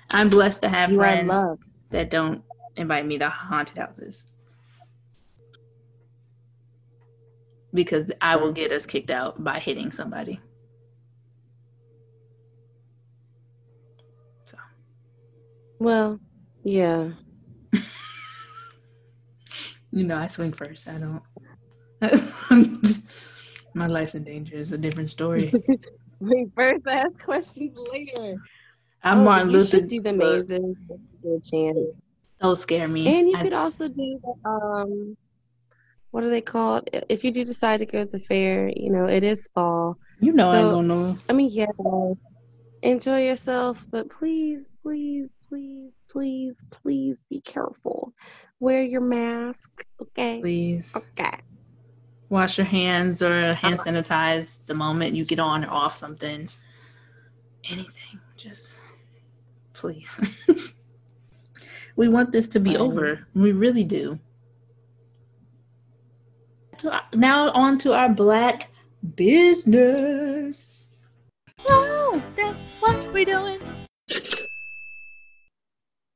I'm 0.10 0.30
blessed 0.30 0.62
to 0.62 0.68
have 0.68 0.90
you 0.90 0.96
friends 0.96 1.86
that 1.90 2.10
don't 2.10 2.42
invite 2.76 3.06
me 3.06 3.18
to 3.18 3.28
haunted 3.28 3.78
houses 3.78 4.26
because 7.74 8.10
I 8.20 8.36
will 8.36 8.52
get 8.52 8.72
us 8.72 8.86
kicked 8.86 9.10
out 9.10 9.42
by 9.42 9.58
hitting 9.58 9.92
somebody. 9.92 10.40
So 14.44 14.56
Well, 15.78 16.20
yeah. 16.64 17.10
You 19.92 20.04
know, 20.04 20.16
I 20.16 20.26
swing 20.26 20.52
first. 20.52 20.88
I 20.88 20.98
don't. 20.98 21.22
My 23.74 23.86
life's 23.86 24.14
in 24.14 24.24
danger 24.24 24.56
is 24.56 24.72
a 24.72 24.78
different 24.78 25.10
story. 25.10 25.52
Wait, 26.20 26.48
first 26.56 26.86
ask 26.86 27.22
questions 27.22 27.76
later. 27.92 28.36
I'm 29.02 29.18
Oh, 29.20 29.24
Martin 29.24 29.50
you 29.50 29.58
Luther. 29.58 29.80
do 29.82 30.00
the 30.00 30.12
mazes. 30.12 30.76
Good 31.22 31.44
chance. 31.44 31.78
Those 32.40 32.60
scare 32.60 32.88
me. 32.88 33.06
And 33.06 33.28
you 33.28 33.36
I 33.36 33.42
could 33.42 33.52
just- 33.52 33.80
also 33.80 33.88
do 33.88 34.20
the, 34.22 34.48
um, 34.48 35.16
what 36.10 36.24
are 36.24 36.30
they 36.30 36.40
called? 36.40 36.88
If 37.08 37.22
you 37.24 37.30
do 37.30 37.44
decide 37.44 37.78
to 37.78 37.86
go 37.86 38.04
to 38.04 38.10
the 38.10 38.18
fair, 38.18 38.68
you 38.74 38.90
know, 38.90 39.04
it 39.06 39.22
is 39.22 39.48
fall. 39.54 39.96
you 40.20 40.32
know, 40.32 40.48
I 40.48 40.52
so- 40.52 40.60
ain't 40.60 40.70
gonna 40.70 40.88
know. 40.88 41.18
I 41.28 41.32
mean, 41.34 41.50
yeah, 41.50 41.66
enjoy 42.82 43.24
yourself, 43.24 43.84
but 43.90 44.08
please, 44.10 44.70
please, 44.82 45.36
please 45.48 45.92
please, 46.10 46.64
please 46.70 47.22
be 47.28 47.40
careful. 47.42 48.14
Wear 48.60 48.82
your 48.82 49.00
mask, 49.00 49.84
okay? 50.00 50.40
Please 50.40 50.96
Okay. 50.96 51.38
wash 52.28 52.58
your 52.58 52.66
hands 52.66 53.22
or 53.22 53.54
hand 53.54 53.78
sanitize 53.78 54.64
the 54.66 54.74
moment 54.74 55.14
you 55.14 55.24
get 55.24 55.38
on 55.38 55.64
or 55.64 55.70
off 55.70 55.96
something. 55.96 56.48
Anything, 57.70 58.20
just 58.36 58.80
please. 59.74 60.20
we 61.96 62.08
want 62.08 62.32
this 62.32 62.48
to 62.48 62.60
be 62.60 62.72
Fine. 62.72 62.80
over. 62.82 63.26
We 63.34 63.52
really 63.52 63.84
do. 63.84 64.18
Now 67.14 67.50
on 67.50 67.78
to 67.78 67.92
our 67.92 68.08
black 68.08 68.70
business. 69.16 70.86
Oh, 71.66 72.22
that's 72.36 72.70
what 72.80 73.12
we're 73.12 73.24
doing. 73.24 73.60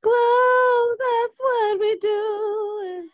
Glow, 0.02 0.61
that's 0.98 1.40
what 1.40 1.80
we 1.80 1.98
do. 1.98 3.08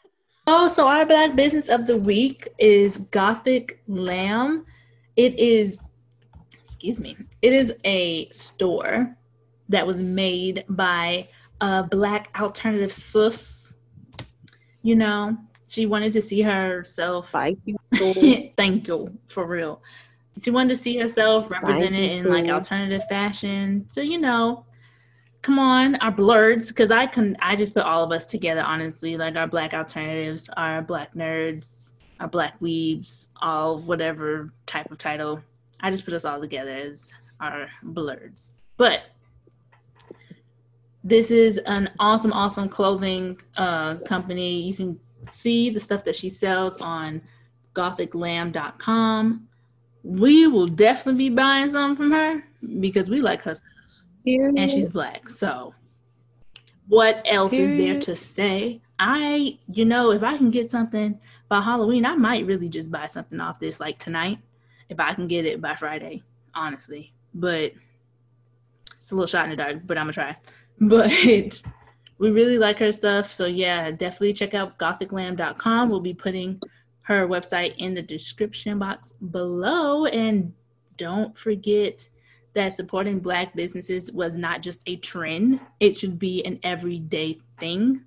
Oh, 0.46 0.68
so 0.68 0.88
our 0.88 1.05
black 1.05 1.36
business 1.36 1.68
of 1.68 1.86
the 1.86 1.96
week 1.96 2.48
is 2.59 2.98
Gothic 2.98 3.82
Lamb. 3.86 4.64
It 5.14 5.38
is, 5.38 5.78
excuse 6.55 7.00
me, 7.00 7.16
it 7.42 7.52
is 7.52 7.74
a 7.84 8.30
store 8.30 9.14
that 9.68 9.86
was 9.86 9.98
made 9.98 10.64
by 10.68 11.28
a 11.60 11.82
black 11.82 12.30
alternative 12.40 12.92
sus. 12.92 13.74
You 14.82 14.96
know, 14.96 15.36
she 15.66 15.84
wanted 15.86 16.12
to 16.14 16.22
see 16.22 16.40
herself. 16.40 17.30
Thank 17.30 17.60
you. 17.66 18.50
Thank 18.56 18.88
you, 18.88 19.18
for 19.26 19.46
real. 19.46 19.82
She 20.42 20.50
wanted 20.50 20.70
to 20.70 20.76
see 20.76 20.96
herself 20.96 21.50
represented 21.50 22.12
in 22.12 22.24
like 22.24 22.48
alternative 22.48 23.06
fashion. 23.09 23.86
So 23.90 24.00
you 24.00 24.18
know, 24.18 24.64
come 25.43 25.59
on, 25.59 25.97
our 25.97 26.12
blerds, 26.12 26.69
because 26.69 26.90
I 26.90 27.06
can 27.06 27.36
I 27.40 27.56
just 27.56 27.74
put 27.74 27.85
all 27.85 28.05
of 28.05 28.12
us 28.12 28.27
together 28.27 28.62
honestly, 28.62 29.16
like 29.16 29.36
our 29.36 29.47
black 29.47 29.74
alternatives, 29.74 30.48
our 30.56 30.82
black 30.82 31.15
nerds, 31.15 31.90
our 32.20 32.28
black 32.28 32.59
weebs, 32.60 33.28
all 33.40 33.78
whatever 33.78 34.52
type 34.66 34.90
of 34.90 34.98
title. 34.98 35.40
I 35.81 35.90
just 35.90 36.05
put 36.05 36.15
us 36.15 36.24
all 36.24 36.40
together 36.40 36.77
as 36.77 37.12
our 37.40 37.69
blerds. 37.85 38.51
But 38.77 39.02
this 41.05 41.31
is 41.31 41.59
an 41.59 41.90
awesome, 41.98 42.32
awesome 42.32 42.69
clothing 42.69 43.40
uh, 43.56 43.97
company. 44.06 44.62
You 44.62 44.74
can 44.74 45.01
see 45.31 45.70
the 45.70 45.81
stuff 45.81 46.05
that 46.05 46.16
she 46.16 46.28
sells 46.28 46.77
on 46.78 47.23
gothiclamb.com. 47.74 49.48
We 50.02 50.47
will 50.47 50.66
definitely 50.66 51.28
be 51.28 51.35
buying 51.35 51.69
some 51.69 51.97
from 51.97 52.10
her 52.10 52.43
because 52.81 53.09
we 53.09 53.19
like 53.19 53.43
her 53.43 53.55
stuff 53.55 53.77
and 54.27 54.70
she's 54.70 54.89
black. 54.89 55.28
So, 55.28 55.74
what 56.89 57.23
else 57.27 57.53
is 57.53 57.70
there 57.70 58.01
to 58.01 58.16
say? 58.16 58.81
I, 58.99 59.59
you 59.73 59.85
know, 59.85 60.11
if 60.11 60.23
I 60.23 60.36
can 60.36 60.51
get 60.51 60.70
something 60.70 61.19
by 61.49 61.61
Halloween, 61.61 62.05
I 62.05 62.15
might 62.15 62.47
really 62.47 62.69
just 62.69 62.90
buy 62.90 63.07
something 63.07 63.40
off 63.40 63.61
this 63.61 63.81
like 63.81 63.99
tonight 63.99 64.39
if 64.89 64.99
I 64.99 65.15
can 65.15 65.28
get 65.28 65.45
it 65.45 65.61
by 65.61 65.74
Friday, 65.74 66.23
honestly. 66.55 67.12
But 67.35 67.73
it's 68.99 69.12
a 69.12 69.15
little 69.15 69.27
shot 69.27 69.45
in 69.45 69.51
the 69.51 69.57
dark, 69.57 69.78
but 69.86 69.99
I'm 69.99 70.11
gonna 70.11 70.12
try. 70.12 70.36
But 70.81 71.11
we 72.19 72.31
really 72.31 72.57
like 72.57 72.78
her 72.78 72.93
stuff. 72.93 73.32
So, 73.32 73.47
yeah, 73.47 73.90
definitely 73.90 74.32
check 74.32 74.55
out 74.55 74.78
gothiclamb.com. 74.78 75.89
We'll 75.89 76.01
be 76.01 76.15
putting 76.15 76.61
her 77.03 77.27
website 77.27 77.74
in 77.78 77.95
the 77.95 78.03
description 78.03 78.78
box 78.78 79.12
below. 79.31 80.07
And 80.07 80.53
don't 80.97 81.36
forget 81.36 82.09
that 82.59 82.74
supporting 82.74 83.20
black 83.20 83.55
businesses 83.55 84.10
was 84.10 84.35
not 84.36 84.62
just 84.62 84.82
a 84.86 84.97
trend, 84.97 85.60
it 85.78 85.97
should 85.97 86.18
be 86.18 86.44
an 86.44 86.59
everyday 86.64 87.39
thing. 87.59 88.02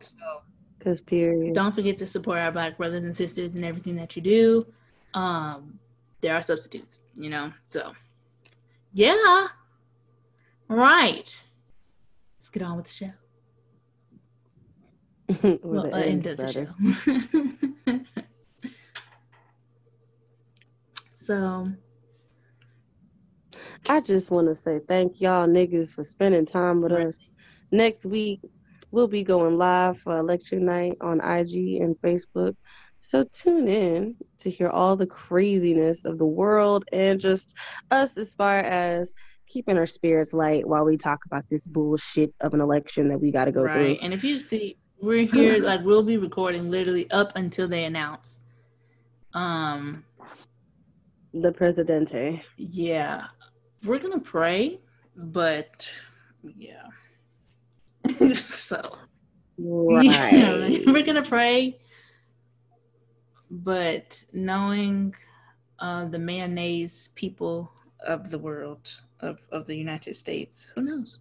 So 0.00 0.16
Cause 0.80 1.00
period. 1.00 1.54
don't 1.54 1.74
forget 1.74 1.96
to 1.98 2.06
support 2.06 2.38
our 2.38 2.50
black 2.50 2.76
brothers 2.76 3.04
and 3.04 3.14
sisters 3.14 3.54
in 3.56 3.62
everything 3.64 3.94
that 3.96 4.16
you 4.16 4.22
do. 4.22 4.66
Um, 5.14 5.78
there 6.20 6.34
are 6.34 6.42
substitutes, 6.42 7.00
you 7.14 7.30
know. 7.30 7.52
So 7.70 7.92
yeah. 8.92 9.46
All 10.68 10.76
right. 10.76 11.44
Let's 12.38 12.50
get 12.50 12.62
on 12.62 12.76
with 12.76 12.86
the 12.86 12.92
show. 12.92 13.12
Well, 15.64 15.92
uh, 15.94 15.98
end 15.98 16.26
of 16.26 16.36
the 16.36 16.48
show. 16.48 16.68
so 21.26 21.68
I 23.88 24.00
just 24.00 24.30
want 24.30 24.48
to 24.48 24.54
say 24.54 24.80
thank 24.86 25.20
y'all 25.20 25.46
niggas 25.46 25.90
for 25.90 26.04
spending 26.04 26.46
time 26.46 26.80
with 26.80 26.92
Right. 26.92 27.06
us. 27.08 27.30
Next 27.72 28.04
week, 28.06 28.40
we'll 28.90 29.08
be 29.08 29.24
going 29.24 29.58
live 29.58 29.98
for 29.98 30.16
election 30.18 30.64
night 30.64 30.96
on 31.00 31.20
IG 31.20 31.80
and 31.80 31.96
Facebook. 32.00 32.54
So 33.00 33.24
tune 33.24 33.68
in 33.68 34.16
to 34.38 34.50
hear 34.50 34.68
all 34.68 34.96
the 34.96 35.06
craziness 35.06 36.04
of 36.04 36.18
the 36.18 36.26
world 36.26 36.84
and 36.92 37.20
just 37.20 37.54
us 37.90 38.16
as 38.16 38.34
far 38.34 38.58
as 38.60 39.12
keeping 39.46 39.78
our 39.78 39.86
spirits 39.86 40.32
light 40.32 40.66
while 40.66 40.84
we 40.84 40.96
talk 40.96 41.24
about 41.26 41.44
this 41.50 41.66
bullshit 41.66 42.34
of 42.40 42.54
an 42.54 42.60
election 42.60 43.08
that 43.08 43.18
we 43.18 43.30
got 43.30 43.44
to 43.44 43.52
go 43.52 43.62
through. 43.62 43.72
right. 43.72 43.98
And 44.02 44.12
if 44.12 44.24
you 44.24 44.38
see, 44.38 44.76
we're 45.00 45.26
here 45.26 45.58
like 45.58 45.84
we'll 45.84 46.02
be 46.02 46.16
recording 46.16 46.70
literally 46.70 47.08
up 47.10 47.32
until 47.36 47.68
they 47.68 47.84
announce. 47.84 48.40
Um. 49.34 50.04
The 51.42 51.52
Presidente. 51.52 52.42
yeah, 52.56 53.26
we're 53.84 53.98
gonna 53.98 54.18
pray, 54.20 54.80
but 55.16 55.86
yeah. 56.42 56.86
so 58.34 58.80
Right. 59.58 60.82
we're 60.86 61.02
gonna 61.02 61.22
pray, 61.22 61.78
but 63.50 64.22
knowing 64.32 65.14
uh, 65.78 66.06
the 66.06 66.18
mayonnaise 66.18 67.10
people 67.14 67.70
of 68.06 68.30
the 68.30 68.38
world 68.38 68.90
of 69.20 69.40
of 69.52 69.66
the 69.66 69.76
United 69.76 70.16
States, 70.16 70.72
who 70.74 70.82
knows? 70.82 71.18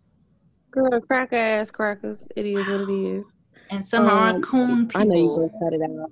Girl, 0.71 1.01
crack 1.01 1.33
ass 1.33 1.71
crackers. 1.71 2.27
It 2.37 2.45
is 2.45 2.67
what 2.69 2.81
it 2.81 2.89
is. 2.89 3.25
And 3.69 3.85
some 3.85 4.07
are 4.07 4.29
Um, 4.29 4.41
coon 4.41 4.89
I 4.95 5.03
know 5.03 5.15
you 5.15 5.21
people. 5.23 5.49
gonna 5.49 5.59
cut 5.59 5.73
it 5.73 5.81
out. 5.81 6.11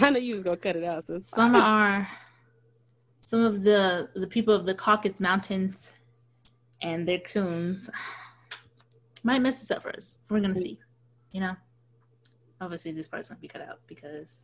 I 0.06 0.10
know 0.10 0.18
you 0.18 0.34
was 0.34 0.42
gonna 0.42 0.56
cut 0.56 0.76
it 0.76 0.84
out. 0.84 1.06
So 1.06 1.18
Some 1.18 1.56
are 1.56 2.08
some 3.26 3.42
of 3.44 3.62
the 3.62 4.08
the 4.14 4.26
people 4.26 4.54
of 4.54 4.64
the 4.64 4.74
Caucasus 4.74 5.20
Mountains 5.20 5.92
and 6.80 7.06
their 7.06 7.18
coons 7.18 7.90
might 9.22 9.40
mess 9.42 9.60
this 9.60 9.70
up 9.70 9.82
for 9.82 9.90
us. 9.90 10.16
We're 10.30 10.40
gonna 10.40 10.54
see. 10.54 10.78
You 11.32 11.40
know, 11.40 11.56
obviously 12.60 12.92
this 12.92 13.08
part's 13.08 13.28
gonna 13.28 13.40
be 13.40 13.48
cut 13.48 13.60
out 13.62 13.80
because 13.86 14.40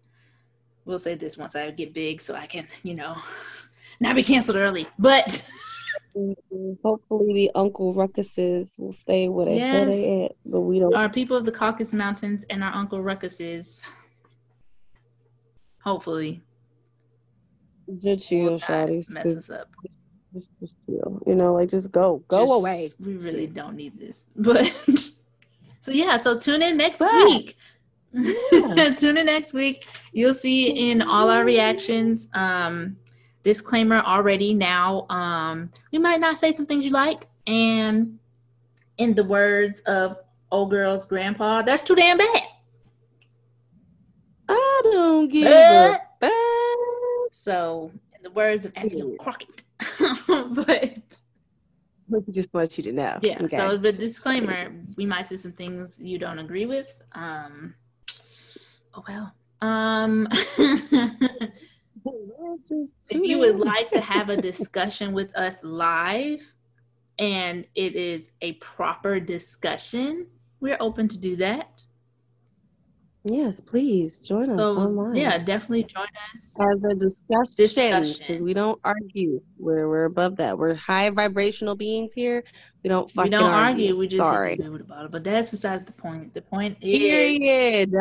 we'll 0.85 0.99
say 0.99 1.15
this 1.15 1.39
once 1.39 1.55
I 1.57 1.71
get 1.71 1.95
big, 1.95 2.21
so 2.21 2.35
I 2.35 2.47
can, 2.47 2.69
you 2.83 2.95
know, 2.95 3.17
not 4.01 4.15
be 4.17 4.23
canceled 4.23 4.59
early. 4.59 4.87
But 4.99 5.49
Hopefully 6.83 7.33
the 7.35 7.51
Uncle 7.55 7.95
Ruckuses 7.95 8.79
will 8.79 8.93
stay 8.93 9.29
where 9.29 9.47
they 9.47 9.59
where 9.59 9.87
they 9.87 10.01
Yes. 10.25 10.31
at, 10.31 10.37
but 10.45 10.61
we 10.61 10.79
don't. 10.79 10.95
our 10.95 11.09
people 11.09 11.37
of 11.37 11.47
the 11.47 11.53
Caucasus 11.53 11.95
Mountains 11.95 12.45
and 12.51 12.63
our 12.65 12.73
Uncle 12.75 12.99
Ruckuses, 12.99 13.81
hopefully, 15.83 16.43
Just 18.03 18.29
chill, 18.29 18.53
not 18.53 18.61
shawties. 18.63 19.11
mess 19.11 19.25
'cause 19.25 19.37
us 19.37 19.51
up. 19.51 19.69
Just, 20.35 20.47
just 20.61 20.73
chill. 20.87 21.23
You 21.27 21.35
know, 21.35 21.53
like 21.55 21.71
just 21.71 21.91
go, 21.93 22.23
go 22.29 22.47
Just- 22.47 22.61
away. 22.61 22.91
We 23.01 23.17
really 23.17 23.47
don't 23.47 23.77
need 23.77 23.99
this. 23.99 24.25
But 24.37 24.67
so 25.81 25.91
yeah, 25.93 26.17
so 26.17 26.39
tune 26.39 26.63
in 26.63 26.77
next 26.77 26.99
But- 26.99 27.13
week. 27.27 27.57
Yeah. 28.13 28.95
tune 28.99 29.17
in 29.19 29.27
next 29.27 29.53
week. 29.53 29.87
You'll 30.13 30.35
see 30.35 30.91
in 30.91 31.03
all 31.03 31.29
our 31.31 31.45
reactions. 31.45 32.29
Um 32.35 32.97
disclaimer 33.43 34.01
already 34.01 34.55
now. 34.55 35.07
Um 35.09 35.71
we 35.93 35.99
might 35.99 36.21
not 36.21 36.39
say 36.39 36.53
some 36.53 36.67
things 36.67 36.85
you 36.85 36.93
like. 36.93 37.27
And 37.47 38.19
in 38.99 39.15
the 39.15 39.25
words 39.25 39.81
of 39.81 40.17
old 40.51 40.71
girl's 40.71 41.07
grandpa, 41.07 41.63
that's 41.63 41.83
too 41.83 41.95
damn 41.97 42.19
bad. 42.19 42.43
I 44.49 44.81
don't 44.93 45.29
give 45.29 45.45
But- 45.45 46.01
a. 46.01 46.01
So 47.43 47.91
in 48.15 48.23
the 48.23 48.31
words 48.31 48.65
of 48.67 48.73
F.L. 48.77 49.17
Crockett. 49.19 49.65
but 50.55 50.97
We 52.09 52.33
just 52.33 52.55
want 52.55 52.79
you 52.79 52.85
to 52.85 52.93
know. 52.93 53.19
Yeah. 53.21 53.43
Okay? 53.43 53.57
So 53.57 53.77
the 53.77 53.91
disclaimer: 53.91 54.71
we 54.97 55.07
might 55.07 55.27
say 55.27 55.39
some 55.39 55.51
things 55.51 55.99
you 56.01 56.21
don't 56.21 56.39
agree 56.39 56.67
with. 56.67 56.95
Um. 57.11 57.75
Oh 58.95 59.05
well. 59.09 59.35
Um. 59.61 60.29
If 63.11 63.23
you 63.23 63.39
would 63.39 63.61
like 63.61 63.89
to 63.91 64.01
have 64.01 64.29
a 64.29 64.37
discussion 64.51 65.13
with 65.13 65.35
us 65.37 65.63
live, 65.65 66.43
and 67.19 67.65
it 67.75 67.97
is 67.97 68.31
a 68.43 68.53
proper 68.55 69.21
discussion, 69.21 70.27
we're 70.61 70.77
open 70.81 71.09
to 71.09 71.17
do 71.17 71.37
that. 71.37 71.85
Yes, 73.25 73.61
please 73.61 74.19
join 74.19 74.51
us 74.51 74.67
So 74.67 74.77
online. 74.79 75.15
yeah, 75.15 75.39
definitely 75.39 75.85
join 75.85 76.07
us. 76.35 76.57
As 76.59 76.83
a 76.85 76.95
discussion, 76.97 78.17
because 78.19 78.43
we 78.43 78.53
don't 78.53 78.81
argue. 78.85 79.41
We're 79.59 79.89
we're 79.89 80.07
above 80.07 80.37
that. 80.37 80.59
We're 80.59 80.75
high 80.75 81.09
vibrational 81.11 81.77
beings 81.77 82.13
here. 82.15 82.43
We 82.83 82.89
don't 82.89 83.09
We 83.17 83.29
don't 83.29 83.45
argue. 83.45 83.85
argue. 83.87 83.97
We 83.97 84.09
just 84.09 84.23
Sorry. 84.23 84.51
hit 84.51 84.57
the 84.59 84.63
bed 84.65 84.73
with 84.73 84.81
a 84.81 84.85
bottle. 84.85 85.09
But 85.09 85.23
that's 85.23 85.51
besides 85.51 85.85
the 85.85 85.93
point. 85.93 86.35
The 86.35 86.43
point 86.43 86.79
is 86.81 86.99
Period. 86.99 87.93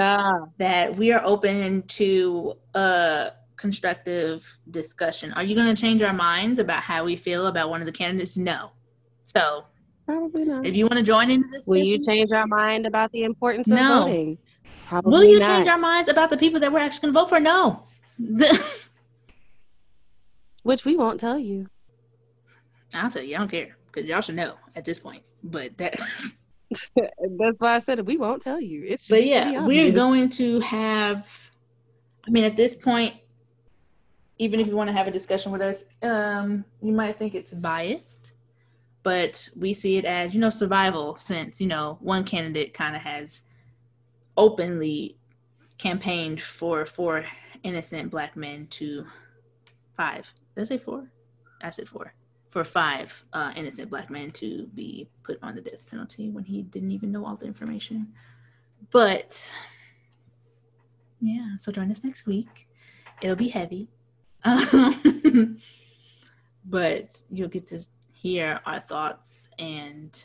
That 0.57 0.95
we 0.95 1.11
are 1.11 1.23
open 1.23 1.83
to 1.83 2.53
a 2.73 3.31
constructive 3.57 4.57
discussion. 4.71 5.33
Are 5.33 5.43
you 5.43 5.53
going 5.53 5.73
to 5.73 5.79
change 5.79 6.01
our 6.01 6.13
minds 6.13 6.57
about 6.57 6.81
how 6.81 7.05
we 7.05 7.15
feel 7.15 7.45
about 7.45 7.69
one 7.69 7.79
of 7.79 7.85
the 7.85 7.91
candidates? 7.91 8.37
No. 8.37 8.71
So 9.23 9.65
probably 10.07 10.45
not. 10.45 10.65
if 10.65 10.75
you 10.75 10.85
want 10.85 10.95
to 10.97 11.03
join 11.03 11.29
in 11.29 11.45
this, 11.51 11.67
Will 11.67 11.77
you 11.77 11.99
change 11.99 12.31
our 12.31 12.47
mind 12.47 12.87
about 12.87 13.11
the 13.11 13.21
importance 13.23 13.67
of 13.67 13.75
No. 13.75 13.99
voting? 14.05 14.39
Probably 14.91 15.09
Will 15.09 15.23
you 15.23 15.39
not. 15.39 15.47
change 15.47 15.67
our 15.69 15.77
minds 15.77 16.09
about 16.09 16.29
the 16.29 16.35
people 16.35 16.59
that 16.59 16.73
we're 16.73 16.79
actually 16.79 16.99
going 16.99 17.13
to 17.13 17.19
vote 17.21 17.29
for? 17.29 17.39
No. 17.39 17.83
Which 20.63 20.83
we 20.83 20.97
won't 20.97 21.17
tell 21.17 21.39
you. 21.39 21.69
I'll 22.93 23.09
tell 23.09 23.23
you, 23.23 23.37
I 23.37 23.39
don't 23.39 23.49
care 23.49 23.77
because 23.89 24.09
y'all 24.09 24.19
should 24.19 24.35
know 24.35 24.55
at 24.75 24.83
this 24.83 24.99
point. 24.99 25.23
But 25.45 25.77
that, 25.77 25.93
That's 26.69 27.61
why 27.61 27.75
I 27.75 27.79
said 27.79 28.05
we 28.05 28.17
won't 28.17 28.41
tell 28.41 28.59
you. 28.59 28.83
It's 28.85 29.07
but 29.07 29.25
yeah, 29.25 29.65
we're 29.65 29.93
going 29.93 30.29
to 30.31 30.59
have. 30.59 31.49
I 32.27 32.29
mean, 32.29 32.43
at 32.43 32.57
this 32.57 32.75
point, 32.75 33.13
even 34.39 34.59
if 34.59 34.67
you 34.67 34.75
want 34.75 34.89
to 34.89 34.93
have 34.93 35.07
a 35.07 35.11
discussion 35.11 35.53
with 35.53 35.61
us, 35.61 35.85
um, 36.03 36.65
you 36.81 36.91
might 36.91 37.17
think 37.17 37.33
it's 37.33 37.53
biased, 37.53 38.33
but 39.03 39.47
we 39.55 39.73
see 39.73 39.95
it 39.95 40.03
as 40.03 40.33
you 40.33 40.41
know 40.41 40.49
survival. 40.49 41.15
Since 41.15 41.61
you 41.61 41.67
know 41.67 41.97
one 42.01 42.25
candidate 42.25 42.73
kind 42.73 42.93
of 42.93 43.01
has 43.03 43.43
openly 44.37 45.17
campaigned 45.77 46.41
for 46.41 46.85
four 46.85 47.25
innocent 47.63 48.11
black 48.11 48.35
men 48.35 48.67
to 48.67 49.05
five. 49.95 50.33
Did 50.55 50.61
I 50.61 50.65
say 50.65 50.77
four? 50.77 51.11
I 51.61 51.69
said 51.69 51.87
four. 51.87 52.13
For 52.49 52.63
five 52.63 53.23
uh, 53.33 53.53
innocent 53.55 53.89
black 53.89 54.09
men 54.09 54.31
to 54.31 54.67
be 54.73 55.07
put 55.23 55.39
on 55.41 55.55
the 55.55 55.61
death 55.61 55.89
penalty 55.89 56.29
when 56.29 56.43
he 56.43 56.63
didn't 56.63 56.91
even 56.91 57.11
know 57.11 57.25
all 57.25 57.35
the 57.35 57.45
information. 57.45 58.13
But 58.91 59.53
yeah, 61.21 61.55
so 61.59 61.71
join 61.71 61.91
us 61.91 62.03
next 62.03 62.25
week. 62.25 62.67
It'll 63.21 63.35
be 63.35 63.49
heavy. 63.49 63.87
Um, 64.43 65.57
but 66.65 67.21
you'll 67.29 67.47
get 67.47 67.67
to 67.67 67.79
hear 68.11 68.59
our 68.65 68.81
thoughts 68.81 69.47
and 69.59 70.23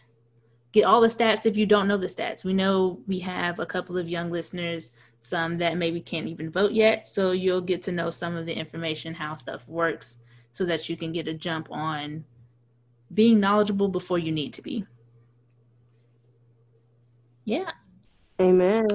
get 0.76 0.84
all 0.84 1.00
the 1.00 1.08
stats 1.08 1.46
if 1.46 1.56
you 1.56 1.64
don't 1.64 1.88
know 1.88 1.96
the 1.96 2.06
stats. 2.06 2.44
We 2.44 2.52
know 2.52 3.00
we 3.06 3.18
have 3.20 3.58
a 3.58 3.64
couple 3.64 3.96
of 3.96 4.10
young 4.10 4.30
listeners, 4.30 4.90
some 5.22 5.56
that 5.56 5.78
maybe 5.78 6.02
can't 6.02 6.28
even 6.28 6.50
vote 6.50 6.72
yet. 6.72 7.08
So 7.08 7.32
you'll 7.32 7.62
get 7.62 7.80
to 7.84 7.92
know 7.92 8.10
some 8.10 8.36
of 8.36 8.44
the 8.44 8.52
information, 8.52 9.14
how 9.14 9.36
stuff 9.36 9.66
works, 9.66 10.18
so 10.52 10.66
that 10.66 10.90
you 10.90 10.96
can 10.98 11.12
get 11.12 11.28
a 11.28 11.32
jump 11.32 11.68
on 11.70 12.26
being 13.14 13.40
knowledgeable 13.40 13.88
before 13.88 14.18
you 14.18 14.30
need 14.30 14.52
to 14.52 14.60
be. 14.62 14.84
Yeah. 17.46 17.70
Amen. 18.38 18.86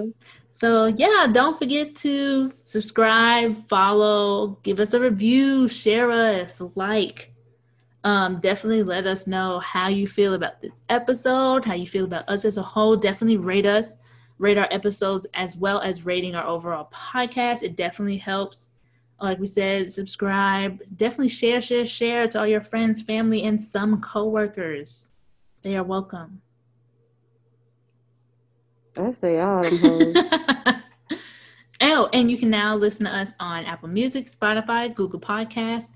So 0.51 0.85
yeah, 0.85 1.25
don't 1.31 1.57
forget 1.57 1.95
to 1.95 2.53
subscribe, 2.61 3.67
follow, 3.67 4.59
give 4.61 4.79
us 4.79 4.93
a 4.93 4.99
review, 4.99 5.67
share 5.67 6.11
us, 6.11 6.61
like. 6.75 7.33
Um, 8.03 8.39
definitely 8.39 8.83
let 8.83 9.05
us 9.05 9.27
know 9.27 9.59
how 9.59 9.87
you 9.87 10.07
feel 10.07 10.33
about 10.33 10.61
this 10.61 10.73
episode, 10.89 11.65
how 11.65 11.75
you 11.75 11.85
feel 11.85 12.05
about 12.05 12.27
us 12.27 12.45
as 12.45 12.57
a 12.57 12.63
whole. 12.63 12.95
Definitely 12.95 13.37
rate 13.37 13.65
us, 13.65 13.97
rate 14.39 14.57
our 14.57 14.67
episodes 14.71 15.27
as 15.33 15.55
well 15.55 15.79
as 15.81 16.05
rating 16.05 16.35
our 16.35 16.45
overall 16.45 16.89
podcast. 16.91 17.61
It 17.61 17.75
definitely 17.75 18.17
helps. 18.17 18.69
Like 19.19 19.37
we 19.37 19.45
said, 19.45 19.91
subscribe. 19.91 20.81
Definitely 20.95 21.27
share, 21.27 21.61
share, 21.61 21.85
share 21.85 22.27
to 22.29 22.39
all 22.39 22.47
your 22.47 22.61
friends, 22.61 23.03
family, 23.03 23.43
and 23.43 23.59
some 23.59 24.01
coworkers. 24.01 25.09
They 25.61 25.75
are 25.75 25.83
welcome. 25.83 26.41
I 28.97 29.13
say 29.13 29.39
all 29.39 29.63
oh, 31.81 32.09
and 32.13 32.29
you 32.29 32.37
can 32.37 32.49
now 32.49 32.75
listen 32.75 33.05
to 33.05 33.15
us 33.15 33.33
on 33.39 33.65
Apple 33.65 33.89
Music, 33.89 34.27
Spotify, 34.27 34.93
Google 34.93 35.19
Podcasts, 35.19 35.91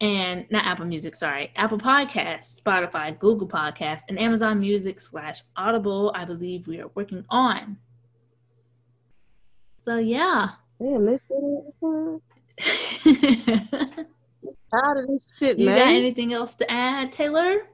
and 0.00 0.46
not 0.50 0.64
Apple 0.64 0.86
Music, 0.86 1.14
sorry, 1.14 1.52
Apple 1.56 1.78
Podcasts, 1.78 2.60
Spotify, 2.60 3.18
Google 3.18 3.48
Podcasts, 3.48 4.02
and 4.08 4.18
Amazon 4.18 4.60
Music 4.60 5.00
slash 5.00 5.42
Audible. 5.56 6.12
I 6.14 6.24
believe 6.24 6.66
we 6.66 6.80
are 6.80 6.90
working 6.94 7.24
on. 7.28 7.78
So 9.80 9.96
yeah. 9.96 10.50
Damn, 10.80 11.06
this 11.06 11.20
shit 11.28 12.20
you 13.04 14.06
out 14.74 14.96
of 14.96 15.06
this 15.06 15.22
shit, 15.38 15.58
got 15.58 15.64
man. 15.64 15.96
anything 15.96 16.32
else 16.32 16.54
to 16.56 16.70
add, 16.70 17.12
Taylor? 17.12 17.66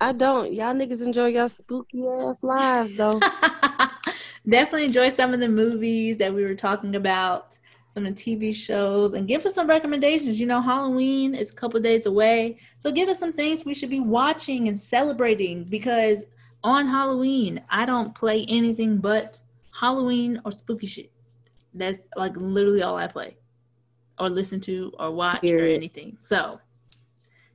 I 0.00 0.12
don't. 0.12 0.52
Y'all 0.52 0.74
niggas 0.74 1.02
enjoy 1.02 1.26
your 1.26 1.48
spooky 1.48 2.06
ass 2.06 2.42
lives 2.42 2.94
though. 2.96 3.20
Definitely 4.48 4.84
enjoy 4.84 5.10
some 5.10 5.34
of 5.34 5.40
the 5.40 5.48
movies 5.48 6.18
that 6.18 6.32
we 6.32 6.42
were 6.42 6.54
talking 6.54 6.94
about, 6.94 7.58
some 7.98 8.06
of 8.06 8.14
the 8.14 8.22
TV 8.22 8.54
shows, 8.54 9.14
and 9.14 9.26
give 9.26 9.44
us 9.44 9.56
some 9.56 9.66
recommendations. 9.66 10.38
You 10.38 10.46
know, 10.46 10.62
Halloween 10.62 11.34
is 11.34 11.50
a 11.50 11.54
couple 11.54 11.80
days 11.80 12.06
away. 12.06 12.58
So 12.78 12.92
give 12.92 13.08
us 13.08 13.18
some 13.18 13.32
things 13.32 13.64
we 13.64 13.74
should 13.74 13.90
be 13.90 13.98
watching 13.98 14.68
and 14.68 14.78
celebrating 14.78 15.64
because 15.64 16.22
on 16.62 16.86
Halloween, 16.86 17.60
I 17.68 17.86
don't 17.86 18.14
play 18.14 18.46
anything 18.48 18.98
but 18.98 19.40
Halloween 19.72 20.40
or 20.44 20.52
spooky 20.52 20.86
shit. 20.86 21.10
That's 21.74 22.06
like 22.16 22.36
literally 22.36 22.82
all 22.82 22.96
I 22.96 23.08
play 23.08 23.36
or 24.18 24.28
listen 24.28 24.60
to 24.62 24.92
or 24.98 25.10
watch 25.10 25.42
or 25.44 25.66
anything. 25.66 26.18
So 26.20 26.60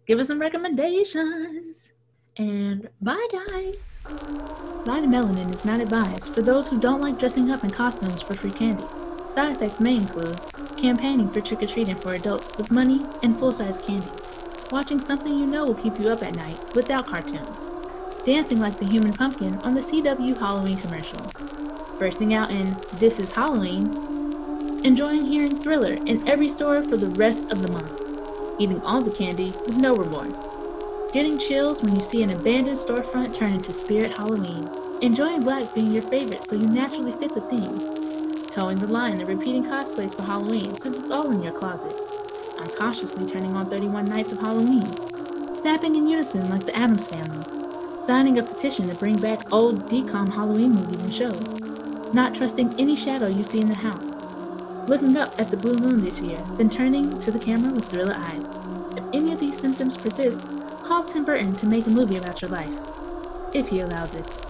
give 0.06 0.20
us 0.20 0.28
some 0.28 0.40
recommendations. 0.40 1.92
And 2.36 2.90
bye, 3.02 3.28
guys. 3.32 3.76
Vita 4.86 5.08
Melanin 5.08 5.54
is 5.54 5.64
not 5.64 5.80
advised 5.80 6.34
for 6.34 6.42
those 6.42 6.68
who 6.68 6.80
don't 6.80 7.00
like 7.00 7.18
dressing 7.18 7.50
up 7.52 7.64
in 7.64 7.70
costumes 7.70 8.22
for 8.22 8.34
free 8.34 8.52
candy. 8.52 8.84
Side 9.34 9.56
effects 9.56 9.80
may 9.80 9.96
include 9.96 10.40
campaigning 10.78 11.28
for 11.28 11.42
trick 11.42 11.64
or 11.64 11.66
treating 11.66 11.96
for 11.96 12.14
adults 12.14 12.56
with 12.56 12.70
money 12.70 13.04
and 13.24 13.36
full 13.36 13.52
size 13.52 13.80
candy, 13.80 14.08
watching 14.72 15.00
something 15.00 15.36
you 15.36 15.48
know 15.48 15.66
will 15.66 15.74
keep 15.74 16.00
you 16.00 16.10
up 16.10 16.22
at 16.22 16.36
night 16.36 16.60
without 16.76 17.08
cartoons, 17.08 17.68
dancing 18.28 18.60
like 18.60 18.78
the 18.78 18.86
human 18.86 19.12
pumpkin 19.12 19.56
on 19.64 19.74
the 19.74 19.82
CW 19.82 20.38
Halloween 20.38 20.78
commercial, 20.78 21.32
bursting 21.98 22.36
out 22.36 22.52
in 22.52 22.78
This 23.00 23.20
is 23.20 23.32
Halloween, 23.32 23.86
enjoying 24.84 25.26
hearing 25.26 25.58
Thriller 25.58 25.94
in 26.06 26.28
every 26.28 26.48
store 26.48 26.84
for 26.84 26.98
the 26.98 27.10
rest 27.10 27.50
of 27.50 27.64
the 27.64 27.72
month, 27.72 28.02
eating 28.60 28.82
all 28.82 29.02
the 29.02 29.10
candy 29.10 29.52
with 29.66 29.78
no 29.78 29.96
remorse. 29.96 30.42
Getting 31.12 31.40
chills 31.40 31.82
when 31.82 31.96
you 31.96 32.04
see 32.04 32.22
an 32.22 32.30
abandoned 32.30 32.78
storefront 32.78 33.34
turn 33.34 33.54
into 33.54 33.74
Spirit 33.74 34.14
Halloween. 34.14 34.70
Enjoying 35.02 35.42
black 35.42 35.74
being 35.74 35.92
your 35.92 36.04
favorite 36.04 36.44
so 36.44 36.56
you 36.56 36.68
naturally 36.68 37.14
fit 37.14 37.34
the 37.34 37.42
theme. 37.42 38.03
Toeing 38.54 38.78
the 38.78 38.86
line 38.86 39.20
and 39.20 39.28
repeating 39.28 39.66
cosplays 39.66 40.16
for 40.16 40.22
Halloween 40.22 40.80
since 40.80 41.00
it's 41.00 41.10
all 41.10 41.32
in 41.32 41.42
your 41.42 41.54
closet. 41.54 41.92
Unconsciously 42.60 43.26
turning 43.26 43.56
on 43.56 43.68
31 43.68 44.06
Nights 44.06 44.32
of 44.32 44.38
Halloween. 44.38 44.86
Snapping 45.56 45.96
in 45.96 46.08
unison 46.08 46.48
like 46.52 46.64
the 46.64 46.76
Addams 46.76 47.08
family. 47.08 47.44
Signing 48.00 48.38
a 48.38 48.44
petition 48.44 48.88
to 48.88 48.94
bring 48.94 49.18
back 49.18 49.52
old 49.52 49.90
DCOM 49.90 50.32
Halloween 50.32 50.74
movies 50.74 51.02
and 51.02 51.12
shows. 51.12 52.14
Not 52.14 52.36
trusting 52.36 52.80
any 52.80 52.96
shadow 52.96 53.26
you 53.26 53.44
see 53.44 53.60
in 53.60 53.70
the 53.70 53.74
house. 53.74 54.12
Looking 54.88 55.18
up 55.18 55.34
at 55.40 55.50
the 55.50 55.58
blue 55.58 55.80
moon 55.80 56.06
this 56.06 56.20
year, 56.20 56.38
then 56.52 56.70
turning 56.70 57.18
to 57.22 57.32
the 57.32 57.40
camera 57.40 57.74
with 57.74 57.86
thriller 57.86 58.14
eyes. 58.16 58.60
If 58.96 59.04
any 59.14 59.34
of 59.34 59.40
these 59.40 59.58
symptoms 59.58 59.98
persist, 59.98 60.42
Call 60.84 61.04
Tim 61.04 61.26
Burton 61.26 61.56
to 61.56 61.66
make 61.66 61.88
a 61.88 61.90
movie 61.90 62.18
about 62.18 62.44
your 62.44 62.52
life. 62.52 62.78
If 63.52 63.70
he 63.70 63.80
allows 63.80 64.14
it. 64.14 64.43